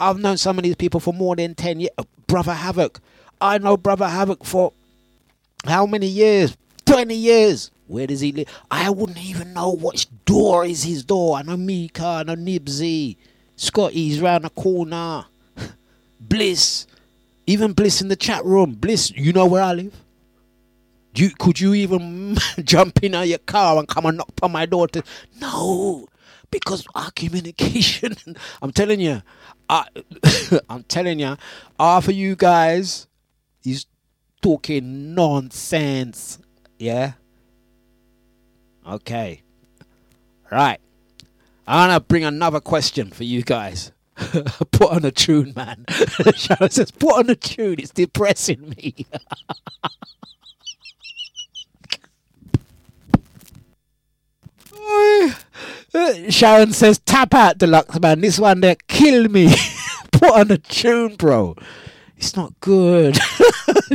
I've 0.00 0.18
known 0.18 0.36
some 0.36 0.58
of 0.58 0.64
these 0.64 0.76
people 0.76 1.00
for 1.00 1.12
more 1.12 1.34
than 1.34 1.54
10 1.54 1.80
years. 1.80 1.92
Brother 2.26 2.54
Havoc. 2.54 3.00
I 3.40 3.58
know 3.58 3.76
Brother 3.76 4.08
Havoc 4.08 4.44
for 4.44 4.72
how 5.64 5.86
many 5.86 6.06
years? 6.06 6.56
20 6.86 7.14
years. 7.14 7.70
Where 7.88 8.06
does 8.06 8.20
he 8.20 8.32
live? 8.32 8.48
I 8.70 8.90
wouldn't 8.90 9.18
even 9.18 9.54
know 9.54 9.72
which 9.72 10.06
door 10.24 10.64
is 10.64 10.84
his 10.84 11.04
door. 11.04 11.38
I 11.38 11.42
know 11.42 11.56
Mika, 11.56 12.04
I 12.04 12.22
know 12.22 12.36
Nibsy. 12.36 13.16
Scotty's 13.56 14.20
round 14.20 14.44
the 14.44 14.50
corner. 14.50 15.24
Bliss. 16.20 16.86
Even 17.46 17.72
Bliss 17.72 18.00
in 18.00 18.08
the 18.08 18.16
chat 18.16 18.44
room. 18.44 18.74
Bliss, 18.74 19.10
you 19.12 19.32
know 19.32 19.46
where 19.46 19.62
I 19.62 19.72
live? 19.72 19.94
You, 21.14 21.30
could 21.30 21.58
you 21.58 21.74
even 21.74 22.36
jump 22.62 23.02
in 23.02 23.14
your 23.14 23.38
car 23.38 23.78
and 23.78 23.88
come 23.88 24.06
and 24.06 24.18
knock 24.18 24.30
on 24.42 24.52
my 24.52 24.66
door 24.66 24.86
to 24.88 25.02
no 25.40 26.06
because 26.50 26.86
our 26.94 27.10
communication 27.10 28.14
i'm 28.62 28.72
telling 28.72 29.00
you 29.00 29.22
I, 29.68 29.86
i'm 30.70 30.82
telling 30.84 31.18
you 31.18 31.36
half 31.78 32.08
of 32.08 32.14
you 32.14 32.36
guys 32.36 33.06
is 33.64 33.86
talking 34.40 35.14
nonsense 35.14 36.38
yeah 36.78 37.12
okay 38.88 39.42
right 40.50 40.80
i'm 41.66 41.88
gonna 41.88 42.00
bring 42.00 42.24
another 42.24 42.60
question 42.60 43.10
for 43.10 43.24
you 43.24 43.42
guys 43.42 43.92
put 44.16 44.90
on 44.90 45.04
a 45.04 45.10
tune 45.10 45.52
man 45.54 45.84
sharon 46.34 46.70
says 46.70 46.90
put 46.90 47.16
on 47.18 47.30
a 47.30 47.36
tune 47.36 47.76
it's 47.78 47.90
depressing 47.90 48.74
me 48.76 49.06
Sharon 56.30 56.72
says, 56.72 56.98
tap 57.00 57.34
out 57.34 57.58
Dlux 57.58 58.00
man. 58.00 58.20
This 58.20 58.38
one 58.38 58.60
there 58.60 58.76
kill 58.86 59.28
me. 59.28 59.52
Put 60.12 60.30
on 60.30 60.50
a 60.50 60.58
tune, 60.58 61.16
bro. 61.16 61.56
It's 62.16 62.36
not 62.36 62.58
good. 62.60 63.16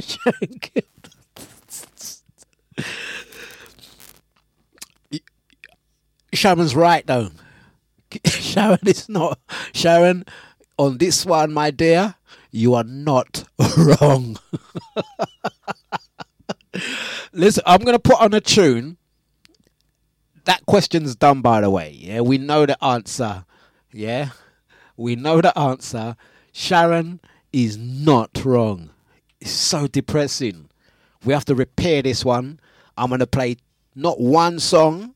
Sharon, 0.02 0.60
Sharon's 6.34 6.76
right 6.76 7.06
though. 7.06 7.30
Sharon 8.26 8.80
is 8.86 9.08
not. 9.10 9.40
Sharon 9.74 10.26
on 10.78 10.98
this 10.98 11.26
one, 11.26 11.54
my 11.54 11.72
dear. 11.72 12.16
You 12.52 12.76
are 12.76 12.84
not 12.84 13.46
wrong. 13.78 14.38
Listen, 17.34 17.64
I'm 17.66 17.82
gonna 17.82 18.00
put 18.00 18.20
on 18.20 18.34
a 18.34 18.42
tune. 18.42 18.98
That 20.46 20.66
question's 20.66 21.16
done 21.16 21.42
by 21.42 21.62
the 21.62 21.70
way 21.70 21.92
yeah? 21.92 22.20
We 22.22 22.38
know 22.38 22.66
the 22.66 22.84
answer 22.84 23.46
yeah? 23.92 24.30
We 24.98 25.16
know 25.16 25.42
the 25.42 25.58
answer. 25.58 26.16
Sharon 26.52 27.22
is 27.52 27.78
not 27.78 28.44
wrong. 28.44 28.90
It's 29.40 29.52
so 29.52 29.88
depressing. 29.88 30.70
We 31.24 31.34
have 31.34 31.46
to 31.46 31.56
repair 31.56 32.02
this 32.02 32.26
one. 32.26 32.60
I'm 32.98 33.10
gonna 33.10 33.28
play 33.28 33.58
not 33.96 34.20
one 34.20 34.60
song 34.60 35.12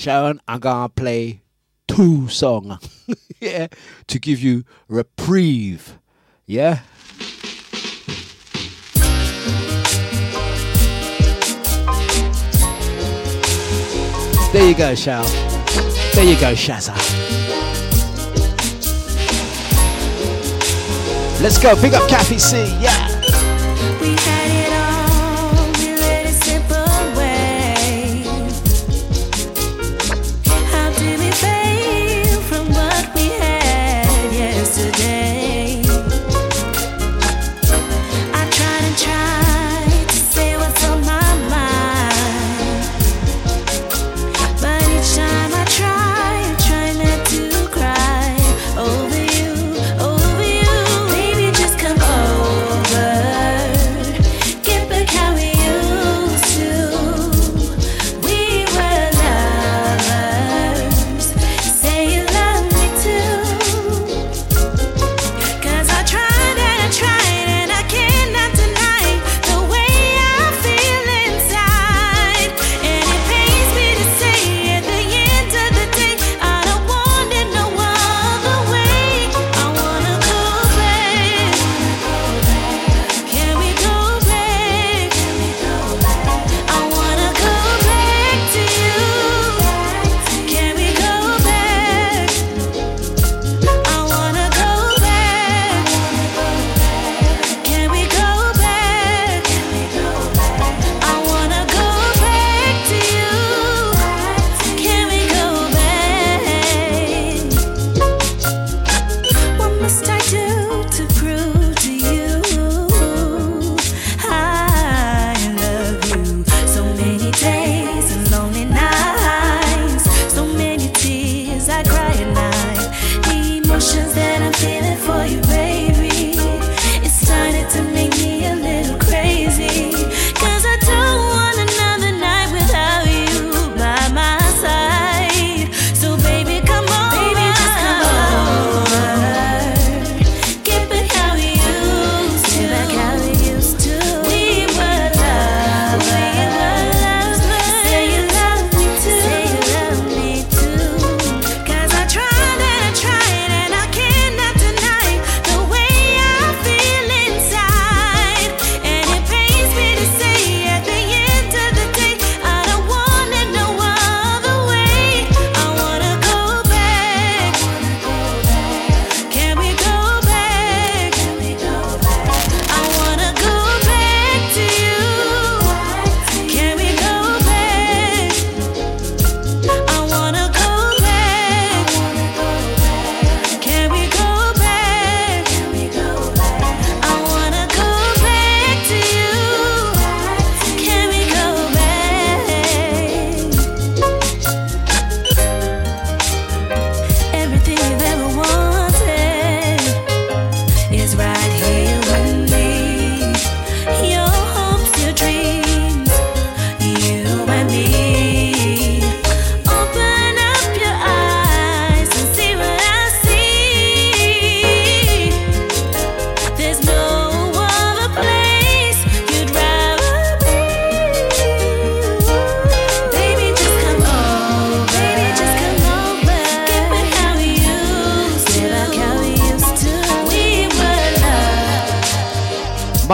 sharon 0.00 0.40
i'm 0.48 0.58
gonna 0.58 0.88
play 0.88 1.42
two 1.86 2.26
song 2.28 2.78
yeah 3.40 3.66
to 4.06 4.18
give 4.18 4.40
you 4.40 4.64
reprieve 4.88 5.98
yeah 6.46 6.80
There 14.52 14.68
you 14.68 14.74
go, 14.74 14.96
Shao. 14.96 15.22
There 16.12 16.24
you 16.24 16.34
go, 16.40 16.54
Shazza. 16.54 16.96
Let's 21.40 21.56
go, 21.62 21.76
pick 21.80 21.92
up 21.92 22.08
Kathy 22.10 22.40
C. 22.40 22.56
Yeah. 22.82 24.49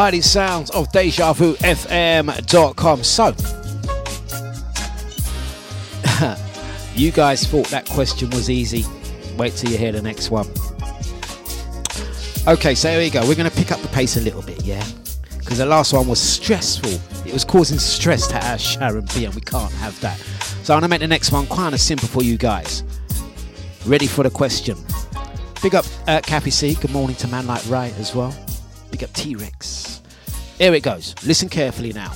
Mighty 0.06 0.20
sounds 0.20 0.70
of 0.70 0.86
DejaVuFM.com. 0.92 3.02
So, 3.02 3.34
you 6.94 7.10
guys 7.10 7.44
thought 7.44 7.66
that 7.70 7.88
question 7.88 8.30
was 8.30 8.48
easy. 8.48 8.84
Wait 9.36 9.56
till 9.56 9.72
you 9.72 9.76
hear 9.76 9.90
the 9.90 10.00
next 10.00 10.30
one. 10.30 10.46
Okay, 12.46 12.76
so 12.76 12.88
here 12.88 13.00
we 13.00 13.10
go. 13.10 13.26
We're 13.26 13.34
going 13.34 13.50
to 13.50 13.56
pick 13.56 13.72
up 13.72 13.80
the 13.80 13.88
pace 13.88 14.16
a 14.16 14.20
little 14.20 14.42
bit, 14.42 14.62
yeah? 14.62 14.86
Because 15.40 15.58
the 15.58 15.66
last 15.66 15.92
one 15.92 16.06
was 16.06 16.20
stressful. 16.20 17.00
It 17.26 17.32
was 17.32 17.44
causing 17.44 17.80
stress 17.80 18.28
to 18.28 18.36
our 18.46 18.58
Sharon 18.58 19.08
B, 19.12 19.24
and 19.24 19.34
we 19.34 19.40
can't 19.40 19.72
have 19.72 20.00
that. 20.02 20.18
So 20.62 20.72
I'm 20.72 20.82
going 20.82 20.82
to 20.82 20.88
make 20.88 21.00
the 21.00 21.08
next 21.08 21.32
one 21.32 21.48
kind 21.48 21.74
of 21.74 21.80
simple 21.80 22.06
for 22.06 22.22
you 22.22 22.38
guys. 22.38 22.84
Ready 23.86 24.06
for 24.06 24.22
the 24.22 24.30
question? 24.30 24.78
Big 25.64 25.74
up 25.74 25.84
uh, 26.06 26.20
Kathy 26.22 26.50
C. 26.50 26.74
Good 26.74 26.92
morning 26.92 27.16
to 27.16 27.26
Man 27.26 27.48
Like 27.48 27.68
Ray 27.68 27.92
as 27.98 28.14
well. 28.14 28.32
Big 28.92 29.02
up 29.02 29.12
T 29.14 29.34
Rex. 29.34 29.55
Here 30.58 30.72
it 30.72 30.82
goes. 30.82 31.14
Listen 31.24 31.50
carefully 31.50 31.92
now. 31.92 32.12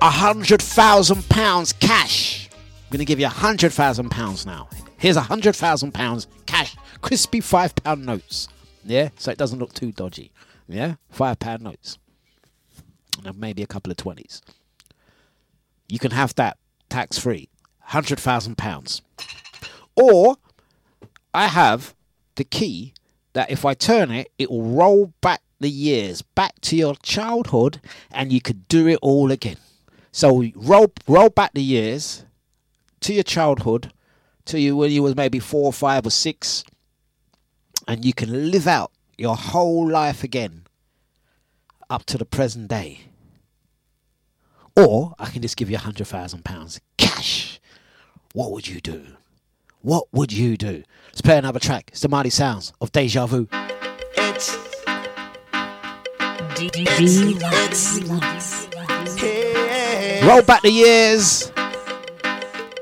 A 0.00 0.10
hundred 0.10 0.62
thousand 0.62 1.28
pounds 1.28 1.74
cash. 1.74 2.48
I'm 2.50 2.90
going 2.90 2.98
to 3.00 3.04
give 3.04 3.20
you 3.20 3.26
a 3.26 3.30
hundred 3.30 3.72
thousand 3.72 4.10
pounds 4.10 4.46
now. 4.46 4.68
Here's 4.96 5.16
a 5.16 5.20
hundred 5.22 5.54
thousand 5.54 5.92
pounds 5.92 6.26
cash, 6.46 6.76
crispy 7.02 7.40
five 7.40 7.74
pound 7.74 8.06
notes. 8.06 8.48
Yeah, 8.84 9.10
so 9.18 9.30
it 9.30 9.38
doesn't 9.38 9.58
look 9.58 9.74
too 9.74 9.92
dodgy. 9.92 10.32
Yeah, 10.66 10.94
five 11.10 11.38
pound 11.38 11.62
notes, 11.62 11.98
and 13.22 13.38
maybe 13.38 13.62
a 13.62 13.66
couple 13.66 13.90
of 13.90 13.98
twenties. 13.98 14.40
You 15.86 15.98
can 15.98 16.12
have 16.12 16.34
that 16.36 16.56
tax 16.88 17.18
free, 17.18 17.50
hundred 17.80 18.18
thousand 18.18 18.56
pounds, 18.56 19.02
or 19.94 20.36
I 21.34 21.48
have 21.48 21.94
the 22.36 22.44
key 22.44 22.94
that 23.34 23.50
if 23.50 23.66
I 23.66 23.74
turn 23.74 24.10
it, 24.10 24.30
it 24.38 24.50
will 24.50 24.62
roll 24.62 25.12
back 25.20 25.42
the 25.64 25.70
years 25.70 26.20
back 26.20 26.60
to 26.60 26.76
your 26.76 26.94
childhood, 26.96 27.80
and 28.10 28.30
you 28.30 28.40
could 28.40 28.68
do 28.68 28.86
it 28.86 28.98
all 29.00 29.32
again. 29.32 29.56
So 30.12 30.44
roll 30.54 30.92
roll 31.08 31.30
back 31.30 31.54
the 31.54 31.62
years 31.62 32.24
to 33.00 33.14
your 33.14 33.24
childhood, 33.24 33.90
to 34.44 34.60
you 34.60 34.76
when 34.76 34.92
you 34.92 35.02
was 35.02 35.16
maybe 35.16 35.38
four, 35.38 35.64
or 35.64 35.72
five, 35.72 36.06
or 36.06 36.10
six, 36.10 36.64
and 37.88 38.04
you 38.04 38.12
can 38.12 38.50
live 38.50 38.68
out 38.68 38.92
your 39.16 39.36
whole 39.36 39.88
life 39.88 40.22
again 40.22 40.64
up 41.88 42.04
to 42.06 42.18
the 42.18 42.26
present 42.26 42.68
day. 42.68 43.00
Or 44.76 45.14
I 45.18 45.30
can 45.30 45.40
just 45.40 45.56
give 45.56 45.70
you 45.70 45.76
a 45.76 45.80
hundred 45.80 46.06
thousand 46.08 46.44
pounds 46.44 46.78
cash. 46.98 47.58
What 48.34 48.52
would 48.52 48.68
you 48.68 48.80
do? 48.80 49.16
What 49.80 50.08
would 50.12 50.32
you 50.32 50.56
do? 50.56 50.82
Let's 51.06 51.22
play 51.22 51.38
another 51.38 51.60
track. 51.60 51.90
It's 51.92 52.00
the 52.00 52.08
mighty 52.08 52.30
sounds 52.30 52.72
of 52.80 52.92
Deja 52.92 53.26
Vu. 53.26 53.48
Roll 60.24 60.42
back 60.42 60.62
the 60.62 60.70
years 60.70 61.50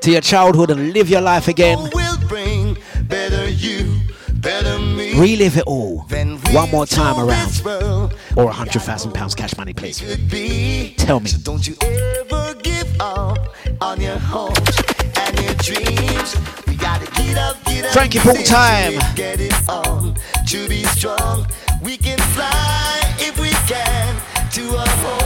to 0.01 0.11
your 0.11 0.21
childhood 0.21 0.69
and 0.69 0.93
live 0.93 1.09
your 1.09 1.21
life 1.21 1.47
again. 1.47 1.89
better 3.07 3.49
you, 3.49 3.99
better 4.33 4.77
me. 4.79 5.19
Relive 5.19 5.57
it 5.57 5.63
all 5.65 6.05
one 6.51 6.69
more 6.69 6.85
time 6.85 7.19
around. 7.19 8.11
Or 8.37 8.49
a 8.49 8.53
hundred 8.53 8.83
thousand 8.83 9.13
pounds 9.13 9.33
cash 9.33 9.57
money, 9.57 9.73
please. 9.73 9.99
Tell 10.97 11.19
me. 11.19 11.29
So 11.29 11.39
don't 11.39 11.67
you 11.67 11.75
ever 11.81 12.53
give 12.61 13.01
up 13.01 13.55
on 13.81 13.99
your 13.99 14.19
hopes 14.19 14.81
and 15.19 15.39
your 15.39 15.55
dreams. 15.55 16.35
We 16.67 16.75
gotta 16.75 17.09
get 17.11 17.37
up, 17.37 17.63
get 17.65 17.85
up. 17.85 17.91
Frankie 17.91 18.19
Paul 18.19 18.35
time. 18.43 18.93
Get 19.15 19.39
it 19.39 19.53
on 19.67 20.15
to 20.47 20.69
be 20.69 20.83
strong. 20.83 21.47
We 21.81 21.97
can 21.97 22.19
fly 22.19 23.02
can 24.69 25.19
to 25.19 25.22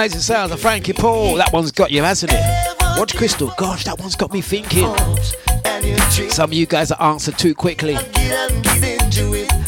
Amazing 0.00 0.20
sounds 0.20 0.50
of 0.50 0.58
Frankie 0.58 0.94
Paul. 0.94 1.34
That 1.34 1.52
one's 1.52 1.72
got 1.72 1.90
you, 1.90 2.02
hasn't 2.02 2.32
it? 2.34 2.40
Watch 2.96 3.14
Crystal. 3.14 3.52
Gosh, 3.58 3.84
that 3.84 3.98
one's 3.98 4.16
got 4.16 4.32
me 4.32 4.40
thinking. 4.40 4.86
Some 6.30 6.48
of 6.48 6.54
you 6.54 6.64
guys 6.64 6.88
have 6.88 6.98
answered 7.02 7.36
too 7.36 7.54
quickly. 7.54 7.98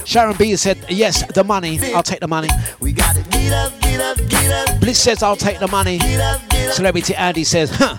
Sharon 0.06 0.34
B 0.38 0.56
said, 0.56 0.78
Yes, 0.88 1.22
the 1.34 1.44
money. 1.44 1.78
I'll 1.94 2.02
take 2.02 2.20
the 2.20 2.28
money. 2.28 2.48
Bliss 4.80 5.02
says, 5.02 5.22
I'll 5.22 5.36
take 5.36 5.58
the 5.58 5.68
money. 5.70 5.98
Celebrity 6.70 7.14
Andy 7.14 7.44
says, 7.44 7.70
Huh, 7.70 7.98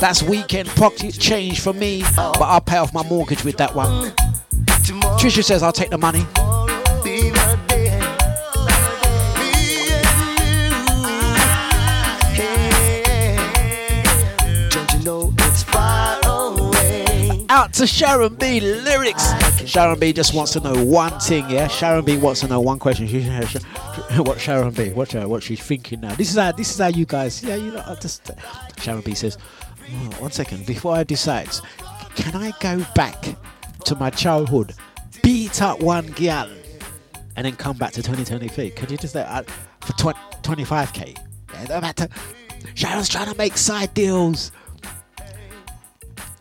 that's 0.00 0.24
weekend 0.24 0.68
pocket 0.70 1.14
change 1.14 1.60
for 1.60 1.72
me, 1.72 2.02
but 2.16 2.42
I'll 2.42 2.60
pay 2.60 2.78
off 2.78 2.92
my 2.92 3.08
mortgage 3.08 3.44
with 3.44 3.56
that 3.58 3.72
one. 3.72 4.10
Trisha 5.20 5.44
says, 5.44 5.62
I'll 5.62 5.70
take 5.70 5.90
the 5.90 5.98
money. 5.98 6.26
Out 17.50 17.72
to 17.74 17.86
Sharon 17.86 18.36
B 18.36 18.60
lyrics. 18.60 19.32
Sharon 19.68 19.98
B 19.98 20.12
just 20.12 20.34
wants 20.34 20.52
to 20.52 20.60
know 20.60 20.84
one 20.84 21.18
thing, 21.18 21.50
yeah. 21.50 21.66
Sharon 21.66 22.04
B 22.04 22.16
wants 22.16 22.42
to 22.42 22.46
know 22.46 22.60
one 22.60 22.78
question. 22.78 23.08
What 24.18 24.38
Sharon 24.38 24.70
B? 24.70 24.90
What 24.90 25.12
uh, 25.16 25.26
what 25.26 25.42
she's 25.42 25.60
thinking 25.60 26.00
now? 26.00 26.14
This 26.14 26.30
is 26.30 26.36
how 26.36 26.52
this 26.52 26.70
is 26.70 26.78
how 26.78 26.86
you 26.86 27.06
guys. 27.06 27.42
Yeah, 27.42 27.56
you 27.56 27.72
know. 27.72 27.96
Just 28.00 28.30
Sharon 28.78 29.00
B 29.00 29.14
says, 29.14 29.36
"Oh, 29.82 30.10
one 30.20 30.30
second 30.30 30.64
before 30.64 30.94
I 30.94 31.02
decide, 31.02 31.48
can 32.14 32.36
I 32.36 32.52
go 32.60 32.86
back 32.94 33.20
to 33.84 33.96
my 33.96 34.10
childhood, 34.10 34.72
beat 35.20 35.60
up 35.60 35.80
one 35.80 36.06
girl, 36.12 36.48
and 37.34 37.44
then 37.44 37.56
come 37.56 37.76
back 37.76 37.90
to 37.94 38.02
2023? 38.02 38.70
Could 38.70 38.92
you 38.92 38.96
just 38.96 39.14
say 39.14 39.24
uh, 39.24 39.42
for 39.80 39.92
20, 39.94 40.18
25k? 40.42 41.18
Yeah. 41.52 42.06
Sharon's 42.74 43.08
trying 43.08 43.28
to 43.28 43.36
make 43.36 43.56
side 43.56 43.92
deals. 43.94 44.52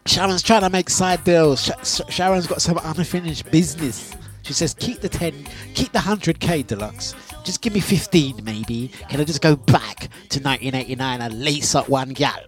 Sharon's 0.09 0.41
trying 0.41 0.61
to 0.61 0.71
make 0.71 0.89
side 0.89 1.23
deals. 1.23 1.63
Sh- 1.65 1.69
Sh- 1.83 2.01
Sharon's 2.09 2.47
got 2.47 2.63
some 2.63 2.79
unfinished 2.83 3.51
business. 3.51 4.15
She 4.41 4.53
says, 4.53 4.73
keep 4.73 5.01
the 5.01 5.09
10, 5.09 5.45
keep 5.75 5.91
the 5.91 5.99
100k 5.99 6.65
Dlux. 6.65 7.13
Just 7.45 7.61
give 7.61 7.75
me 7.75 7.79
15 7.79 8.43
maybe. 8.43 8.87
Can 9.07 9.21
I 9.21 9.23
just 9.23 9.39
go 9.43 9.55
back 9.55 10.09
to 10.29 10.39
1989 10.41 11.21
and 11.21 11.43
lace 11.43 11.75
up 11.75 11.87
one 11.89 12.09
gal 12.09 12.39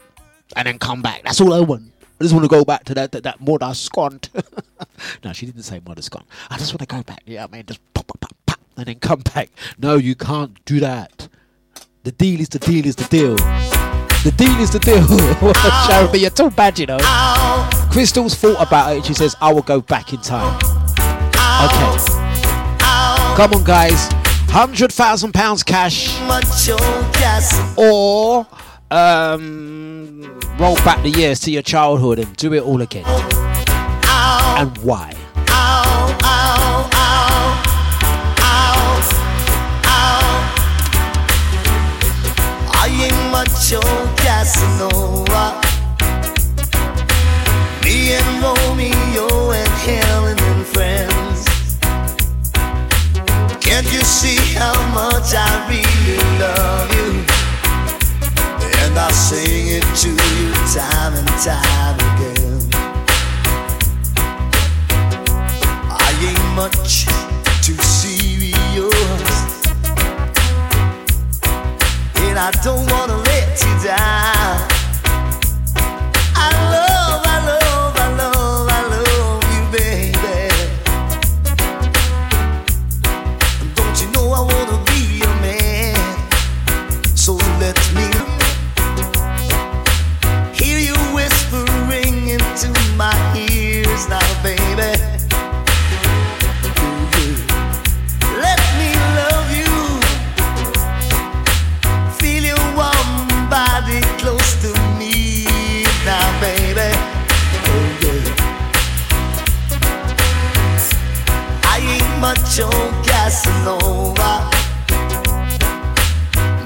and 0.56 0.68
then 0.68 0.80
come 0.80 1.04
back? 1.04 1.22
That's 1.24 1.40
all 1.40 1.54
I 1.54 1.60
want. 1.60 1.94
I 2.20 2.24
just 2.24 2.34
want 2.34 2.46
to 2.46 2.50
go 2.50 2.66
back 2.66 2.84
to 2.86 2.96
that 2.96 3.12
that, 3.12 3.22
that 3.24 3.40
mother 3.40 3.68
scont. 3.68 4.30
no, 5.24 5.32
she 5.32 5.46
didn't 5.46 5.62
say 5.62 5.80
mother 5.86 6.02
scont. 6.02 6.24
I 6.50 6.58
just 6.58 6.74
want 6.74 6.80
to 6.80 6.88
go 6.88 7.04
back. 7.04 7.22
Yeah, 7.28 7.44
I 7.44 7.48
mean, 7.48 7.64
just 7.68 7.80
pop, 7.94 8.08
pop, 8.08 8.22
pop, 8.22 8.36
pop, 8.48 8.60
and 8.78 8.88
then 8.88 9.00
come 9.00 9.20
back. 9.20 9.52
No, 9.78 9.98
you 9.98 10.16
can't 10.16 10.66
do 10.66 10.80
that. 10.80 11.28
The 12.04 12.12
deal 12.12 12.40
is 12.40 12.50
the 12.50 12.58
deal 12.58 12.88
is 12.88 12.96
the 12.96 13.06
deal. 13.06 13.81
The 14.24 14.32
deal 14.32 14.56
is 14.60 14.70
the 14.70 14.80
deal. 14.80 15.02
Sharon, 15.88 16.12
but 16.12 16.20
you're 16.20 16.30
too 16.30 16.52
bad, 16.52 16.78
you 16.78 16.86
know. 16.86 17.00
Crystal's 17.92 18.36
thought 18.36 18.62
about 18.66 18.96
it. 18.96 19.06
She 19.06 19.16
says, 19.16 19.36
I 19.42 19.52
will 19.52 19.64
go 19.64 19.82
back 19.82 20.14
in 20.14 20.22
time. 20.22 20.56
Okay. 21.66 21.98
Come 23.36 23.54
on, 23.54 23.64
guys. 23.64 24.10
Hundred 24.50 24.92
thousand 24.92 25.34
pounds 25.34 25.64
cash, 25.64 26.20
or 27.78 28.46
um, 28.92 30.40
roll 30.60 30.76
back 30.76 31.02
the 31.04 31.10
years 31.10 31.40
to 31.42 31.52
your 31.52 31.62
childhood 31.62 32.20
and 32.20 32.36
do 32.36 32.54
it 32.54 32.62
all 32.62 32.82
again. 32.82 33.06
And 34.60 34.78
why? 34.80 35.16
Casanova. 44.42 45.62
Me 47.84 48.14
and 48.14 48.42
Romeo 48.42 49.52
and 49.52 49.74
Helen 49.86 50.40
and 50.40 50.66
friends. 50.66 51.46
Can't 53.64 53.86
you 53.94 54.02
see 54.02 54.42
how 54.58 54.74
much 54.96 55.36
I 55.36 55.52
really 55.70 56.18
love 56.42 56.90
you? 56.98 57.12
And 58.82 58.98
I 58.98 59.12
sing 59.12 59.78
it 59.78 59.86
to 60.02 60.10
you 60.10 60.52
time 60.74 61.14
and 61.14 61.28
time 61.46 62.00
again. 62.10 62.62
I 65.88 66.10
ain't 66.30 66.56
much 66.56 67.06
too 67.64 67.78
serious. 67.84 68.41
I 72.44 72.50
don't 72.64 72.92
wanna 72.92 73.18
let 73.18 73.62
you 73.62 73.84
down. 73.88 74.71
On 112.24 112.36
Casanova. 113.04 114.48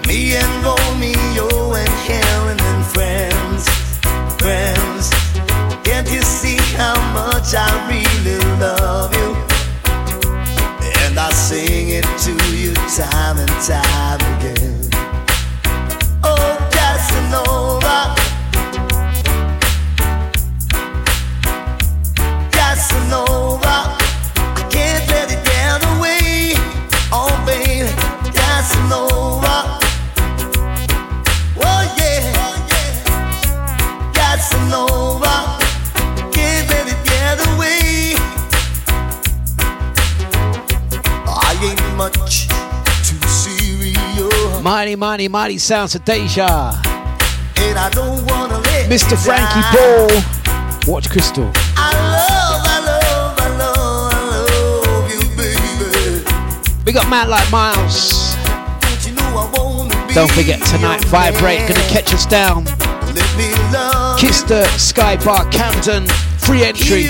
Me 0.06 0.36
and 0.36 0.66
Romeo 0.66 1.74
and 1.74 1.90
Helen 2.04 2.60
and 2.60 2.86
friends, 2.86 3.70
friends. 4.38 5.10
Can't 5.86 6.12
you 6.12 6.22
see 6.24 6.58
how 6.76 6.96
much 7.14 7.56
I 7.56 7.72
really 7.88 8.38
love 8.60 9.16
you? 9.16 9.34
And 11.06 11.18
I 11.18 11.30
sing 11.32 11.88
it 11.88 12.06
to 12.26 12.34
you 12.54 12.74
time 12.98 13.38
and 13.38 13.50
time 13.64 14.25
Casanova. 28.66 29.78
Oh, 31.62 31.96
yeah. 32.00 32.34
Casanova. 34.12 35.36
Can't 36.32 36.68
let 36.72 36.88
it 36.88 36.98
get 37.06 37.38
away. 37.54 38.16
I 41.28 41.54
ain't 41.62 41.96
much 41.96 42.48
too 43.08 43.22
serious. 43.28 44.64
Mighty, 44.64 44.96
mighty, 44.96 45.28
mighty 45.28 45.60
sounds 45.60 45.94
of 45.94 46.04
Deja. 46.04 46.82
And 47.58 47.78
I 47.78 47.92
don't 47.92 48.26
wanna 48.26 48.58
let 48.58 48.90
Mr. 48.90 49.16
Frankie 49.16 49.62
down. 49.76 50.08
Ball. 50.08 50.92
Watch 50.92 51.12
Crystal. 51.12 51.52
I 51.78 51.94
love, 51.94 52.66
I 52.66 52.80
love, 52.90 53.40
I 53.40 53.48
love, 53.58 54.14
I 54.14 54.22
love 54.34 55.12
you, 55.12 55.22
baby. 55.38 56.84
We 56.84 56.92
got 56.94 57.08
man 57.12 57.30
like 57.30 57.52
Miles. 57.52 58.25
Don't 59.36 59.52
you 59.52 59.58
know 59.58 59.64
I 59.64 59.78
wanna 59.78 60.08
be 60.08 60.14
Don't 60.14 60.32
forget 60.32 60.62
tonight, 60.66 61.04
Vibrate, 61.06 61.68
gonna 61.68 61.88
catch 61.90 62.14
us 62.14 62.26
down. 62.26 62.66
Kiss 64.18 64.44
the 64.44 64.66
Sky 64.78 65.18
Bar 65.18 65.50
Camden, 65.52 66.08
free 66.40 66.64
entry. 66.64 67.08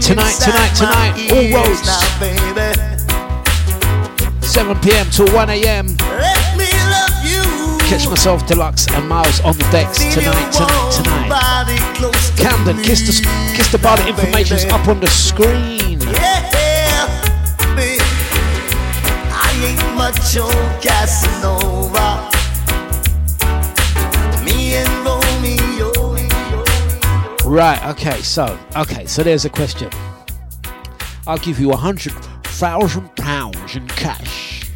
Tonight, 0.00 0.38
tonight, 0.38 0.72
tonight, 0.76 1.14
all 1.32 1.50
roads. 1.50 1.82
7 4.46 4.78
pm 4.80 5.10
till 5.10 5.26
1 5.34 5.50
am. 5.50 5.96
Let 5.98 6.56
me 6.56 6.70
love 6.86 7.10
you. 7.26 7.78
Catch 7.88 8.06
myself, 8.08 8.46
Dlux, 8.46 8.88
and 8.96 9.08
Miles 9.08 9.40
on 9.40 9.58
the 9.58 9.64
decks 9.72 9.98
tonight, 9.98 10.52
tonight, 10.52 10.92
tonight. 10.92 11.28
To 12.36 12.42
Camden, 12.42 12.82
kiss 12.84 13.00
the 13.00 13.28
kiss 13.56 13.72
the 13.72 13.78
bar. 13.78 13.96
The 13.96 14.08
information's 14.08 14.64
up 14.66 14.86
on 14.86 15.00
the 15.00 15.08
screen. 15.08 15.98
On 20.04 20.80
Casanova. 20.82 22.30
Me 24.44 24.74
and 24.74 24.88
Romeo. 25.02 25.90
Right. 27.46 27.82
Okay. 27.86 28.20
So, 28.20 28.58
okay. 28.76 29.06
So 29.06 29.22
there's 29.22 29.46
a 29.46 29.50
question. 29.50 29.90
I'll 31.26 31.38
give 31.38 31.58
you 31.58 31.72
a 31.72 31.76
hundred 31.76 32.12
thousand 32.44 33.16
pounds 33.16 33.76
in 33.76 33.88
cash. 33.88 34.70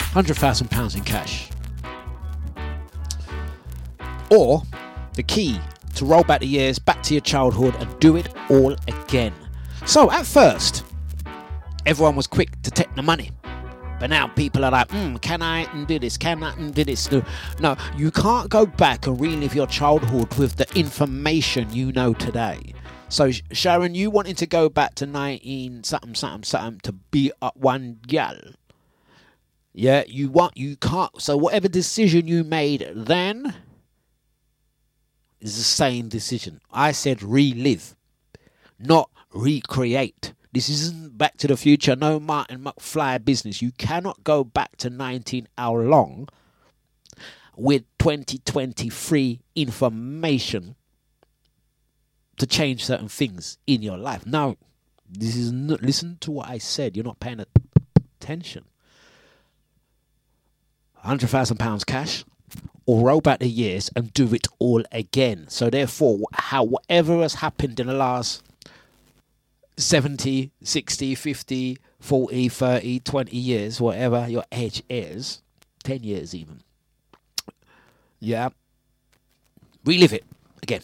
Hundred 0.00 0.36
thousand 0.36 0.70
pounds 0.70 0.94
in 0.94 1.02
cash. 1.02 1.50
Or 4.30 4.62
the 5.14 5.24
key 5.24 5.60
to 5.96 6.04
roll 6.04 6.22
back 6.22 6.40
the 6.40 6.46
years, 6.46 6.78
back 6.78 7.02
to 7.04 7.14
your 7.14 7.22
childhood, 7.22 7.74
and 7.80 7.98
do 7.98 8.14
it 8.14 8.28
all 8.48 8.76
again. 8.86 9.34
So 9.84 10.12
at 10.12 10.26
first, 10.26 10.84
everyone 11.86 12.14
was 12.14 12.28
quick 12.28 12.62
to 12.62 12.70
take 12.70 12.94
the 12.94 13.02
money. 13.02 13.32
But 14.00 14.08
now 14.08 14.28
people 14.28 14.64
are 14.64 14.70
like, 14.70 14.88
mm, 14.88 15.20
can 15.20 15.42
I 15.42 15.66
do 15.84 15.98
this? 15.98 16.16
Can 16.16 16.42
I 16.42 16.56
do 16.70 16.84
this? 16.84 17.12
No, 17.12 17.22
no, 17.60 17.76
you 17.96 18.10
can't 18.10 18.48
go 18.48 18.64
back 18.64 19.06
and 19.06 19.20
relive 19.20 19.54
your 19.54 19.66
childhood 19.66 20.32
with 20.34 20.56
the 20.56 20.66
information 20.74 21.70
you 21.70 21.92
know 21.92 22.14
today. 22.14 22.72
So 23.10 23.30
Sharon, 23.52 23.94
you 23.94 24.10
wanting 24.10 24.36
to 24.36 24.46
go 24.46 24.70
back 24.70 24.94
to 24.96 25.06
19 25.06 25.84
something 25.84 26.14
something 26.14 26.44
something 26.44 26.80
to 26.80 26.92
beat 26.92 27.32
up 27.42 27.56
one 27.56 27.98
gal. 28.06 28.38
Yeah, 29.74 30.04
you 30.06 30.30
want 30.30 30.56
you 30.56 30.76
can't. 30.76 31.20
So 31.20 31.36
whatever 31.36 31.68
decision 31.68 32.26
you 32.26 32.42
made 32.42 32.88
then 32.94 33.54
is 35.40 35.58
the 35.58 35.62
same 35.62 36.08
decision. 36.08 36.60
I 36.72 36.92
said 36.92 37.22
relive, 37.22 37.96
not 38.78 39.10
recreate. 39.34 40.32
This 40.52 40.68
isn't 40.68 41.16
Back 41.16 41.36
to 41.38 41.46
the 41.46 41.56
Future, 41.56 41.94
no 41.94 42.18
Martin 42.18 42.64
McFly 42.64 43.24
business. 43.24 43.62
You 43.62 43.70
cannot 43.72 44.24
go 44.24 44.42
back 44.42 44.76
to 44.78 44.90
19 44.90 45.46
hour 45.56 45.84
long 45.84 46.28
with 47.56 47.84
2023 47.98 49.40
information 49.54 50.74
to 52.38 52.46
change 52.46 52.84
certain 52.84 53.08
things 53.08 53.58
in 53.66 53.82
your 53.82 53.98
life. 53.98 54.26
Now, 54.26 54.56
this 55.08 55.36
is 55.36 55.52
not, 55.52 55.82
listen 55.82 56.18
to 56.22 56.32
what 56.32 56.48
I 56.48 56.58
said. 56.58 56.96
You're 56.96 57.04
not 57.04 57.20
paying 57.20 57.44
attention. 58.18 58.64
£100,000 61.04 61.86
cash 61.86 62.24
or 62.86 63.06
roll 63.06 63.20
back 63.20 63.38
the 63.38 63.48
years 63.48 63.90
and 63.94 64.12
do 64.12 64.34
it 64.34 64.48
all 64.58 64.82
again. 64.90 65.46
So, 65.48 65.70
therefore, 65.70 66.18
how 66.32 66.64
whatever 66.64 67.20
has 67.22 67.34
happened 67.34 67.78
in 67.78 67.86
the 67.86 67.94
last 67.94 68.42
70, 69.80 70.52
60, 70.62 71.14
50, 71.14 71.78
40, 71.98 72.48
30, 72.48 73.00
20 73.00 73.36
years, 73.36 73.80
whatever 73.80 74.26
your 74.28 74.44
age 74.52 74.82
is, 74.88 75.42
10 75.84 76.02
years 76.02 76.34
even. 76.34 76.60
Yeah. 78.18 78.50
Relive 79.84 80.12
it 80.12 80.24
again. 80.62 80.82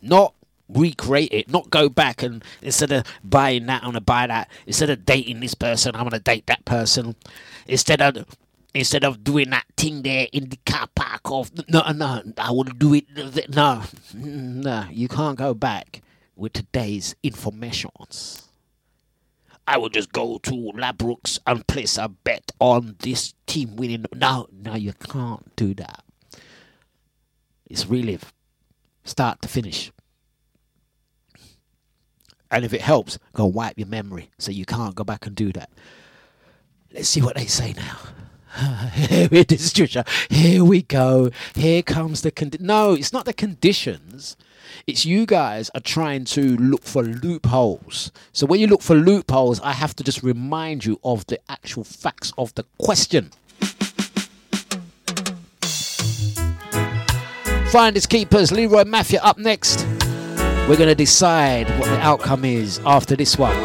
Not 0.00 0.34
recreate 0.68 1.32
it, 1.32 1.50
not 1.50 1.70
go 1.70 1.88
back 1.88 2.22
and 2.22 2.44
instead 2.62 2.92
of 2.92 3.04
buying 3.24 3.66
that, 3.66 3.82
I'm 3.82 3.88
gonna 3.88 4.00
buy 4.00 4.26
that. 4.26 4.50
Instead 4.66 4.90
of 4.90 5.04
dating 5.06 5.40
this 5.40 5.54
person, 5.54 5.96
I'm 5.96 6.04
gonna 6.04 6.20
date 6.20 6.46
that 6.46 6.64
person. 6.64 7.16
Instead 7.66 8.00
of 8.02 8.26
instead 8.74 9.02
of 9.02 9.24
doing 9.24 9.50
that 9.50 9.64
thing 9.76 10.02
there 10.02 10.28
in 10.32 10.50
the 10.50 10.58
car 10.66 10.86
park 10.94 11.22
of 11.24 11.50
no 11.68 11.82
no 11.92 12.22
I 12.36 12.50
will 12.50 12.64
do 12.64 12.94
it 12.94 13.06
no 13.48 13.82
no 14.14 14.86
you 14.90 15.08
can't 15.08 15.38
go 15.38 15.54
back 15.54 16.02
with 16.38 16.52
today's 16.52 17.14
informations. 17.22 18.48
I 19.66 19.76
will 19.76 19.90
just 19.90 20.12
go 20.12 20.38
to 20.38 20.72
Ladbrokes 20.74 21.38
and 21.46 21.66
place 21.66 21.98
a 21.98 22.08
bet 22.08 22.52
on 22.58 22.96
this 23.00 23.34
team 23.46 23.76
winning. 23.76 24.06
No, 24.14 24.46
no, 24.50 24.74
you 24.74 24.94
can't 24.94 25.54
do 25.56 25.74
that. 25.74 26.04
It's 27.66 27.86
relive, 27.86 28.32
start 29.04 29.42
to 29.42 29.48
finish. 29.48 29.92
And 32.50 32.64
if 32.64 32.72
it 32.72 32.80
helps, 32.80 33.18
go 33.34 33.44
wipe 33.44 33.76
your 33.76 33.88
memory 33.88 34.30
so 34.38 34.50
you 34.50 34.64
can't 34.64 34.94
go 34.94 35.04
back 35.04 35.26
and 35.26 35.36
do 35.36 35.52
that. 35.52 35.70
Let's 36.94 37.08
see 37.08 37.20
what 37.20 37.36
they 37.36 37.44
say 37.44 37.74
now. 37.74 37.98
Here 38.94 39.28
it 39.30 39.52
is, 39.52 39.72
Trisha. 39.72 40.06
Here 40.30 40.64
we 40.64 40.82
go. 40.82 41.30
Here 41.54 41.82
comes 41.82 42.22
the 42.22 42.32
condi- 42.32 42.60
No, 42.60 42.94
it's 42.94 43.12
not 43.12 43.24
the 43.24 43.32
conditions. 43.32 44.36
It's 44.86 45.04
you 45.04 45.26
guys 45.26 45.70
are 45.74 45.80
trying 45.80 46.24
to 46.26 46.56
look 46.56 46.82
for 46.82 47.02
loopholes. 47.02 48.10
So 48.32 48.46
when 48.46 48.60
you 48.60 48.66
look 48.66 48.82
for 48.82 48.94
loopholes, 48.94 49.60
I 49.60 49.72
have 49.72 49.94
to 49.96 50.04
just 50.04 50.22
remind 50.22 50.84
you 50.84 50.98
of 51.04 51.26
the 51.26 51.38
actual 51.48 51.84
facts 51.84 52.32
of 52.38 52.54
the 52.54 52.64
question. 52.78 53.30
Finders 57.70 58.06
keepers, 58.06 58.50
Leroy 58.50 58.84
Mafia 58.84 59.20
up 59.22 59.36
next. 59.36 59.86
We're 60.68 60.76
to 60.76 60.94
decide 60.94 61.68
what 61.78 61.88
the 61.88 61.98
outcome 62.00 62.44
is 62.44 62.80
after 62.84 63.14
this 63.16 63.38
one. 63.38 63.56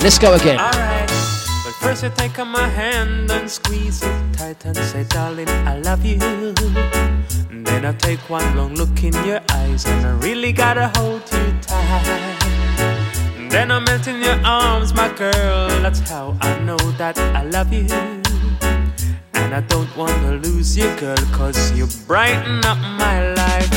Let's 0.00 0.18
go 0.18 0.34
again. 0.34 0.89
First 1.90 2.04
you 2.04 2.10
take 2.10 2.38
my 2.46 2.68
hand 2.68 3.32
and 3.32 3.50
squeeze 3.50 4.00
it 4.04 4.34
tight 4.34 4.64
and 4.64 4.76
say, 4.76 5.02
darling, 5.08 5.48
I 5.48 5.80
love 5.80 6.04
you. 6.04 6.20
Then 6.20 7.84
I 7.84 7.92
take 7.98 8.20
one 8.30 8.56
long 8.56 8.76
look 8.76 9.02
in 9.02 9.12
your 9.26 9.40
eyes 9.50 9.84
and 9.86 10.06
I 10.06 10.12
really 10.24 10.52
gotta 10.52 10.86
hold 10.94 11.22
you 11.32 11.52
tight. 11.60 12.38
Then 13.50 13.72
I 13.72 13.80
melt 13.80 14.06
in 14.06 14.22
your 14.22 14.38
arms, 14.44 14.94
my 14.94 15.12
girl. 15.14 15.66
That's 15.82 15.98
how 16.08 16.38
I 16.40 16.60
know 16.60 16.78
that 16.92 17.18
I 17.18 17.42
love 17.42 17.72
you. 17.72 17.88
And 19.34 19.52
I 19.52 19.60
don't 19.66 19.90
wanna 19.96 20.36
lose 20.36 20.76
you, 20.76 20.94
girl, 20.94 21.18
cause 21.32 21.72
you 21.72 21.88
brighten 22.06 22.64
up 22.64 22.78
my 22.78 23.34
life. 23.34 23.70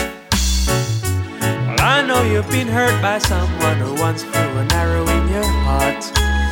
Well, 1.66 1.82
I 1.82 2.06
know 2.06 2.22
you've 2.22 2.52
been 2.52 2.68
hurt 2.68 3.02
by 3.02 3.18
someone 3.18 3.78
who 3.78 3.96
once 4.00 4.22
threw 4.22 4.52
an 4.62 4.72
arrow 4.72 5.02
in 5.02 5.30
your 5.30 5.50
heart. 5.66 6.43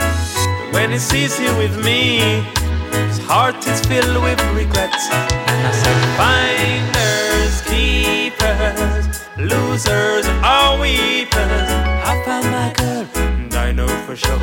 When 0.72 0.91
he 0.91 0.99
sees 0.99 1.39
you 1.39 1.56
with 1.57 1.84
me, 1.84 2.43
his 2.91 3.18
heart 3.19 3.56
is 3.68 3.80
filled 3.81 4.23
with 4.23 4.39
regrets. 4.56 5.10
And 5.11 5.68
I 5.68 5.73
said, 5.81 5.99
finders, 6.22 7.61
keepers, 7.69 9.06
losers, 9.38 10.26
or 10.41 10.80
weepers. 10.80 11.69
I 12.11 12.22
found 12.26 12.48
my 12.52 12.73
girl, 12.77 13.06
and 13.15 13.53
I 13.53 13.72
know 13.72 13.88
for 14.06 14.15
sure. 14.15 14.39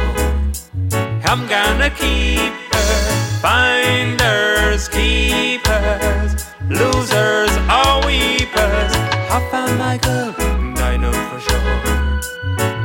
I'm 1.25 1.47
gonna 1.49 1.91
keep 1.91 2.53
her. 2.73 3.39
Finders, 3.41 4.89
keepers, 4.89 6.47
losers, 6.69 7.53
or 7.79 8.07
weepers. 8.07 8.93
I 9.37 9.47
found 9.51 9.79
my 9.79 9.97
girl, 9.99 10.35
and 10.39 10.79
I 10.79 10.97
know 10.97 11.13
for 11.31 11.41
sure. 11.41 11.79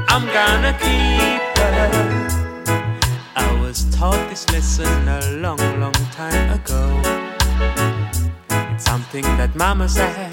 I'm 0.09 0.25
gonna 0.37 0.73
keep 0.79 1.41
her. 1.57 2.42
Taught 3.97 4.29
this 4.29 4.49
lesson 4.51 5.07
a 5.07 5.19
long, 5.39 5.59
long 5.79 5.93
time 6.11 6.53
ago. 6.53 6.99
It's 8.73 8.83
something 8.83 9.23
that 9.37 9.55
Mama 9.55 9.87
said 9.87 10.31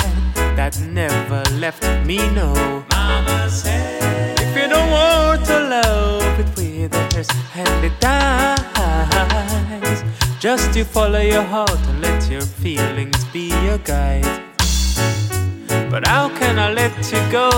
that 0.57 0.81
never 0.81 1.43
left 1.59 1.85
me 2.07 2.17
no. 2.31 2.85
Mama 2.91 3.49
said, 3.51 4.41
if 4.41 4.57
you 4.57 4.69
don't 4.69 4.91
want 4.91 5.45
to 5.47 5.61
love 5.61 6.41
it 6.41 6.57
with 6.57 6.95
a 6.95 7.11
others 7.21 7.29
and 7.55 7.85
it 7.85 8.01
dies, 8.01 10.03
just 10.41 10.75
you 10.77 10.85
follow 10.85 11.21
your 11.21 11.43
heart 11.43 11.79
and 11.89 12.01
let 12.01 12.31
your 12.31 12.41
feelings 12.41 13.25
be 13.27 13.49
your 13.65 13.79
guide. 13.79 14.25
But 15.91 16.07
how 16.07 16.29
can 16.39 16.59
I 16.59 16.73
let 16.73 16.93
you 17.13 17.21
go? 17.31 17.51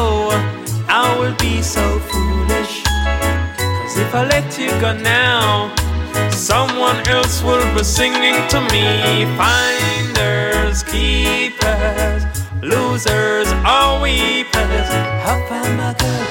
I 0.89 1.17
will 1.19 1.35
be 1.37 1.63
so 1.63 1.99
foolish. 2.01 2.83
Cause 2.85 3.99
if 3.99 4.15
I 4.15 4.27
let 4.27 4.59
you 4.59 4.71
go 4.81 4.97
now, 4.99 5.73
someone 6.43 6.99
else 7.07 7.41
will 7.41 7.65
be 7.73 7.85
singing 7.85 8.35
to 8.49 8.61
me. 8.73 9.25
Finders, 9.39 10.83
keepers, 10.83 12.25
losers, 12.61 13.49
or 13.63 14.03
weepers. 14.03 14.89
How 15.23 15.39
found 15.49 15.77
my 15.77 15.95
girl? 15.95 16.27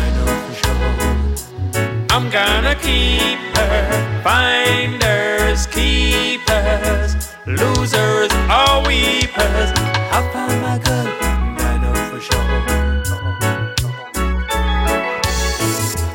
I 0.00 0.06
know 0.16 0.30
for 0.44 0.54
sure. 0.62 2.06
I'm 2.08 2.30
gonna 2.30 2.74
keep 2.76 3.38
her. 3.58 4.22
Finders, 4.24 5.66
keepers, 5.66 7.10
losers, 7.46 8.32
or 8.48 8.82
weepers. 8.88 9.70
How 10.10 10.22
found 10.32 10.62
my 10.62 10.78
girl? 10.78 11.39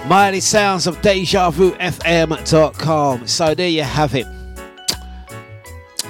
Mighty 0.08 0.40
sounds 0.40 0.86
of 0.86 1.02
DejaVuFM.com. 1.02 3.28
So 3.28 3.56
there 3.56 3.70
you 3.70 3.82
have 3.82 4.14
it. 4.14 4.28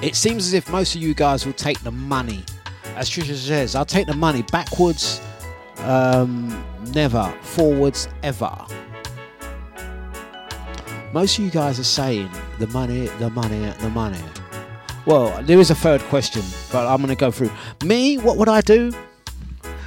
It 0.01 0.15
seems 0.15 0.47
as 0.47 0.53
if 0.53 0.69
most 0.69 0.95
of 0.95 1.01
you 1.01 1.13
guys 1.13 1.45
will 1.45 1.53
take 1.53 1.79
the 1.79 1.91
money. 1.91 2.43
As 2.97 3.09
Trisha 3.09 3.35
says, 3.35 3.73
I'll 3.73 3.85
take 3.85 4.05
the 4.05 4.13
money 4.13 4.41
backwards, 4.51 5.21
um, 5.77 6.65
never, 6.93 7.33
forwards, 7.41 8.09
ever. 8.21 8.53
Most 11.13 11.37
of 11.37 11.45
you 11.45 11.51
guys 11.51 11.79
are 11.79 11.85
saying 11.85 12.29
the 12.59 12.67
money, 12.67 13.07
the 13.19 13.29
money, 13.29 13.71
the 13.79 13.89
money. 13.89 14.19
Well, 15.05 15.41
there 15.43 15.59
is 15.59 15.71
a 15.71 15.75
third 15.75 16.01
question, 16.01 16.43
but 16.69 16.85
I'm 16.85 16.97
going 16.97 17.15
to 17.15 17.17
go 17.19 17.31
through. 17.31 17.51
Me, 17.85 18.17
what 18.17 18.35
would 18.35 18.49
I 18.49 18.59
do? 18.59 18.91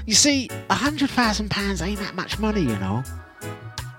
You 0.06 0.14
see, 0.14 0.48
a 0.70 0.74
hundred 0.74 1.10
thousand 1.10 1.51
pounds 1.51 1.82
ain't 1.82 2.01
that 2.01 2.14
much 2.14 2.39
money, 2.39 2.62
you 2.62 2.78
know. 2.78 3.05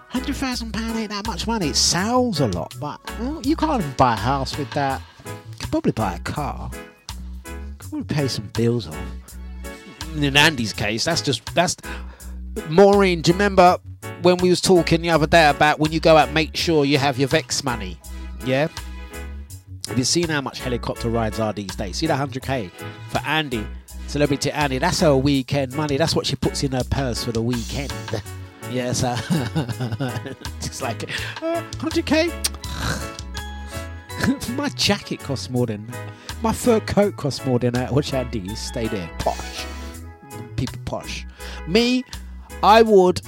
Hundred 0.09 0.35
thousand 0.37 0.73
pound 0.73 0.97
ain't 0.97 1.11
that 1.11 1.27
much 1.27 1.45
money. 1.45 1.69
It 1.69 1.75
sounds 1.75 2.39
a 2.39 2.47
lot, 2.47 2.73
but 2.79 2.99
well, 3.19 3.41
you 3.43 3.55
can't 3.55 3.81
even 3.81 3.93
buy 3.93 4.13
a 4.13 4.17
house 4.17 4.57
with 4.57 4.71
that. 4.71 5.01
You 5.25 5.31
could 5.59 5.69
probably 5.69 5.91
buy 5.91 6.15
a 6.15 6.19
car. 6.19 6.71
Could 7.77 7.89
probably 7.91 8.15
pay 8.15 8.27
some 8.27 8.47
bills 8.55 8.87
off. 8.87 8.97
In 10.15 10.35
Andy's 10.35 10.73
case, 10.73 11.05
that's 11.05 11.21
just 11.21 11.53
that's. 11.53 11.75
Maureen, 12.69 13.21
do 13.21 13.29
you 13.29 13.33
remember 13.35 13.77
when 14.23 14.37
we 14.37 14.49
was 14.49 14.61
talking 14.61 15.03
the 15.03 15.11
other 15.11 15.27
day 15.27 15.47
about 15.47 15.79
when 15.79 15.91
you 15.91 15.99
go 15.99 16.17
out, 16.17 16.33
make 16.33 16.55
sure 16.55 16.85
you 16.85 16.97
have 16.97 17.19
your 17.19 17.27
Vex 17.27 17.63
money? 17.63 17.99
Yeah. 18.43 18.67
Have 19.87 19.97
you 19.97 20.03
seen 20.03 20.27
how 20.27 20.41
much 20.41 20.59
helicopter 20.59 21.09
rides 21.09 21.39
are 21.39 21.53
these 21.53 21.75
days? 21.75 21.97
See 21.97 22.07
that 22.07 22.19
100k 22.19 22.71
for 23.09 23.19
Andy, 23.19 23.65
celebrity 24.07 24.51
Andy. 24.51 24.79
That's 24.79 24.99
her 25.01 25.15
weekend 25.15 25.75
money. 25.75 25.97
That's 25.97 26.15
what 26.15 26.25
she 26.25 26.35
puts 26.35 26.63
in 26.63 26.71
her 26.71 26.83
purse 26.83 27.23
for 27.23 27.31
the 27.31 27.43
weekend. 27.43 27.93
Yes, 28.71 29.03
uh, 29.03 29.15
just 30.61 30.81
like 30.81 31.03
uh, 31.41 31.63
100k. 31.79 32.29
my 34.55 34.69
jacket 34.69 35.19
costs 35.19 35.49
more 35.49 35.65
than 35.65 35.91
my 36.43 36.53
fur 36.53 36.79
coat 36.81 37.17
costs 37.17 37.43
more 37.45 37.57
than 37.57 37.73
that. 37.73 37.91
What 37.91 38.13
Andy? 38.13 38.39
You 38.39 38.55
stay 38.55 38.87
there, 38.87 39.09
posh. 39.19 39.65
People 40.55 40.79
posh. 40.85 41.25
Me, 41.67 42.03
I 42.61 42.83
would, 42.83 43.21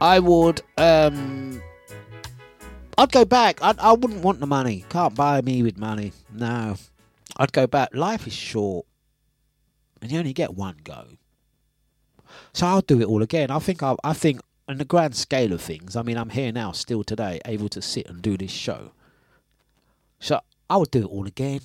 I 0.00 0.18
would, 0.18 0.60
um, 0.76 1.62
I'd 2.98 3.12
go 3.12 3.24
back. 3.24 3.62
I 3.62 3.74
I 3.78 3.92
wouldn't 3.92 4.22
want 4.24 4.40
the 4.40 4.46
money. 4.46 4.84
Can't 4.88 5.14
buy 5.14 5.40
me 5.42 5.62
with 5.62 5.78
money. 5.78 6.12
No, 6.32 6.74
I'd 7.36 7.52
go 7.52 7.68
back. 7.68 7.94
Life 7.94 8.26
is 8.26 8.32
short, 8.32 8.86
and 10.00 10.10
you 10.10 10.18
only 10.18 10.32
get 10.32 10.54
one 10.54 10.78
go. 10.82 11.06
So 12.54 12.66
I'll 12.66 12.82
do 12.82 13.00
it 13.00 13.06
all 13.06 13.22
again. 13.22 13.50
I 13.50 13.58
think 13.58 13.82
I, 13.82 13.96
I 14.04 14.12
think 14.12 14.40
in 14.68 14.78
the 14.78 14.84
grand 14.84 15.14
scale 15.14 15.52
of 15.52 15.60
things, 15.60 15.96
I 15.96 16.02
mean, 16.02 16.16
I'm 16.16 16.30
here 16.30 16.52
now, 16.52 16.72
still 16.72 17.02
today, 17.02 17.40
able 17.44 17.68
to 17.70 17.82
sit 17.82 18.06
and 18.08 18.22
do 18.22 18.36
this 18.36 18.50
show. 18.50 18.92
So 20.20 20.40
I 20.68 20.76
would 20.76 20.90
do 20.90 21.00
it 21.02 21.06
all 21.06 21.26
again, 21.26 21.60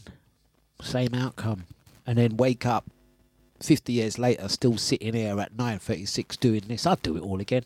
same 0.82 1.14
outcome, 1.14 1.66
and 2.06 2.18
then 2.18 2.38
wake 2.38 2.66
up 2.66 2.86
50 3.62 3.94
years 3.94 4.20
later, 4.20 4.48
still 4.50 4.78
sitting 4.78 5.14
here 5.14 5.40
at 5.40 5.56
9:36 5.58 6.38
doing 6.38 6.62
this. 6.68 6.86
I'd 6.86 7.02
do 7.02 7.18
it 7.18 7.24
all 7.24 7.40
again. 7.40 7.64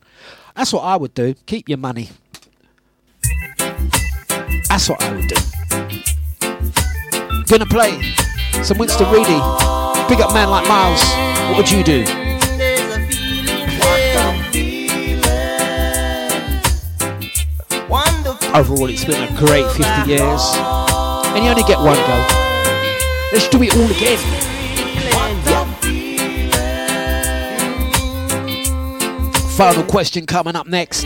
That's 0.56 0.74
what 0.74 0.82
I 0.82 0.96
would 0.96 1.14
do. 1.14 1.34
Keep 1.46 1.70
your 1.70 1.78
money. 1.78 2.10
That's 4.70 4.88
what 4.90 5.02
I 5.02 5.14
would 5.14 5.28
do. 5.28 5.36
Gonna 7.46 7.66
play 7.66 8.14
some 8.64 8.78
Winston 8.78 9.12
Reedy. 9.12 9.40
Big 10.08 10.22
up 10.22 10.34
man 10.34 10.50
like 10.50 10.68
Miles. 10.68 11.04
What 11.50 11.58
would 11.58 11.72
you 11.72 11.84
do? 11.84 12.21
Overall, 18.54 18.90
it's 18.90 19.06
been 19.06 19.24
a 19.24 19.38
great 19.38 19.66
50 19.72 20.10
years. 20.10 20.42
And 21.34 21.44
you 21.44 21.50
only 21.50 21.64
get 21.64 21.78
one 21.78 21.96
go. 21.96 22.28
Let's 23.32 23.48
do 23.48 23.64
it 23.64 23.74
all 23.74 23.90
again. 23.90 24.20
Final 29.56 29.84
question 29.84 30.26
coming 30.26 30.58
up 30.58 30.68
next. 30.68 31.06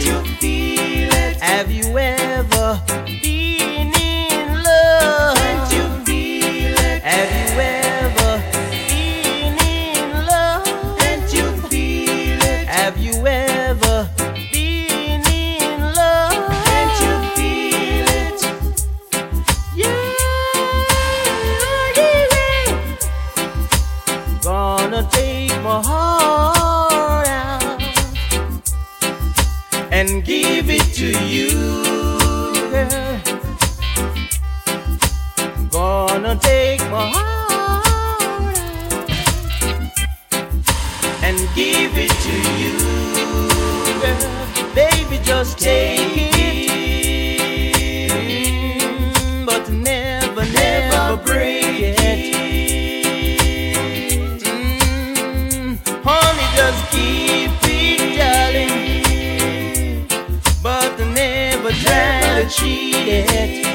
To 30.95 31.11
you, 31.25 31.49
girl. 32.71 33.19
Gonna 35.69 36.37
take 36.37 36.79
my 36.89 37.09
heart 37.11 38.55
and 41.21 41.37
give 41.53 41.97
it 41.97 42.11
to 42.27 42.35
you, 42.61 42.77
girl. 43.99 44.73
Baby, 44.73 45.19
just 45.21 45.59
take 45.59 45.99
it, 45.99 46.34
try 62.47 63.74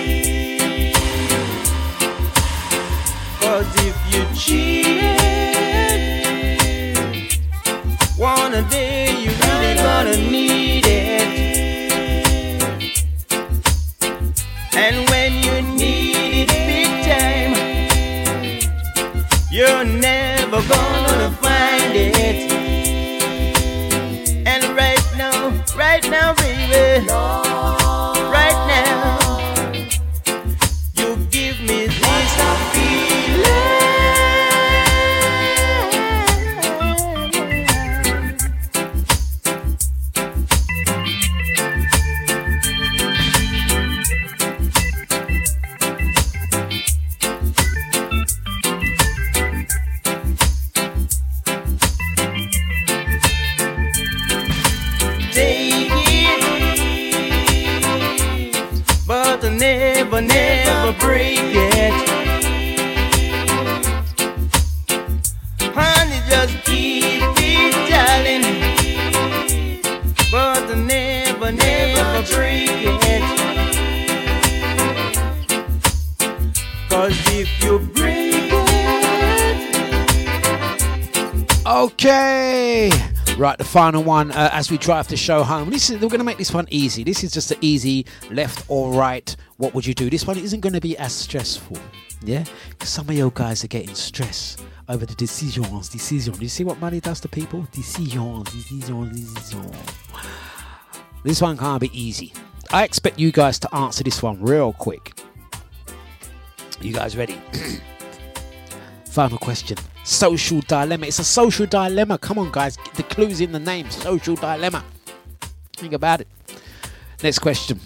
final 83.70 84.02
one 84.02 84.32
uh, 84.32 84.51
as 84.52 84.68
we 84.68 84.76
drive 84.76 85.06
the 85.06 85.16
show 85.16 85.44
home. 85.44 85.70
This 85.70 85.90
is 85.90 86.01
we're 86.01 86.09
going 86.09 86.18
to 86.18 86.24
make 86.24 86.38
this 86.38 86.52
one 86.52 86.66
easy. 86.70 87.05
This 87.05 87.22
is 87.22 87.30
just 87.32 87.52
an 87.52 87.59
easy 87.60 88.05
left 88.28 88.64
or 88.66 88.92
right. 88.92 89.34
What 89.59 89.74
would 89.74 89.86
you 89.86 89.94
do? 89.94 90.10
This 90.10 90.26
one 90.26 90.38
isn't 90.38 90.59
going 90.59 90.72
to 90.72 90.80
be 90.80 90.98
as 90.98 91.12
stressful, 91.12 91.78
yeah. 92.22 92.44
Because 92.70 92.88
some 92.88 93.09
of 93.09 93.14
you 93.14 93.30
guys 93.32 93.62
are 93.62 93.68
getting 93.68 93.94
stressed 93.94 94.64
over 94.88 95.06
the 95.06 95.14
decisions. 95.14 95.88
Decisions. 95.88 96.38
Do 96.38 96.42
you 96.42 96.48
see 96.48 96.64
what 96.64 96.80
money 96.80 96.98
does 96.98 97.20
to 97.20 97.28
people? 97.28 97.64
Decisions. 97.70 98.51
Decisions. 98.51 99.34
Decisions. 99.34 99.76
This 101.22 101.40
one 101.40 101.56
can't 101.56 101.80
be 101.80 101.90
easy. 101.97 102.32
I 102.72 102.82
expect 102.82 103.20
you 103.20 103.30
guys 103.30 103.60
to 103.60 103.72
answer 103.72 104.02
this 104.02 104.20
one 104.20 104.42
real 104.42 104.72
quick. 104.72 105.12
You 106.80 106.92
guys 106.92 107.16
ready? 107.16 107.40
Final 109.05 109.38
question. 109.38 109.76
Social 110.11 110.61
dilemma. 110.62 111.07
It's 111.07 111.20
a 111.20 111.24
social 111.24 111.66
dilemma. 111.66 112.19
Come 112.19 112.41
on, 112.41 112.51
guys. 112.51 112.77
The 112.97 113.05
clue's 113.05 113.41
in 113.41 113.53
the 113.53 113.61
name. 113.61 113.89
Social 113.91 114.35
dilemma. 114.35 114.85
Think 115.77 115.93
about 115.93 116.20
it. 116.20 116.28
Next 117.23 117.39
question. 117.39 117.78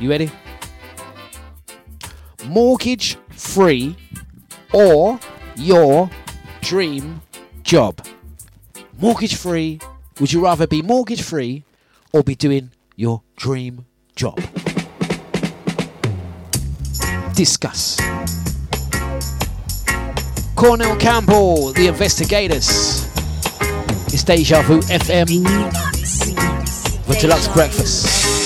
You 0.00 0.10
ready? 0.10 0.32
Mortgage 2.46 3.16
free 3.30 3.96
or 4.72 5.20
your 5.54 6.10
dream 6.60 7.22
job? 7.62 8.04
Mortgage 8.98 9.36
free. 9.36 9.78
Would 10.18 10.32
you 10.32 10.42
rather 10.42 10.66
be 10.66 10.82
mortgage 10.82 11.22
free 11.22 11.62
or 12.12 12.24
be 12.24 12.34
doing 12.34 12.72
your 12.96 13.22
dream 13.36 13.86
job? 14.16 14.40
Discuss. 17.36 17.96
Cornell 20.56 20.96
Campbell, 20.96 21.72
The 21.74 21.86
Investigators. 21.86 23.06
It's 24.06 24.24
Deja 24.24 24.62
Vu 24.62 24.80
FM. 24.80 25.44
The 27.06 27.14
Dlux 27.14 27.52
Breakfast. 27.52 28.45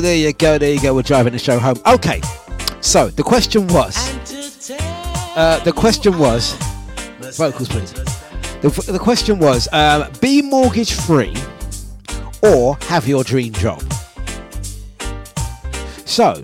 There 0.00 0.16
you 0.16 0.32
go, 0.32 0.56
there 0.56 0.72
you 0.72 0.80
go. 0.80 0.94
We're 0.94 1.02
driving 1.02 1.34
the 1.34 1.38
show 1.38 1.58
home. 1.58 1.76
Okay, 1.86 2.22
so 2.80 3.08
the 3.08 3.22
question 3.22 3.66
was, 3.66 3.96
uh, 5.36 5.60
the 5.62 5.72
question 5.72 6.18
was, 6.18 6.54
vocals 7.36 7.68
please. 7.68 7.92
The, 8.62 8.92
the 8.92 8.98
question 8.98 9.38
was, 9.38 9.68
um, 9.72 10.10
be 10.20 10.40
mortgage 10.40 10.94
free 10.94 11.36
or 12.42 12.76
have 12.82 13.06
your 13.06 13.24
dream 13.24 13.52
job. 13.52 13.82
So, 16.06 16.42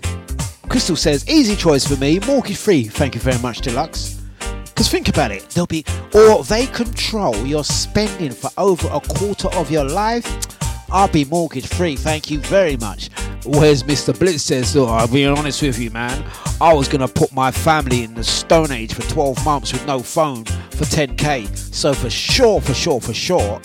Crystal 0.69 0.95
says, 0.95 1.27
easy 1.27 1.55
choice 1.55 1.87
for 1.87 1.99
me, 1.99 2.19
mortgage 2.27 2.57
free. 2.57 2.83
Thank 2.83 3.15
you 3.15 3.21
very 3.21 3.39
much, 3.39 3.61
Dlux. 3.61 4.21
Because 4.65 4.87
think 4.87 5.09
about 5.09 5.31
it, 5.31 5.49
they'll 5.49 5.65
be, 5.65 5.83
or 6.13 6.43
they 6.43 6.67
control 6.67 7.35
your 7.45 7.63
spending 7.63 8.31
for 8.31 8.51
over 8.57 8.87
a 8.91 8.99
quarter 8.99 9.47
of 9.55 9.71
your 9.71 9.83
life. 9.83 10.27
I'll 10.89 11.07
be 11.07 11.25
mortgage 11.25 11.67
free, 11.67 11.95
thank 11.95 12.29
you 12.29 12.39
very 12.39 12.77
much. 12.77 13.09
Whereas 13.47 13.83
Mr. 13.83 14.17
Blitz 14.17 14.43
says, 14.43 14.75
oh, 14.75 14.85
I'll 14.87 15.07
be 15.07 15.25
honest 15.25 15.61
with 15.61 15.79
you, 15.79 15.89
man. 15.91 16.23
I 16.59 16.73
was 16.73 16.87
going 16.87 17.05
to 17.05 17.07
put 17.07 17.31
my 17.31 17.49
family 17.49 18.03
in 18.03 18.13
the 18.13 18.23
Stone 18.23 18.71
Age 18.71 18.93
for 18.93 19.03
12 19.03 19.45
months 19.45 19.71
with 19.71 19.85
no 19.87 19.99
phone 19.99 20.43
for 20.43 20.83
10k. 20.83 21.55
So 21.73 21.93
for 21.93 22.09
sure, 22.09 22.59
for 22.59 22.73
sure, 22.73 22.99
for 22.99 23.13
sure, 23.13 23.61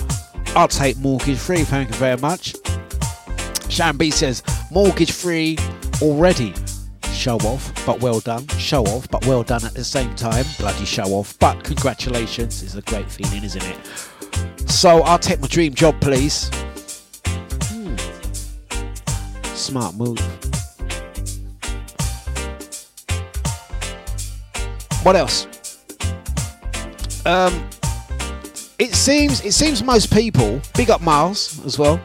I'll 0.54 0.68
take 0.68 0.96
mortgage 0.98 1.38
free, 1.38 1.64
thank 1.64 1.88
you 1.88 1.96
very 1.96 2.16
much. 2.18 2.54
Shan 3.68 3.96
B 3.96 4.10
says, 4.10 4.42
mortgage 4.70 5.12
free 5.12 5.58
already. 6.00 6.54
Show 7.12 7.36
off, 7.38 7.72
but 7.84 8.00
well 8.00 8.20
done. 8.20 8.46
Show 8.58 8.84
off, 8.84 9.08
but 9.10 9.26
well 9.26 9.42
done 9.42 9.64
at 9.64 9.74
the 9.74 9.84
same 9.84 10.14
time. 10.14 10.44
Bloody 10.58 10.84
show 10.84 11.04
off, 11.04 11.38
but 11.38 11.62
congratulations. 11.64 12.62
It's 12.62 12.74
a 12.74 12.82
great 12.82 13.10
feeling, 13.10 13.44
isn't 13.44 13.64
it? 13.64 14.70
So 14.70 15.02
I'll 15.02 15.18
take 15.18 15.40
my 15.40 15.48
dream 15.48 15.74
job, 15.74 16.00
please. 16.00 16.50
Smart 19.62 19.94
move. 19.94 20.18
What 25.04 25.14
else? 25.14 25.46
Um, 27.24 27.68
it 28.80 28.92
seems 28.92 29.44
it 29.44 29.52
seems 29.52 29.84
most 29.84 30.12
people 30.12 30.60
big 30.74 30.90
up 30.90 31.00
Miles 31.00 31.64
as 31.64 31.78
well 31.78 32.00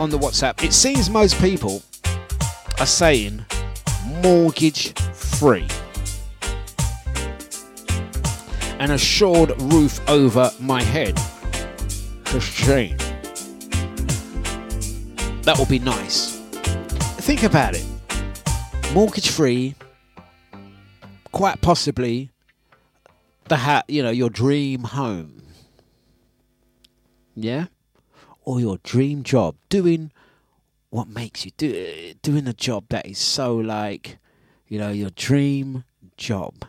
on 0.00 0.10
the 0.10 0.18
WhatsApp. 0.18 0.64
It 0.64 0.72
seems 0.72 1.08
most 1.08 1.40
people 1.40 1.80
are 2.80 2.86
saying 2.86 3.44
mortgage 4.20 4.92
free. 5.14 5.68
An 8.80 8.90
assured 8.90 9.52
roof 9.62 10.00
over 10.08 10.50
my 10.58 10.82
head. 10.82 11.16
Shame. 12.40 12.96
That 15.42 15.56
would 15.56 15.68
be 15.68 15.78
nice. 15.78 16.39
Think 17.20 17.42
about 17.42 17.74
it. 17.76 17.84
Mortgage 18.92 19.30
free, 19.30 19.74
quite 21.32 21.60
possibly 21.60 22.30
the 23.44 23.56
ha- 23.56 23.84
you 23.88 24.02
know, 24.02 24.10
your 24.10 24.30
dream 24.30 24.82
home. 24.84 25.42
Yeah? 27.34 27.66
Or 28.42 28.58
your 28.58 28.78
dream 28.78 29.22
job. 29.22 29.56
Doing 29.68 30.10
what 30.88 31.08
makes 31.08 31.44
you 31.44 31.52
do 31.56 32.14
doing 32.22 32.48
a 32.48 32.52
job 32.52 32.86
that 32.88 33.06
is 33.06 33.18
so 33.18 33.54
like, 33.54 34.18
you 34.66 34.78
know, 34.78 34.90
your 34.90 35.10
dream 35.10 35.84
job. 36.16 36.64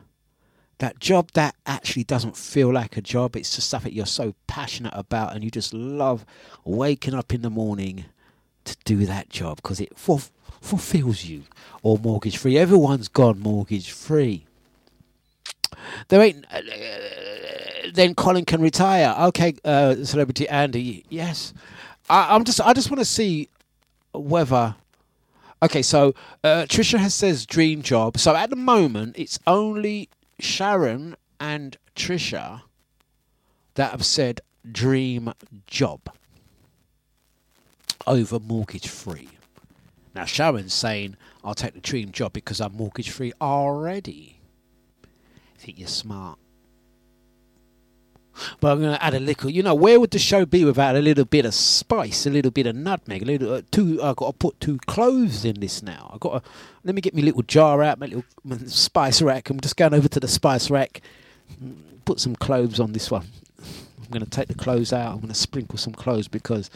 That 0.78 0.99
job 0.99 1.32
that 1.34 1.56
actually 1.65 2.03
doesn't 2.03 2.36
feel 2.38 2.72
like 2.72 2.98
a 2.98 3.02
job. 3.02 3.36
It's 3.36 3.56
just 3.56 3.68
stuff 3.68 3.84
that 3.84 3.94
you're 3.94 4.06
so 4.06 4.36
passionate 4.48 4.94
about 4.95 5.34
and 5.34 5.44
you 5.44 5.49
just 5.49 5.73
love 5.73 6.26
waking 6.65 7.14
up 7.14 7.34
in 7.34 7.41
the 7.41 7.49
morning 7.49 8.06
to 8.65 8.76
do 8.86 9.06
that 9.06 9.30
job 9.30 9.57
because 9.57 9.80
it 9.80 9.98
ful- 9.98 10.22
fulfills 10.61 11.25
you. 11.25 11.43
Or 11.83 11.97
mortgage 11.97 12.38
free. 12.38 12.57
Everyone's 12.57 13.07
gone 13.07 13.39
mortgage 13.39 13.91
free. 13.91 14.45
There 16.07 16.21
ain't. 16.21 16.45
Uh, 16.51 16.61
then 17.93 18.13
Colin 18.15 18.45
can 18.45 18.61
retire. 18.61 19.15
Okay, 19.27 19.55
uh, 19.65 20.03
celebrity 20.03 20.47
Andy. 20.47 21.03
Yes, 21.09 21.53
I, 22.09 22.35
I'm 22.35 22.43
just. 22.43 22.61
I 22.61 22.73
just 22.73 22.91
want 22.91 22.99
to 22.99 23.05
see 23.05 23.49
whether. 24.13 24.75
Okay, 25.63 25.81
so 25.81 26.13
uh, 26.43 26.65
Trisha 26.67 26.97
has 26.99 27.13
says 27.13 27.45
dream 27.45 27.81
job. 27.81 28.17
So 28.17 28.35
at 28.35 28.49
the 28.49 28.55
moment, 28.55 29.15
it's 29.17 29.39
only 29.47 30.09
Sharon 30.39 31.15
and 31.39 31.77
Trisha 31.95 32.61
that 33.75 33.91
have 33.91 34.05
said 34.05 34.41
dream 34.71 35.33
job 35.67 36.01
over 38.05 38.39
mortgage 38.39 38.88
free. 38.88 39.29
Now 40.13 40.25
Sharon's 40.25 40.73
saying 40.73 41.15
I'll 41.43 41.55
take 41.55 41.73
the 41.73 41.79
dream 41.79 42.11
job 42.11 42.33
because 42.33 42.59
I'm 42.61 42.73
mortgage 42.73 43.09
free 43.09 43.33
already. 43.41 44.39
I 45.03 45.59
think 45.59 45.79
you're 45.79 45.88
smart. 45.88 46.38
But 48.59 48.71
I'm 48.71 48.79
going 48.81 48.93
to 48.95 49.03
add 49.03 49.13
a 49.13 49.19
little. 49.19 49.49
You 49.49 49.61
know, 49.61 49.75
where 49.75 49.99
would 49.99 50.11
the 50.11 50.19
show 50.19 50.45
be 50.45 50.63
without 50.63 50.95
a 50.95 50.99
little 50.99 51.25
bit 51.25 51.45
of 51.45 51.53
spice, 51.53 52.25
a 52.25 52.29
little 52.29 52.51
bit 52.51 52.65
of 52.65 52.75
nutmeg, 52.75 53.23
a 53.23 53.25
little 53.25 53.53
uh, 53.55 53.61
two? 53.71 54.01
I've 54.01 54.15
got 54.15 54.27
to 54.27 54.33
put 54.33 54.59
two 54.59 54.77
cloves 54.88 55.43
in 55.45 55.59
this 55.59 55.83
now. 55.83 56.09
I've 56.13 56.19
got 56.19 56.43
to 56.43 56.49
let 56.83 56.95
me 56.95 57.01
get 57.01 57.13
my 57.13 57.21
little 57.21 57.43
jar 57.43 57.83
out, 57.83 57.99
my 57.99 58.07
little 58.07 58.23
my 58.43 58.57
spice 58.57 59.21
rack. 59.21 59.49
I'm 59.49 59.59
just 59.59 59.75
going 59.75 59.93
over 59.93 60.07
to 60.07 60.19
the 60.19 60.27
spice 60.27 60.69
rack. 60.69 61.01
Put 62.05 62.19
some 62.19 62.35
cloves 62.35 62.79
on 62.79 62.93
this 62.93 63.11
one. 63.11 63.27
I'm 63.59 64.09
going 64.09 64.23
to 64.23 64.29
take 64.29 64.47
the 64.47 64.55
cloves 64.55 64.93
out. 64.93 65.11
I'm 65.13 65.17
going 65.19 65.27
to 65.27 65.35
sprinkle 65.35 65.77
some 65.77 65.93
cloves 65.93 66.27
because 66.27 66.69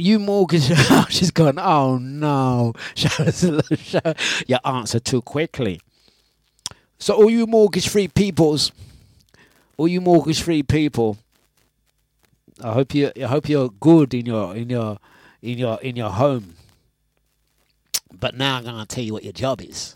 you 0.00 0.18
mortgage. 0.18 0.70
She's 1.08 1.30
gone. 1.30 1.58
Oh 1.58 1.98
no! 1.98 2.74
you 4.46 4.56
answer 4.64 5.00
too 5.00 5.22
quickly. 5.22 5.80
So 6.98 7.14
all 7.14 7.30
you 7.30 7.46
mortgage-free 7.46 8.08
peoples, 8.08 8.72
all 9.78 9.88
you 9.88 10.02
mortgage-free 10.02 10.64
people, 10.64 11.16
I 12.62 12.72
hope 12.72 12.94
you. 12.94 13.10
I 13.16 13.26
hope 13.26 13.48
you're 13.48 13.70
good 13.70 14.12
in 14.12 14.26
your 14.26 14.54
in 14.54 14.68
your 14.70 14.98
in 15.42 15.58
your 15.58 15.80
in 15.80 15.96
your 15.96 16.10
home. 16.10 16.54
But 18.18 18.36
now 18.36 18.56
I'm 18.56 18.64
gonna 18.64 18.86
tell 18.86 19.04
you 19.04 19.12
what 19.12 19.24
your 19.24 19.32
job 19.32 19.62
is, 19.62 19.94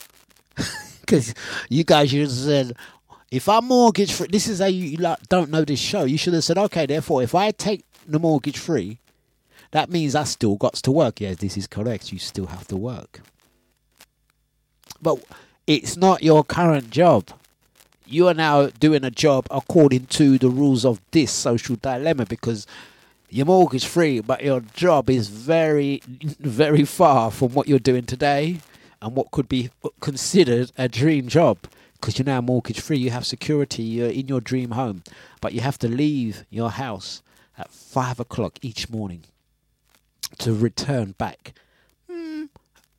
because 1.00 1.34
you 1.68 1.84
guys 1.84 2.10
should 2.10 2.20
have 2.20 2.30
said, 2.30 2.76
if 3.30 3.48
I'm 3.48 3.66
mortgage 3.66 4.12
free, 4.12 4.28
this 4.28 4.48
is 4.48 4.60
how 4.60 4.66
you, 4.66 4.84
you 4.84 4.96
like, 4.96 5.18
don't 5.28 5.50
know 5.50 5.64
this 5.64 5.80
show. 5.80 6.04
You 6.04 6.16
should 6.16 6.34
have 6.34 6.44
said, 6.44 6.56
okay, 6.56 6.86
therefore, 6.86 7.22
if 7.22 7.34
I 7.34 7.50
take 7.50 7.84
the 8.06 8.18
mortgage 8.18 8.58
free, 8.58 9.00
that 9.74 9.90
means 9.90 10.14
I 10.14 10.22
still 10.22 10.54
got 10.54 10.74
to 10.74 10.92
work. 10.92 11.20
Yes, 11.20 11.38
this 11.38 11.56
is 11.56 11.66
correct. 11.66 12.12
You 12.12 12.20
still 12.20 12.46
have 12.46 12.68
to 12.68 12.76
work. 12.76 13.22
But 15.02 15.18
it's 15.66 15.96
not 15.96 16.22
your 16.22 16.44
current 16.44 16.90
job. 16.90 17.30
You 18.06 18.28
are 18.28 18.34
now 18.34 18.66
doing 18.68 19.02
a 19.02 19.10
job 19.10 19.48
according 19.50 20.06
to 20.18 20.38
the 20.38 20.48
rules 20.48 20.84
of 20.84 21.00
this 21.10 21.32
social 21.32 21.74
dilemma 21.74 22.24
because 22.24 22.68
you're 23.28 23.46
mortgage 23.46 23.84
free, 23.84 24.20
but 24.20 24.44
your 24.44 24.60
job 24.60 25.10
is 25.10 25.26
very, 25.26 26.00
very 26.38 26.84
far 26.84 27.32
from 27.32 27.52
what 27.54 27.66
you're 27.66 27.80
doing 27.80 28.04
today 28.04 28.60
and 29.02 29.16
what 29.16 29.32
could 29.32 29.48
be 29.48 29.70
considered 29.98 30.70
a 30.78 30.88
dream 30.88 31.26
job 31.26 31.58
because 31.94 32.16
you're 32.16 32.26
now 32.26 32.40
mortgage 32.40 32.78
free. 32.78 32.98
You 32.98 33.10
have 33.10 33.26
security. 33.26 33.82
You're 33.82 34.10
in 34.10 34.28
your 34.28 34.40
dream 34.40 34.70
home, 34.70 35.02
but 35.40 35.52
you 35.52 35.62
have 35.62 35.78
to 35.78 35.88
leave 35.88 36.44
your 36.48 36.70
house 36.70 37.24
at 37.58 37.72
five 37.72 38.20
o'clock 38.20 38.60
each 38.62 38.88
morning 38.88 39.24
to 40.38 40.54
return 40.54 41.12
back 41.12 41.54
mm, 42.10 42.48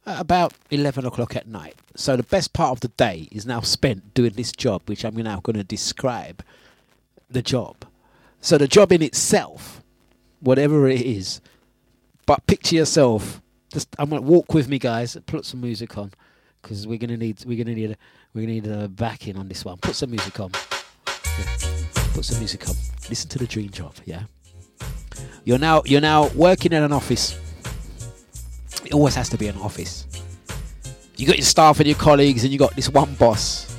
at 0.05 0.19
about 0.19 0.53
11 0.71 1.05
o'clock 1.05 1.35
at 1.35 1.47
night. 1.47 1.75
So 1.95 2.15
the 2.15 2.23
best 2.23 2.53
part 2.53 2.71
of 2.71 2.79
the 2.81 2.89
day 2.89 3.27
is 3.31 3.45
now 3.45 3.61
spent 3.61 4.13
doing 4.13 4.33
this 4.33 4.51
job, 4.51 4.83
which 4.85 5.03
I'm 5.03 5.15
now 5.15 5.39
going 5.39 5.55
to 5.55 5.63
describe 5.63 6.43
the 7.29 7.41
job. 7.41 7.85
So 8.41 8.57
the 8.57 8.67
job 8.67 8.91
in 8.91 9.01
itself, 9.01 9.81
whatever 10.39 10.87
it 10.87 11.01
is, 11.01 11.41
but 12.25 12.45
picture 12.47 12.75
yourself. 12.75 13.41
Just 13.71 13.95
I'm 13.97 14.09
going 14.09 14.21
to 14.21 14.27
walk 14.27 14.53
with 14.53 14.67
me, 14.67 14.79
guys. 14.79 15.17
Put 15.25 15.45
some 15.45 15.61
music 15.61 15.97
on 15.97 16.11
because 16.61 16.87
we're 16.87 16.97
going 16.97 17.09
to 17.09 17.17
need 17.17 17.43
we're 17.45 17.63
going 17.63 17.75
to 17.75 17.81
need 17.81 17.97
we're 18.33 18.45
going 18.45 18.61
to 18.61 18.69
need 18.69 18.83
a 18.83 18.87
backing 18.87 19.37
on 19.37 19.47
this 19.47 19.65
one. 19.65 19.77
Put 19.77 19.95
some 19.95 20.11
music 20.11 20.39
on. 20.39 20.51
Yeah. 21.05 21.45
Put 22.13 22.25
some 22.25 22.39
music 22.39 22.67
on. 22.69 22.75
Listen 23.09 23.29
to 23.29 23.39
the 23.39 23.47
dream 23.47 23.69
job. 23.69 23.95
Yeah. 24.05 24.23
You're 25.43 25.59
now 25.59 25.83
you're 25.85 26.01
now 26.01 26.29
working 26.29 26.73
in 26.73 26.83
an 26.83 26.91
office. 26.91 27.39
It 28.83 28.93
always 28.93 29.15
has 29.15 29.29
to 29.29 29.37
be 29.37 29.47
an 29.47 29.57
office. 29.57 30.05
You 31.17 31.27
got 31.27 31.37
your 31.37 31.45
staff 31.45 31.79
and 31.79 31.87
your 31.87 31.97
colleagues, 31.97 32.43
and 32.43 32.51
you 32.51 32.59
got 32.59 32.75
this 32.75 32.89
one 32.89 33.13
boss. 33.15 33.77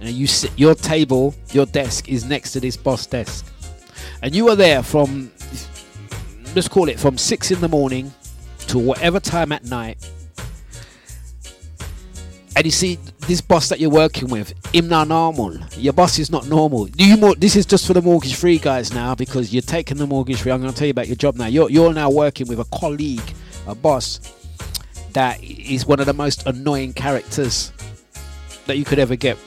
And 0.00 0.10
you 0.10 0.26
sit. 0.26 0.50
Your 0.58 0.74
table, 0.74 1.34
your 1.52 1.66
desk 1.66 2.08
is 2.08 2.24
next 2.24 2.52
to 2.52 2.60
this 2.60 2.76
boss 2.76 3.06
desk, 3.06 3.46
and 4.22 4.34
you 4.34 4.48
are 4.48 4.56
there 4.56 4.82
from 4.82 5.30
let's 6.54 6.68
call 6.68 6.88
it 6.88 6.98
from 6.98 7.16
six 7.16 7.50
in 7.50 7.60
the 7.60 7.68
morning 7.68 8.12
to 8.68 8.78
whatever 8.78 9.20
time 9.20 9.52
at 9.52 9.64
night. 9.64 9.98
And 12.54 12.66
you 12.66 12.70
see 12.70 12.98
this 13.26 13.40
boss 13.40 13.70
that 13.70 13.80
you're 13.80 13.90
working 13.90 14.28
with, 14.28 14.52
him 14.74 14.88
not 14.88 15.08
normal. 15.08 15.56
Your 15.76 15.94
boss 15.94 16.18
is 16.18 16.30
not 16.30 16.48
normal. 16.48 16.88
You 16.90 17.16
more? 17.16 17.34
This 17.34 17.56
is 17.56 17.64
just 17.64 17.86
for 17.86 17.94
the 17.94 18.02
mortgage 18.02 18.34
free 18.34 18.58
guys 18.58 18.92
now 18.92 19.14
because 19.14 19.52
you're 19.52 19.62
taking 19.62 19.96
the 19.96 20.06
mortgage 20.06 20.42
free. 20.42 20.52
I'm 20.52 20.60
going 20.60 20.72
to 20.72 20.78
tell 20.78 20.86
you 20.86 20.90
about 20.90 21.06
your 21.06 21.16
job 21.16 21.36
now. 21.36 21.46
You're 21.46 21.70
you're 21.70 21.94
now 21.94 22.10
working 22.10 22.48
with 22.48 22.60
a 22.60 22.64
colleague, 22.64 23.22
a 23.66 23.74
boss 23.74 24.20
that 25.12 25.42
is 25.42 25.86
one 25.86 26.00
of 26.00 26.06
the 26.06 26.12
most 26.12 26.46
annoying 26.46 26.92
characters 26.92 27.72
that 28.66 28.76
you 28.76 28.84
could 28.84 28.98
ever 28.98 29.16
get. 29.16 29.38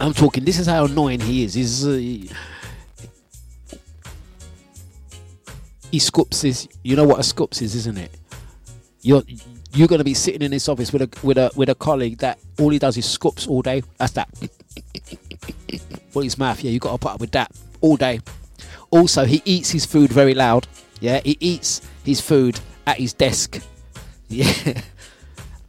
I'm 0.00 0.12
talking. 0.12 0.44
This 0.44 0.58
is 0.58 0.66
how 0.66 0.86
annoying 0.86 1.20
he 1.20 1.44
is. 1.44 1.54
He's 1.54 1.86
uh, 1.86 1.92
he 1.92 2.28
scoops 5.98 6.42
his. 6.42 6.68
You 6.82 6.96
know 6.96 7.04
what 7.04 7.20
a 7.20 7.22
scoops 7.22 7.62
is, 7.62 7.76
isn't 7.76 7.98
it? 7.98 8.10
You're 9.02 9.22
you're 9.74 9.88
going 9.88 9.98
to 9.98 10.04
be 10.04 10.14
sitting 10.14 10.42
in 10.42 10.50
this 10.50 10.68
office 10.68 10.92
with 10.92 11.02
a 11.02 11.26
with 11.26 11.38
a 11.38 11.50
with 11.56 11.68
a 11.68 11.74
colleague 11.74 12.18
that 12.18 12.38
all 12.58 12.70
he 12.70 12.78
does 12.78 12.96
is 12.96 13.08
scoops 13.08 13.46
all 13.46 13.62
day. 13.62 13.82
That's 13.98 14.12
that. 14.12 14.28
Well, 16.14 16.24
his 16.24 16.38
mouth. 16.38 16.62
Yeah, 16.62 16.70
you 16.70 16.78
got 16.78 16.92
to 16.92 16.98
put 16.98 17.12
up 17.12 17.20
with 17.20 17.32
that 17.32 17.50
all 17.80 17.96
day. 17.96 18.20
Also, 18.90 19.24
he 19.24 19.40
eats 19.44 19.70
his 19.70 19.86
food 19.86 20.10
very 20.10 20.34
loud. 20.34 20.66
Yeah, 21.00 21.20
he 21.24 21.36
eats 21.40 21.80
his 22.04 22.20
food 22.20 22.60
at 22.86 22.98
his 22.98 23.12
desk. 23.12 23.62
Yeah. 24.28 24.80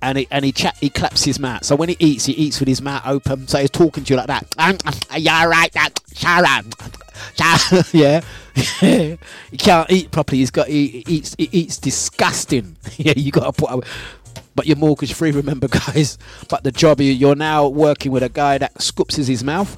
And 0.01 0.17
he 0.17 0.27
and 0.31 0.43
he 0.43 0.51
chat 0.51 0.75
he 0.81 0.89
claps 0.89 1.23
his 1.23 1.39
mouth. 1.39 1.63
So 1.63 1.77
when 1.77 1.87
he 1.87 1.95
eats, 1.97 2.25
he 2.25 2.33
eats 2.33 2.59
with 2.59 2.67
his 2.67 2.81
mouth 2.81 3.03
open. 3.05 3.47
So 3.47 3.59
he's 3.59 3.69
talking 3.71 4.03
to 4.03 4.13
you 4.13 4.17
like 4.17 4.27
that. 4.27 4.45
Yeah, 5.17 5.45
right, 5.45 5.71
that. 5.73 5.97
Sharon. 6.13 6.71
yeah. 7.93 8.21
he 8.79 9.17
can't 9.57 9.89
eat 9.91 10.11
properly. 10.11 10.39
He's 10.39 10.51
got 10.51 10.67
he, 10.67 10.87
he 10.87 11.03
eats 11.07 11.35
he 11.37 11.49
eats 11.51 11.77
disgusting. 11.77 12.75
yeah, 12.97 13.13
you 13.15 13.31
got 13.31 13.45
to 13.45 13.51
put 13.53 13.71
up. 13.71 13.83
But 14.55 14.67
you're 14.67 14.77
mortgage 14.77 15.13
free, 15.13 15.31
remember, 15.31 15.67
guys. 15.87 16.17
But 16.49 16.63
the 16.63 16.71
job 16.71 17.01
you- 17.01 17.11
you're 17.11 17.35
now 17.35 17.67
working 17.67 18.11
with 18.11 18.21
a 18.23 18.29
guy 18.29 18.57
that 18.59 18.79
scoops 18.81 19.15
his 19.15 19.43
mouth. 19.43 19.77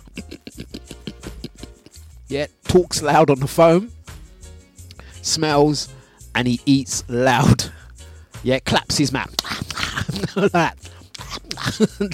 yeah, 2.27 2.47
talks 2.65 3.02
loud 3.02 3.30
on 3.30 3.39
the 3.39 3.47
phone, 3.47 3.91
smells, 5.22 5.88
and 6.34 6.47
he 6.47 6.60
eats 6.65 7.03
loud. 7.07 7.65
Yeah, 8.43 8.60
claps 8.60 8.97
his 8.97 9.11
mouth. 9.11 9.34
that. 10.52 10.76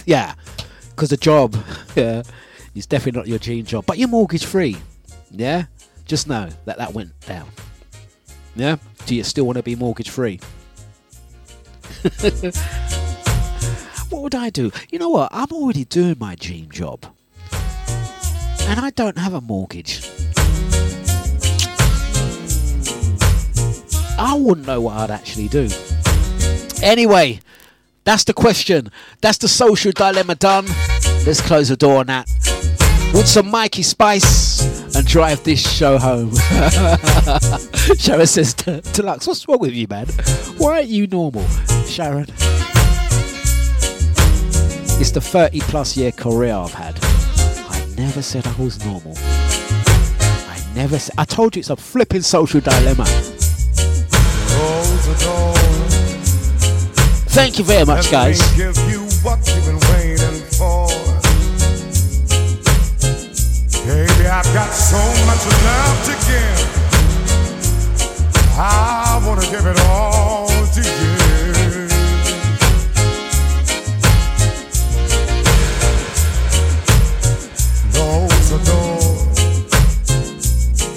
yeah, 0.06 0.36
because 0.92 1.10
the 1.10 1.18
job, 1.18 1.56
yeah, 1.96 2.22
is 2.76 2.86
definitely 2.86 3.20
not 3.20 3.28
your 3.28 3.40
dream 3.40 3.66
job. 3.66 3.86
But 3.86 3.98
you're 3.98 4.08
mortgage 4.08 4.46
free. 4.46 4.78
Yeah, 5.32 5.66
just 6.12 6.28
know 6.28 6.50
that 6.66 6.78
that 6.78 6.94
went 6.94 7.18
down. 7.22 7.48
Yeah, 8.58 8.76
do 9.06 9.16
you 9.16 9.24
still 9.24 9.46
want 9.46 9.56
to 9.56 9.64
be 9.64 9.78
mortgage 9.78 10.10
free? 10.10 10.42
what 14.10 14.22
would 14.22 14.36
I 14.36 14.50
do? 14.50 14.72
You 14.92 15.00
know 15.00 15.08
what? 15.08 15.30
I'm 15.32 15.48
already 15.54 15.86
doing 15.86 16.18
my 16.20 16.36
dream 16.36 16.70
job, 16.70 17.06
and 17.54 18.78
I 18.78 18.90
don't 18.94 19.18
have 19.18 19.34
a 19.34 19.40
mortgage. 19.40 20.06
I 24.20 24.34
wouldn't 24.38 24.68
know 24.68 24.82
what 24.82 24.98
I'd 24.98 25.12
actually 25.12 25.48
do. 25.48 25.70
Anyway, 26.84 27.40
that's 28.04 28.26
the 28.26 28.34
question. 28.34 28.92
That's 29.22 29.38
the 29.38 29.48
social 29.48 29.94
dilemma 29.94 30.36
done. 30.36 30.66
Let's 31.26 31.40
close 31.40 31.70
the 31.70 31.78
door 31.78 32.00
on 32.00 32.08
that. 32.08 32.28
With 33.14 33.28
some 33.28 33.52
Mikey 33.52 33.84
Spice 33.84 34.96
and 34.96 35.06
drive 35.06 35.44
this 35.44 35.60
show 35.60 35.98
home. 35.98 36.32
Sharon 37.98 38.26
says 38.26 38.56
Dlux, 38.56 39.28
what's 39.28 39.48
wrong 39.48 39.60
with 39.60 39.74
you, 39.74 39.86
man? 39.90 40.08
Why 40.58 40.78
aren't 40.78 40.88
you 40.88 41.08
normal? 41.08 41.46
Sharon. 41.86 42.26
It's 45.00 45.12
the 45.12 45.20
30 45.20 45.60
plus 45.62 45.98
year 45.98 46.12
career 46.12 46.54
I've 46.54 46.74
had. 46.74 46.98
I 47.02 47.86
never 47.98 48.22
said 48.22 48.48
I 48.48 48.56
was 48.62 48.84
normal. 48.86 49.14
I 49.18 50.72
never 50.76 50.98
said. 50.98 51.16
I 51.18 51.26
told 51.26 51.56
you 51.56 51.60
it's 51.60 51.70
a 51.70 51.76
flipping 51.76 52.22
social 52.22 52.62
dilemma. 52.62 53.04
Close 53.06 55.08
the 55.08 55.26
door. 55.26 55.54
Thank 57.32 57.58
you 57.58 57.66
very 57.66 57.86
much, 57.86 58.10
guys. 58.12 58.40
Baby, 64.22 64.30
I've 64.30 64.54
got 64.54 64.72
so 64.72 64.98
much 65.26 65.46
love 65.66 66.06
to 66.06 66.14
give. 66.28 66.62
I 68.56 69.20
want 69.26 69.42
to 69.42 69.50
give 69.50 69.66
it 69.66 69.80
all 69.88 70.48
to 70.48 70.82
you. 70.82 71.88
Those 77.94 78.50
who 78.52 78.58
know 78.70 79.00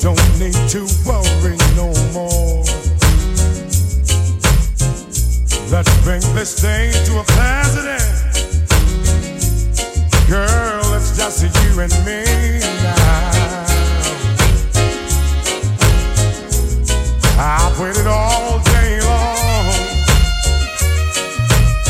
don't 0.02 0.28
need 0.38 0.60
to 0.68 0.80
worry 1.06 1.56
no 1.76 1.88
more. 2.12 2.64
Let's 5.70 5.92
bring 6.02 6.20
this 6.34 6.60
thing 6.60 6.92
to 7.06 7.20
a 7.20 7.24
president. 7.24 8.02
Girl, 10.28 10.94
it's 10.94 11.16
just 11.16 11.42
you 11.42 11.80
and 11.80 11.92
me 12.04 12.22
now. 12.82 13.03
I've 17.36 17.80
waited 17.80 18.06
all 18.06 18.60
day 18.60 19.00
long 19.00 19.94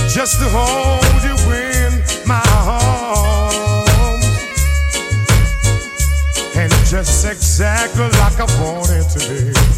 just 0.09 0.39
to 0.39 0.49
hold 0.49 1.23
you 1.23 1.37
in 1.53 2.03
my 2.27 2.43
arms. 2.67 3.85
And 6.57 6.73
just 6.87 7.27
exactly 7.27 8.05
like 8.05 8.41
I 8.41 8.47
wanted 8.63 9.09
to 9.11 9.19
be. 9.29 9.74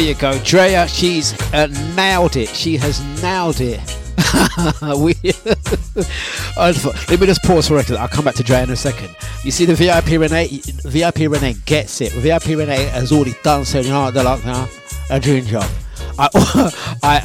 You 0.00 0.14
go. 0.14 0.38
Drea, 0.44 0.88
she's 0.88 1.32
uh, 1.52 1.66
nailed 1.94 2.36
it. 2.36 2.48
She 2.48 2.76
has 2.76 3.00
nailed 3.22 3.60
it. 3.60 3.80
we, 4.98 5.14
let 6.56 7.20
me 7.20 7.26
just 7.26 7.42
pause 7.42 7.68
for 7.68 7.76
a 7.76 7.82
second. 7.82 7.96
I'll 7.96 8.08
come 8.08 8.24
back 8.24 8.34
to 8.36 8.42
Drea 8.42 8.62
in 8.62 8.70
a 8.70 8.76
second. 8.76 9.14
You 9.44 9.50
see, 9.50 9.64
the 9.64 9.74
VIP 9.74 10.20
Renee, 10.20 10.60
VIP 10.84 11.30
Renee 11.30 11.54
gets 11.66 12.00
it. 12.00 12.12
VIP 12.12 12.56
Renee 12.58 12.84
has 12.86 13.12
already 13.12 13.34
done 13.42 13.64
so. 13.64 13.80
You 13.80 13.90
know 13.90 14.10
they're 14.10 14.24
like 14.24 14.44
now? 14.44 14.68
A 15.10 15.18
dream 15.18 15.44
job. 15.44 15.68
I, 16.18 16.28
I, 17.02 17.20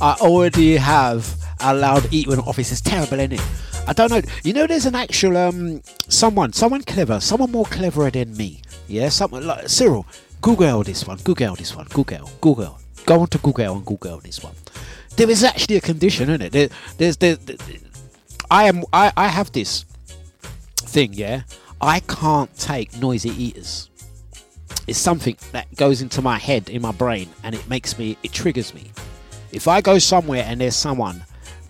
I 0.00 0.16
already 0.20 0.76
have 0.76 1.34
allowed 1.60 2.02
Eatwin 2.04 2.46
office. 2.46 2.72
It's 2.72 2.80
terrible, 2.80 3.18
isn't 3.20 3.32
it? 3.32 3.42
I 3.88 3.92
don't 3.92 4.10
know. 4.10 4.22
You 4.42 4.52
know, 4.52 4.66
there's 4.66 4.86
an 4.86 4.94
actual 4.94 5.36
um 5.36 5.82
someone, 6.08 6.52
someone 6.52 6.82
clever, 6.82 7.20
someone 7.20 7.52
more 7.52 7.66
cleverer 7.66 8.10
than 8.10 8.36
me. 8.36 8.62
Yeah, 8.88 9.08
someone 9.08 9.46
like 9.46 9.68
Cyril. 9.68 10.06
Google 10.40 10.82
this 10.82 11.06
one. 11.06 11.18
Google 11.18 11.54
this 11.56 11.74
one. 11.74 11.86
Google. 11.92 12.30
Google. 12.40 12.78
Go 13.04 13.20
on 13.20 13.28
to 13.28 13.38
Google 13.38 13.76
and 13.76 13.84
Google 13.86 14.18
this 14.18 14.42
one. 14.42 14.54
There 15.16 15.30
is 15.30 15.42
actually 15.44 15.76
a 15.76 15.80
condition, 15.80 16.28
isn't 16.28 16.42
it? 16.42 16.52
There, 16.52 16.68
there's 16.98 17.16
there, 17.16 17.36
there- 17.36 17.56
I 18.50 18.64
am 18.64 18.84
I, 18.92 19.12
I 19.16 19.28
have 19.28 19.50
this 19.52 19.84
thing, 20.76 21.12
yeah. 21.14 21.42
I 21.80 22.00
can't 22.00 22.54
take 22.58 22.96
noisy 23.00 23.30
eaters. 23.30 23.90
It's 24.86 24.98
something 24.98 25.36
that 25.52 25.74
goes 25.74 26.00
into 26.00 26.22
my 26.22 26.38
head, 26.38 26.68
in 26.68 26.80
my 26.82 26.92
brain, 26.92 27.28
and 27.42 27.54
it 27.54 27.68
makes 27.68 27.98
me 27.98 28.16
it 28.22 28.32
triggers 28.32 28.72
me. 28.72 28.90
If 29.52 29.66
I 29.68 29.80
go 29.80 29.98
somewhere 29.98 30.44
and 30.46 30.60
there's 30.60 30.76
someone 30.76 31.24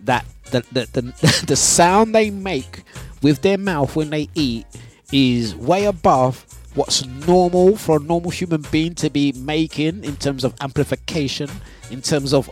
that 0.05 0.27
the 0.51 0.61
the, 0.73 0.87
the, 0.93 1.45
the 1.47 1.57
sound 1.57 2.15
they 2.15 2.31
make 2.31 2.83
with 3.23 3.41
their 3.43 3.59
mouth 3.59 3.97
when 3.97 4.11
they 4.11 4.29
eat 4.35 4.67
is 5.13 5.55
way 5.55 5.87
above 5.87 6.45
what's 6.77 7.05
normal 7.27 7.77
for 7.77 7.97
a 7.97 8.01
normal 8.01 8.31
human 8.31 8.63
being 8.71 8.95
to 8.95 9.11
be 9.11 9.33
making 9.33 10.05
in 10.05 10.17
terms 10.17 10.45
of 10.45 10.55
amplification, 10.61 11.51
in 11.91 12.03
terms 12.03 12.33
of 12.33 12.49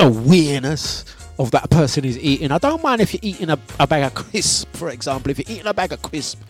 awareness 0.00 1.04
of 1.38 1.50
that 1.52 1.70
person 1.70 2.04
is 2.04 2.18
eating. 2.18 2.50
I 2.50 2.58
don't 2.58 2.82
mind 2.82 3.00
if 3.00 3.14
you're 3.14 3.20
eating 3.22 3.50
a, 3.50 3.58
a 3.78 3.86
bag 3.86 4.04
of 4.04 4.14
crisp, 4.14 4.74
for 4.74 4.90
example. 4.90 5.30
If 5.30 5.38
you're 5.38 5.56
eating 5.56 5.66
a 5.68 5.74
bag 5.74 5.92
of 5.92 6.02
crisp 6.02 6.42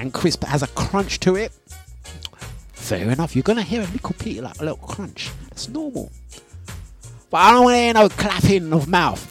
and 0.00 0.12
crisp 0.12 0.42
has 0.44 0.62
a 0.62 0.68
crunch 0.68 1.20
to 1.20 1.36
it, 1.36 1.52
fair 2.72 3.10
enough. 3.10 3.36
You're 3.36 3.44
gonna 3.44 3.62
hear 3.62 3.82
a 3.82 3.86
little 3.86 4.14
bit 4.18 4.42
like 4.42 4.60
a 4.60 4.64
little 4.64 4.76
crunch. 4.78 5.30
That's 5.50 5.68
normal. 5.68 6.10
But 7.30 7.38
I 7.38 7.52
don't 7.52 7.64
want 7.64 7.74
to 7.74 7.80
hear 7.80 7.94
no 7.94 8.08
clapping 8.08 8.72
of 8.72 8.88
mouth. 8.88 9.28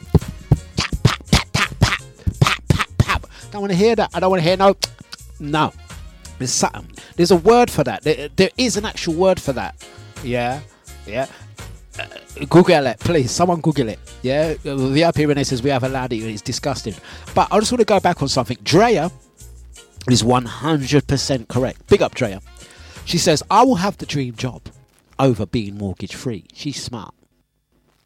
Don't 3.52 3.61
want 3.61 3.72
to 3.72 3.78
hear 3.78 3.95
that. 3.98 4.10
I 4.14 4.19
don't 4.22 4.30
want 4.30 4.41
to 4.41 4.48
hear 4.48 4.56
no. 4.56 4.76
No. 5.40 5.73
There's 6.41 6.51
something. 6.51 6.89
There's 7.15 7.31
a 7.31 7.35
word 7.35 7.69
for 7.69 7.84
that. 7.84 8.03
There, 8.03 8.30
there 8.35 8.49
is 8.57 8.77
an 8.77 8.85
actual 8.85 9.13
word 9.13 9.39
for 9.39 9.53
that. 9.53 9.76
Yeah. 10.23 10.61
Yeah. 11.05 11.27
Uh, 11.99 12.05
Google 12.49 12.88
it, 12.88 12.99
please. 12.99 13.31
Someone 13.31 13.61
Google 13.61 13.89
it. 13.89 13.99
Yeah. 14.22 14.55
VIP 14.63 15.18
Renee 15.18 15.43
says 15.43 15.61
we 15.61 15.69
have 15.69 15.84
allowed 15.84 16.13
it. 16.13 16.18
It's 16.18 16.41
disgusting. 16.41 16.95
But 17.35 17.47
I 17.51 17.59
just 17.59 17.72
want 17.72 17.80
to 17.81 17.85
go 17.85 17.99
back 17.99 18.22
on 18.22 18.27
something. 18.27 18.57
Drea 18.63 19.11
is 20.09 20.23
100% 20.23 21.47
correct. 21.47 21.88
Big 21.88 22.01
up, 22.01 22.15
Drea. 22.15 22.41
She 23.05 23.18
says, 23.18 23.43
I 23.51 23.63
will 23.63 23.76
have 23.76 23.97
the 23.97 24.05
dream 24.05 24.35
job 24.35 24.63
over 25.19 25.45
being 25.45 25.77
mortgage 25.77 26.15
free. 26.15 26.45
She's 26.53 26.81
smart. 26.81 27.13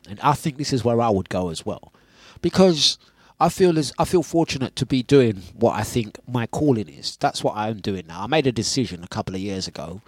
And 0.10 0.20
I 0.22 0.34
think 0.34 0.57
this 0.57 0.74
is 0.74 0.84
where 0.84 1.02
I 1.02 1.10
would 1.10 1.30
go 1.30 1.49
as 1.49 1.66
well. 1.66 1.94
Because 2.41 2.98
I 3.40 3.49
feel 3.49 3.78
as 3.78 3.91
I 3.99 4.06
feel 4.06 4.24
fortunate 4.24 4.76
to 4.78 4.86
be 4.86 5.03
doing 5.03 5.41
what 5.53 5.76
I 5.76 5.84
think 5.84 6.20
my 6.28 6.48
calling 6.48 6.88
is. 6.88 7.18
That's 7.18 7.44
what 7.44 7.56
I'm 7.57 7.80
doing 7.80 8.07
now. 8.07 8.24
I 8.24 8.28
made 8.28 8.48
a 8.48 8.52
decision 8.52 9.03
a 9.03 9.07
couple 9.07 9.36
of 9.36 9.41
years 9.41 9.68
ago 9.68 10.02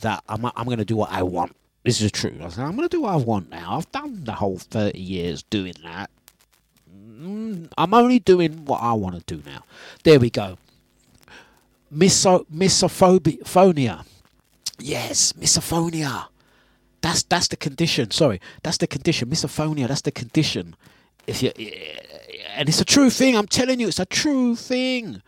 that 0.00 0.24
I'm 0.28 0.44
I'm 0.44 0.64
going 0.64 0.78
to 0.78 0.84
do 0.84 0.96
what 0.96 1.12
I 1.12 1.22
want. 1.22 1.54
This 1.84 2.00
is 2.00 2.10
true. 2.10 2.34
I 2.40 2.46
I'm 2.62 2.76
going 2.76 2.88
to 2.88 2.96
do 2.96 3.02
what 3.02 3.12
I 3.12 3.16
want 3.16 3.50
now. 3.50 3.76
I've 3.76 3.90
done 3.92 4.24
the 4.24 4.32
whole 4.32 4.58
30 4.58 4.98
years 4.98 5.42
doing 5.44 5.74
that. 5.84 6.10
Mm, 6.96 7.70
I'm 7.78 7.94
only 7.94 8.18
doing 8.18 8.64
what 8.64 8.82
I 8.82 8.92
want 8.94 9.24
to 9.24 9.36
do 9.36 9.42
now. 9.48 9.64
There 10.02 10.18
we 10.18 10.30
go. 10.30 10.58
Miso 11.94 12.44
misophonia. 12.52 14.04
Yes, 14.80 15.32
misophonia. 15.34 16.26
That's 17.00 17.22
that's 17.22 17.48
the 17.48 17.56
condition. 17.56 18.10
Sorry, 18.10 18.40
that's 18.62 18.78
the 18.78 18.86
condition. 18.86 19.28
Misophonia. 19.28 19.86
That's 19.86 20.00
the 20.00 20.10
condition. 20.10 20.74
If 21.26 21.42
you 21.42 21.52
and 22.54 22.68
it's 22.68 22.80
a 22.80 22.84
true 22.84 23.10
thing. 23.10 23.36
I'm 23.36 23.46
telling 23.46 23.80
you, 23.80 23.88
it's 23.88 23.98
a 24.00 24.06
true 24.06 24.56
thing. 24.56 25.22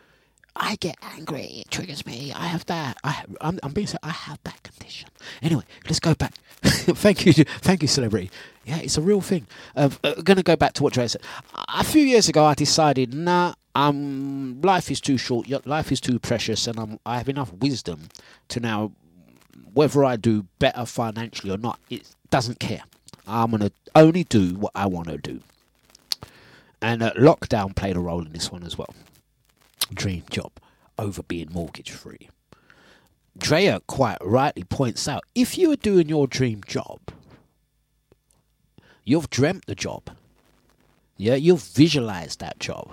I 0.55 0.77
get 0.77 0.97
angry. 1.03 1.45
It 1.45 1.71
triggers 1.71 2.07
me. 2.07 2.33
I 2.33 2.47
have 2.47 2.65
that. 2.67 2.97
I 3.05 3.25
I'm, 3.41 3.59
I'm 3.63 3.73
being. 3.73 3.87
Said 3.87 4.01
I 4.03 4.11
have 4.11 4.39
that 4.45 4.63
condition. 4.63 5.11
Anyway, 5.43 5.65
let's 5.85 6.01
go 6.01 6.15
back. 6.15 6.35
thank 6.63 7.27
you, 7.27 7.33
thank 7.33 7.83
you, 7.83 7.89
celebrity. 7.89 8.31
Yeah, 8.65 8.79
it's 8.79 8.97
a 8.97 9.03
real 9.03 9.21
thing. 9.21 9.47
Uh, 9.77 9.91
uh, 10.03 10.15
gonna 10.23 10.43
go 10.43 10.57
back 10.57 10.73
to 10.75 10.83
what 10.83 10.95
Dre 10.95 11.07
said. 11.07 11.23
A 11.69 11.85
few 11.85 12.03
years 12.03 12.29
ago, 12.29 12.45
I 12.45 12.55
decided, 12.55 13.13
nah, 13.13 13.55
um, 13.75 14.61
life 14.63 14.91
is 14.91 15.01
too 15.01 15.19
short. 15.19 15.49
Life 15.67 15.93
is 15.93 16.01
too 16.01 16.19
precious, 16.19 16.67
and 16.67 16.79
I'm, 16.81 16.99
I 17.05 17.19
have 17.19 17.29
enough 17.29 17.53
wisdom 17.53 18.09
to 18.49 18.61
now 18.61 18.93
whether 19.75 20.05
I 20.05 20.17
do 20.17 20.47
better 20.59 20.87
financially 20.87 21.53
or 21.53 21.59
not, 21.59 21.79
it 21.91 22.09
doesn't 22.31 22.59
care. 22.59 22.83
I'm 23.27 23.51
gonna 23.51 23.73
only 23.95 24.25
do 24.25 24.55
what 24.55 24.73
I 24.75 24.87
want 24.87 25.09
to 25.09 25.19
do. 25.19 25.41
And 26.83 27.03
uh, 27.03 27.13
lockdown 27.15 27.75
played 27.75 27.97
a 27.97 28.01
role 28.01 28.25
in 28.25 28.33
this 28.33 28.53
one 28.53 28.63
as 28.63 28.77
well. 28.77 28.95
Dream 29.93 30.25
job 30.31 30.53
over 30.99 31.23
being 31.23 31.53
mortgage 31.53 31.91
free. 31.91 32.29
Drea 33.39 33.81
quite 33.87 34.19
rightly 34.21 34.65
points 34.65 35.07
out 35.07 35.25
if 35.35 35.59
you 35.59 35.71
are 35.73 35.77
doing 35.77 36.09
your 36.09 36.27
dream 36.27 36.63
job, 36.67 37.01
you've 39.05 39.31
dreamt 39.31 39.67
the 39.67 39.75
job. 39.75 40.11
Yeah, 41.17 41.35
you've 41.35 41.63
visualized 41.63 42.41
that 42.41 42.59
job. 42.59 42.91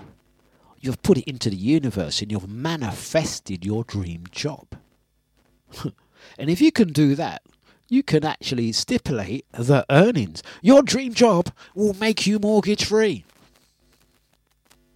You've 0.80 1.01
put 1.01 1.18
it 1.18 1.30
into 1.30 1.49
the 1.49 1.55
universe 1.55 2.22
and 2.22 2.31
you've 2.31 2.49
manifested 2.49 3.65
your 3.65 3.84
dream 3.85 4.26
job. 4.31 4.68
and 6.38 6.49
if 6.49 6.61
you 6.61 6.72
can 6.72 6.91
do 6.91 7.15
that, 7.15 7.41
you 7.89 8.03
can 8.03 8.26
actually 8.26 8.72
stipulate 8.72 9.45
the 9.51 9.85
earnings. 9.89 10.43
Your 10.61 10.81
dream 10.81 11.14
job 11.14 11.51
will 11.73 11.93
make 11.93 12.26
you 12.27 12.39
mortgage 12.39 12.85
free. 12.85 13.23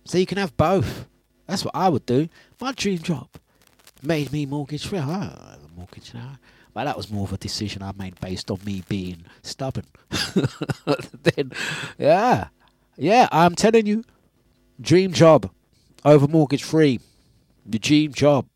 So 0.07 0.17
you 0.17 0.25
can 0.25 0.37
have 0.37 0.55
both. 0.55 1.05
That's 1.47 1.65
what 1.65 1.75
I 1.75 1.89
would 1.89 2.05
do. 2.05 2.29
My 2.61 2.71
dream 2.71 2.99
job 2.99 3.27
made 4.01 4.31
me 4.31 4.45
mortgage 4.45 4.87
free. 4.87 4.99
I 4.99 5.57
mortgage 5.75 6.13
now. 6.13 6.37
But 6.73 6.85
that 6.85 6.95
was 6.95 7.11
more 7.11 7.25
of 7.25 7.33
a 7.33 7.37
decision 7.37 7.83
I 7.83 7.91
made 7.97 8.19
based 8.21 8.49
on 8.49 8.59
me 8.65 8.83
being 8.87 9.25
stubborn. 9.41 9.85
then, 11.23 11.51
yeah. 11.97 12.47
Yeah, 12.95 13.27
I'm 13.31 13.55
telling 13.55 13.85
you, 13.85 14.05
dream 14.79 15.11
job 15.11 15.51
over 16.05 16.27
mortgage 16.27 16.63
free. 16.63 17.01
The 17.65 17.79
dream 17.79 18.13
job 18.13 18.47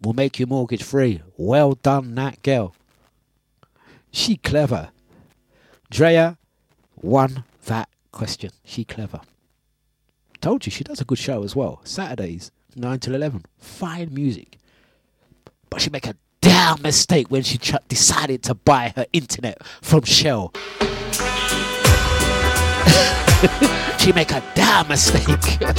will 0.00 0.14
make 0.14 0.38
you 0.38 0.46
mortgage 0.46 0.82
free. 0.82 1.20
Well 1.36 1.74
done, 1.74 2.14
that 2.14 2.42
girl. 2.42 2.74
She 4.10 4.36
clever. 4.36 4.90
Drea 5.90 6.38
won 7.02 7.44
that 7.66 7.90
question. 8.12 8.50
She 8.64 8.84
clever. 8.84 9.20
Told 10.44 10.66
you 10.66 10.70
she 10.70 10.84
does 10.84 11.00
a 11.00 11.06
good 11.06 11.16
show 11.16 11.42
as 11.42 11.56
well. 11.56 11.80
Saturdays, 11.84 12.52
9 12.76 12.98
till 12.98 13.14
11. 13.14 13.46
Fine 13.56 14.12
music. 14.12 14.58
But 15.70 15.80
she 15.80 15.88
make 15.88 16.06
a 16.06 16.14
damn 16.42 16.82
mistake 16.82 17.30
when 17.30 17.42
she 17.42 17.56
ch- 17.56 17.72
decided 17.88 18.42
to 18.42 18.54
buy 18.54 18.92
her 18.94 19.06
internet 19.14 19.64
from 19.80 20.02
Shell. 20.02 20.52
she 23.98 24.12
make 24.12 24.32
a 24.32 24.42
damn 24.54 24.86
mistake. 24.86 25.24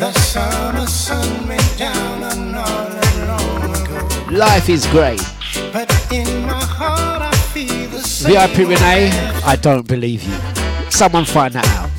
The 0.00 0.12
summer 0.14 0.86
sun 0.86 1.46
went 1.46 1.78
down 1.78 2.24
on 2.24 2.54
all. 2.56 2.90
Life 4.32 4.68
is 4.68 4.86
great. 4.86 5.20
But 5.72 5.90
in 6.12 6.46
my 6.46 6.64
heart 6.64 7.19
VIP 8.26 8.58
Renee, 8.68 9.10
I 9.44 9.56
don't 9.60 9.86
believe 9.86 10.22
you. 10.22 10.90
Someone 10.90 11.24
find 11.24 11.54
that 11.54 11.66
out. 11.68 11.89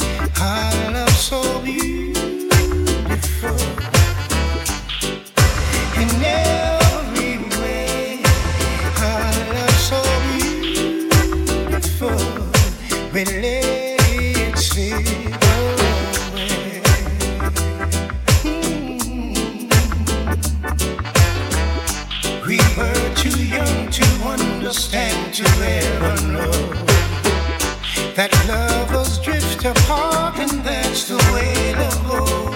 That 28.16 28.32
lovers 28.48 29.20
drift 29.20 29.64
apart 29.64 30.38
and 30.38 30.64
that's 30.66 31.08
the 31.08 31.18
way 31.34 31.74
love 31.76 32.04
goes. 32.08 32.56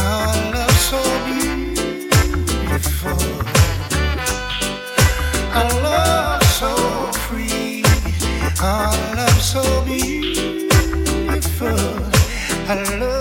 Our 0.00 0.36
love 0.52 0.78
so 0.90 1.00
beautiful, 1.26 3.20
our 5.54 5.70
love 5.82 6.42
so 6.58 6.72
free, 7.26 7.84
our 8.60 8.96
love 9.16 9.40
so 9.40 9.62
beautiful, 9.84 11.68
our 12.68 12.82
love 12.98 13.19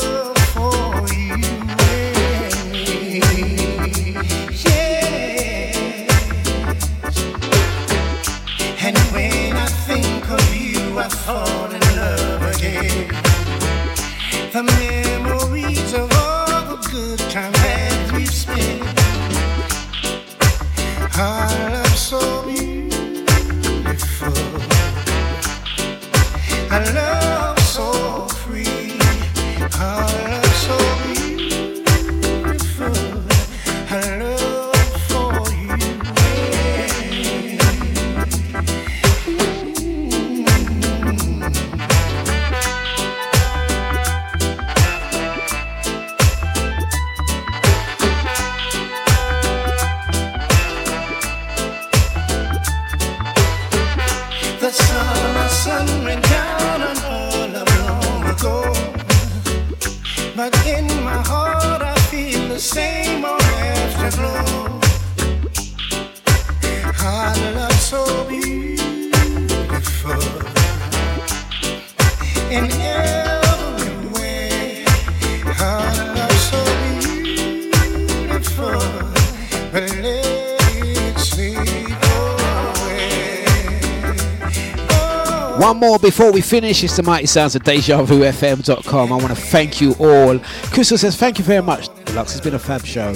before 86.10 86.32
we 86.32 86.42
finish. 86.42 86.84
It's 86.84 86.98
the 86.98 87.04
mighty 87.04 87.28
sounds 87.28 87.56
of 87.56 87.62
DejaVuFM.com. 87.62 89.14
I 89.14 89.16
want 89.16 89.28
to 89.28 89.36
thank 89.36 89.80
you 89.80 89.94
all. 90.00 90.40
Crystal 90.74 90.98
says, 90.98 91.16
Thank 91.16 91.38
you 91.38 91.44
very 91.44 91.62
much, 91.62 91.88
Dlux. 92.06 92.32
It's 92.32 92.42
been 92.42 92.56
a 92.56 92.60
fab 92.60 92.84
show. 92.84 93.10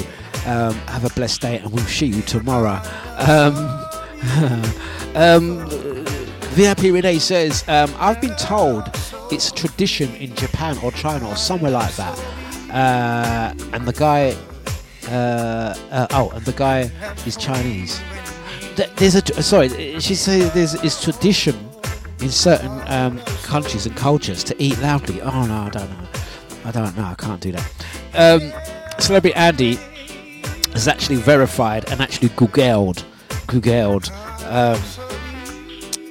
Um, 0.45 0.75
have 0.93 1.03
a 1.03 1.09
blessed 1.15 1.41
day, 1.41 1.57
and 1.57 1.71
we'll 1.71 1.83
see 1.85 2.05
you 2.05 2.21
tomorrow. 2.21 2.79
Um, 3.17 3.55
um, 5.15 5.67
VIP 6.53 6.93
Renee 6.93 7.17
says, 7.17 7.67
um, 7.67 7.91
I've 7.97 8.21
been 8.21 8.35
told 8.35 8.83
it's 9.31 9.51
tradition 9.51 10.13
in 10.17 10.35
Japan 10.35 10.77
or 10.83 10.91
China 10.91 11.29
or 11.29 11.35
somewhere 11.35 11.71
like 11.71 11.95
that. 11.95 12.19
Uh, 12.69 13.55
and 13.73 13.87
the 13.87 13.93
guy, 13.93 14.37
uh, 15.09 15.75
uh, 15.89 16.07
oh, 16.11 16.29
and 16.29 16.45
the 16.45 16.53
guy 16.53 16.91
is 17.25 17.37
Chinese. 17.37 17.99
There's 18.97 19.15
a 19.15 19.41
sorry. 19.41 19.99
She 19.99 20.13
says 20.13 20.53
there's 20.53 20.75
is 20.83 21.01
tradition 21.01 21.72
in 22.23 22.31
certain 22.31 22.81
um, 22.87 23.19
countries 23.43 23.85
and 23.85 23.95
cultures 23.97 24.45
to 24.45 24.55
eat 24.57 24.79
loudly. 24.79 25.21
Oh 25.21 25.45
no, 25.45 25.55
I 25.55 25.69
don't 25.69 25.89
know. 25.89 26.07
I 26.63 26.71
don't 26.71 26.97
know. 26.97 27.03
I 27.03 27.15
can't 27.15 27.41
do 27.41 27.51
that. 27.51 27.71
Um, 28.13 28.53
Celebrity 28.97 29.35
Andy 29.35 29.75
has 30.71 30.87
actually 30.87 31.17
verified 31.17 31.91
and 31.91 31.99
actually 31.99 32.29
googled, 32.29 33.03
googled. 33.47 34.09
Um, 34.45 34.81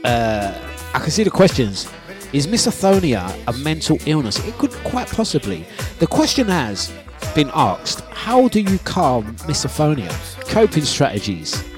uh, 0.04 0.52
I 0.92 0.98
can 0.98 1.10
see 1.10 1.24
the 1.24 1.30
questions. 1.30 1.90
Is 2.34 2.46
misophonia 2.46 3.34
a 3.46 3.52
mental 3.64 3.98
illness? 4.04 4.38
It 4.46 4.54
could 4.58 4.72
quite 4.84 5.08
possibly. 5.08 5.64
The 5.98 6.06
question 6.06 6.46
has 6.48 6.92
been 7.34 7.50
asked: 7.54 8.00
How 8.10 8.48
do 8.48 8.60
you 8.60 8.78
calm 8.80 9.34
misophonia? 9.46 10.12
Coping 10.48 10.84
strategies 10.84 11.71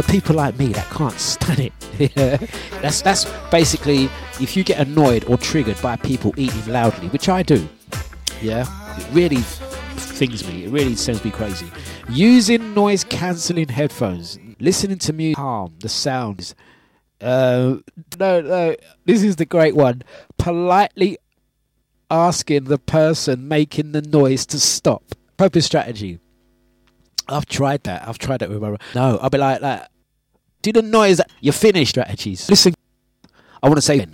for 0.00 0.10
people 0.10 0.36
like 0.36 0.58
me 0.58 0.68
that 0.68 0.88
can't 0.90 1.18
stand 1.18 1.60
it. 1.60 1.72
That's 2.80 3.02
that's 3.02 3.26
basically 3.50 4.04
if 4.40 4.56
you 4.56 4.64
get 4.64 4.78
annoyed 4.78 5.24
or 5.24 5.36
triggered 5.36 5.80
by 5.82 5.96
people 5.96 6.32
eating 6.36 6.66
loudly, 6.66 7.08
which 7.08 7.28
I 7.28 7.42
do. 7.42 7.68
Yeah, 8.40 8.64
it 8.96 9.06
really 9.12 9.36
things 9.36 10.46
me. 10.46 10.64
It 10.64 10.70
really 10.70 10.96
sends 10.96 11.22
me 11.22 11.30
crazy. 11.30 11.70
Using 12.08 12.72
noise 12.72 13.04
cancelling 13.04 13.68
headphones, 13.68 14.38
listening 14.60 14.98
to 14.98 15.12
music, 15.12 15.36
calm 15.36 15.74
the 15.80 15.90
sounds. 15.90 16.54
Uh, 17.20 17.76
no, 18.18 18.40
no, 18.40 18.76
this 19.04 19.22
is 19.22 19.36
the 19.36 19.44
great 19.44 19.76
one. 19.76 20.02
Politely 20.38 21.18
asking 22.10 22.64
the 22.64 22.78
person 22.78 23.46
making 23.46 23.92
the 23.92 24.00
noise 24.00 24.46
to 24.46 24.58
stop. 24.58 25.02
Coping 25.36 25.62
strategy. 25.62 26.18
I've 27.30 27.46
tried 27.46 27.84
that. 27.84 28.06
I've 28.06 28.18
tried 28.18 28.38
that 28.38 28.50
with 28.50 28.60
my. 28.60 28.76
No, 28.94 29.18
I'll 29.22 29.30
be 29.30 29.38
like 29.38 29.60
that. 29.60 29.90
Do 30.62 30.72
the 30.72 30.82
noise. 30.82 31.20
You're 31.40 31.52
finished. 31.52 31.90
Strategies. 31.90 32.48
Listen. 32.48 32.74
I 33.62 33.68
want 33.68 33.78
to 33.78 33.82
say. 33.82 34.06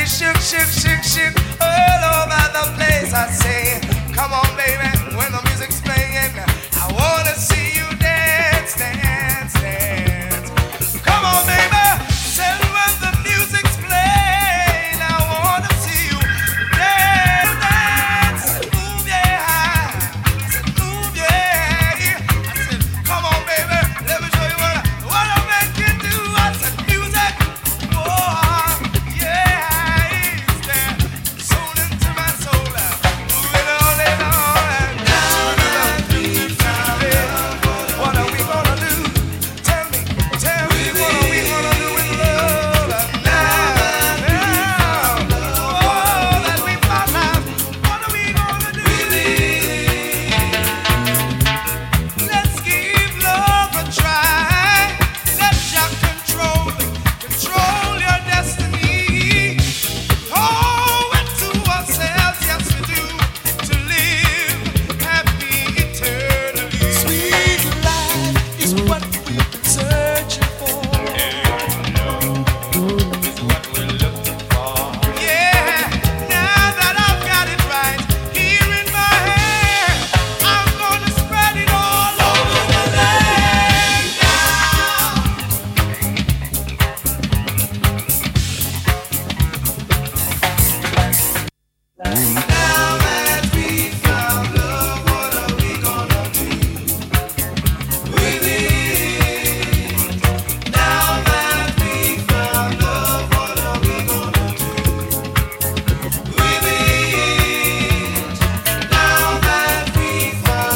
body 0.00 0.08
shook, 0.08 0.36
shook, 0.36 0.68
shook, 0.68 1.02
shook 1.02 1.34
all 1.60 2.04
over 2.16 2.42
the 2.56 2.72
place. 2.76 3.12
I 3.12 3.28
say, 3.30 3.80
come 4.14 4.32
on, 4.32 4.48
baby, 4.56 4.88
when 5.16 5.32
the 5.32 5.49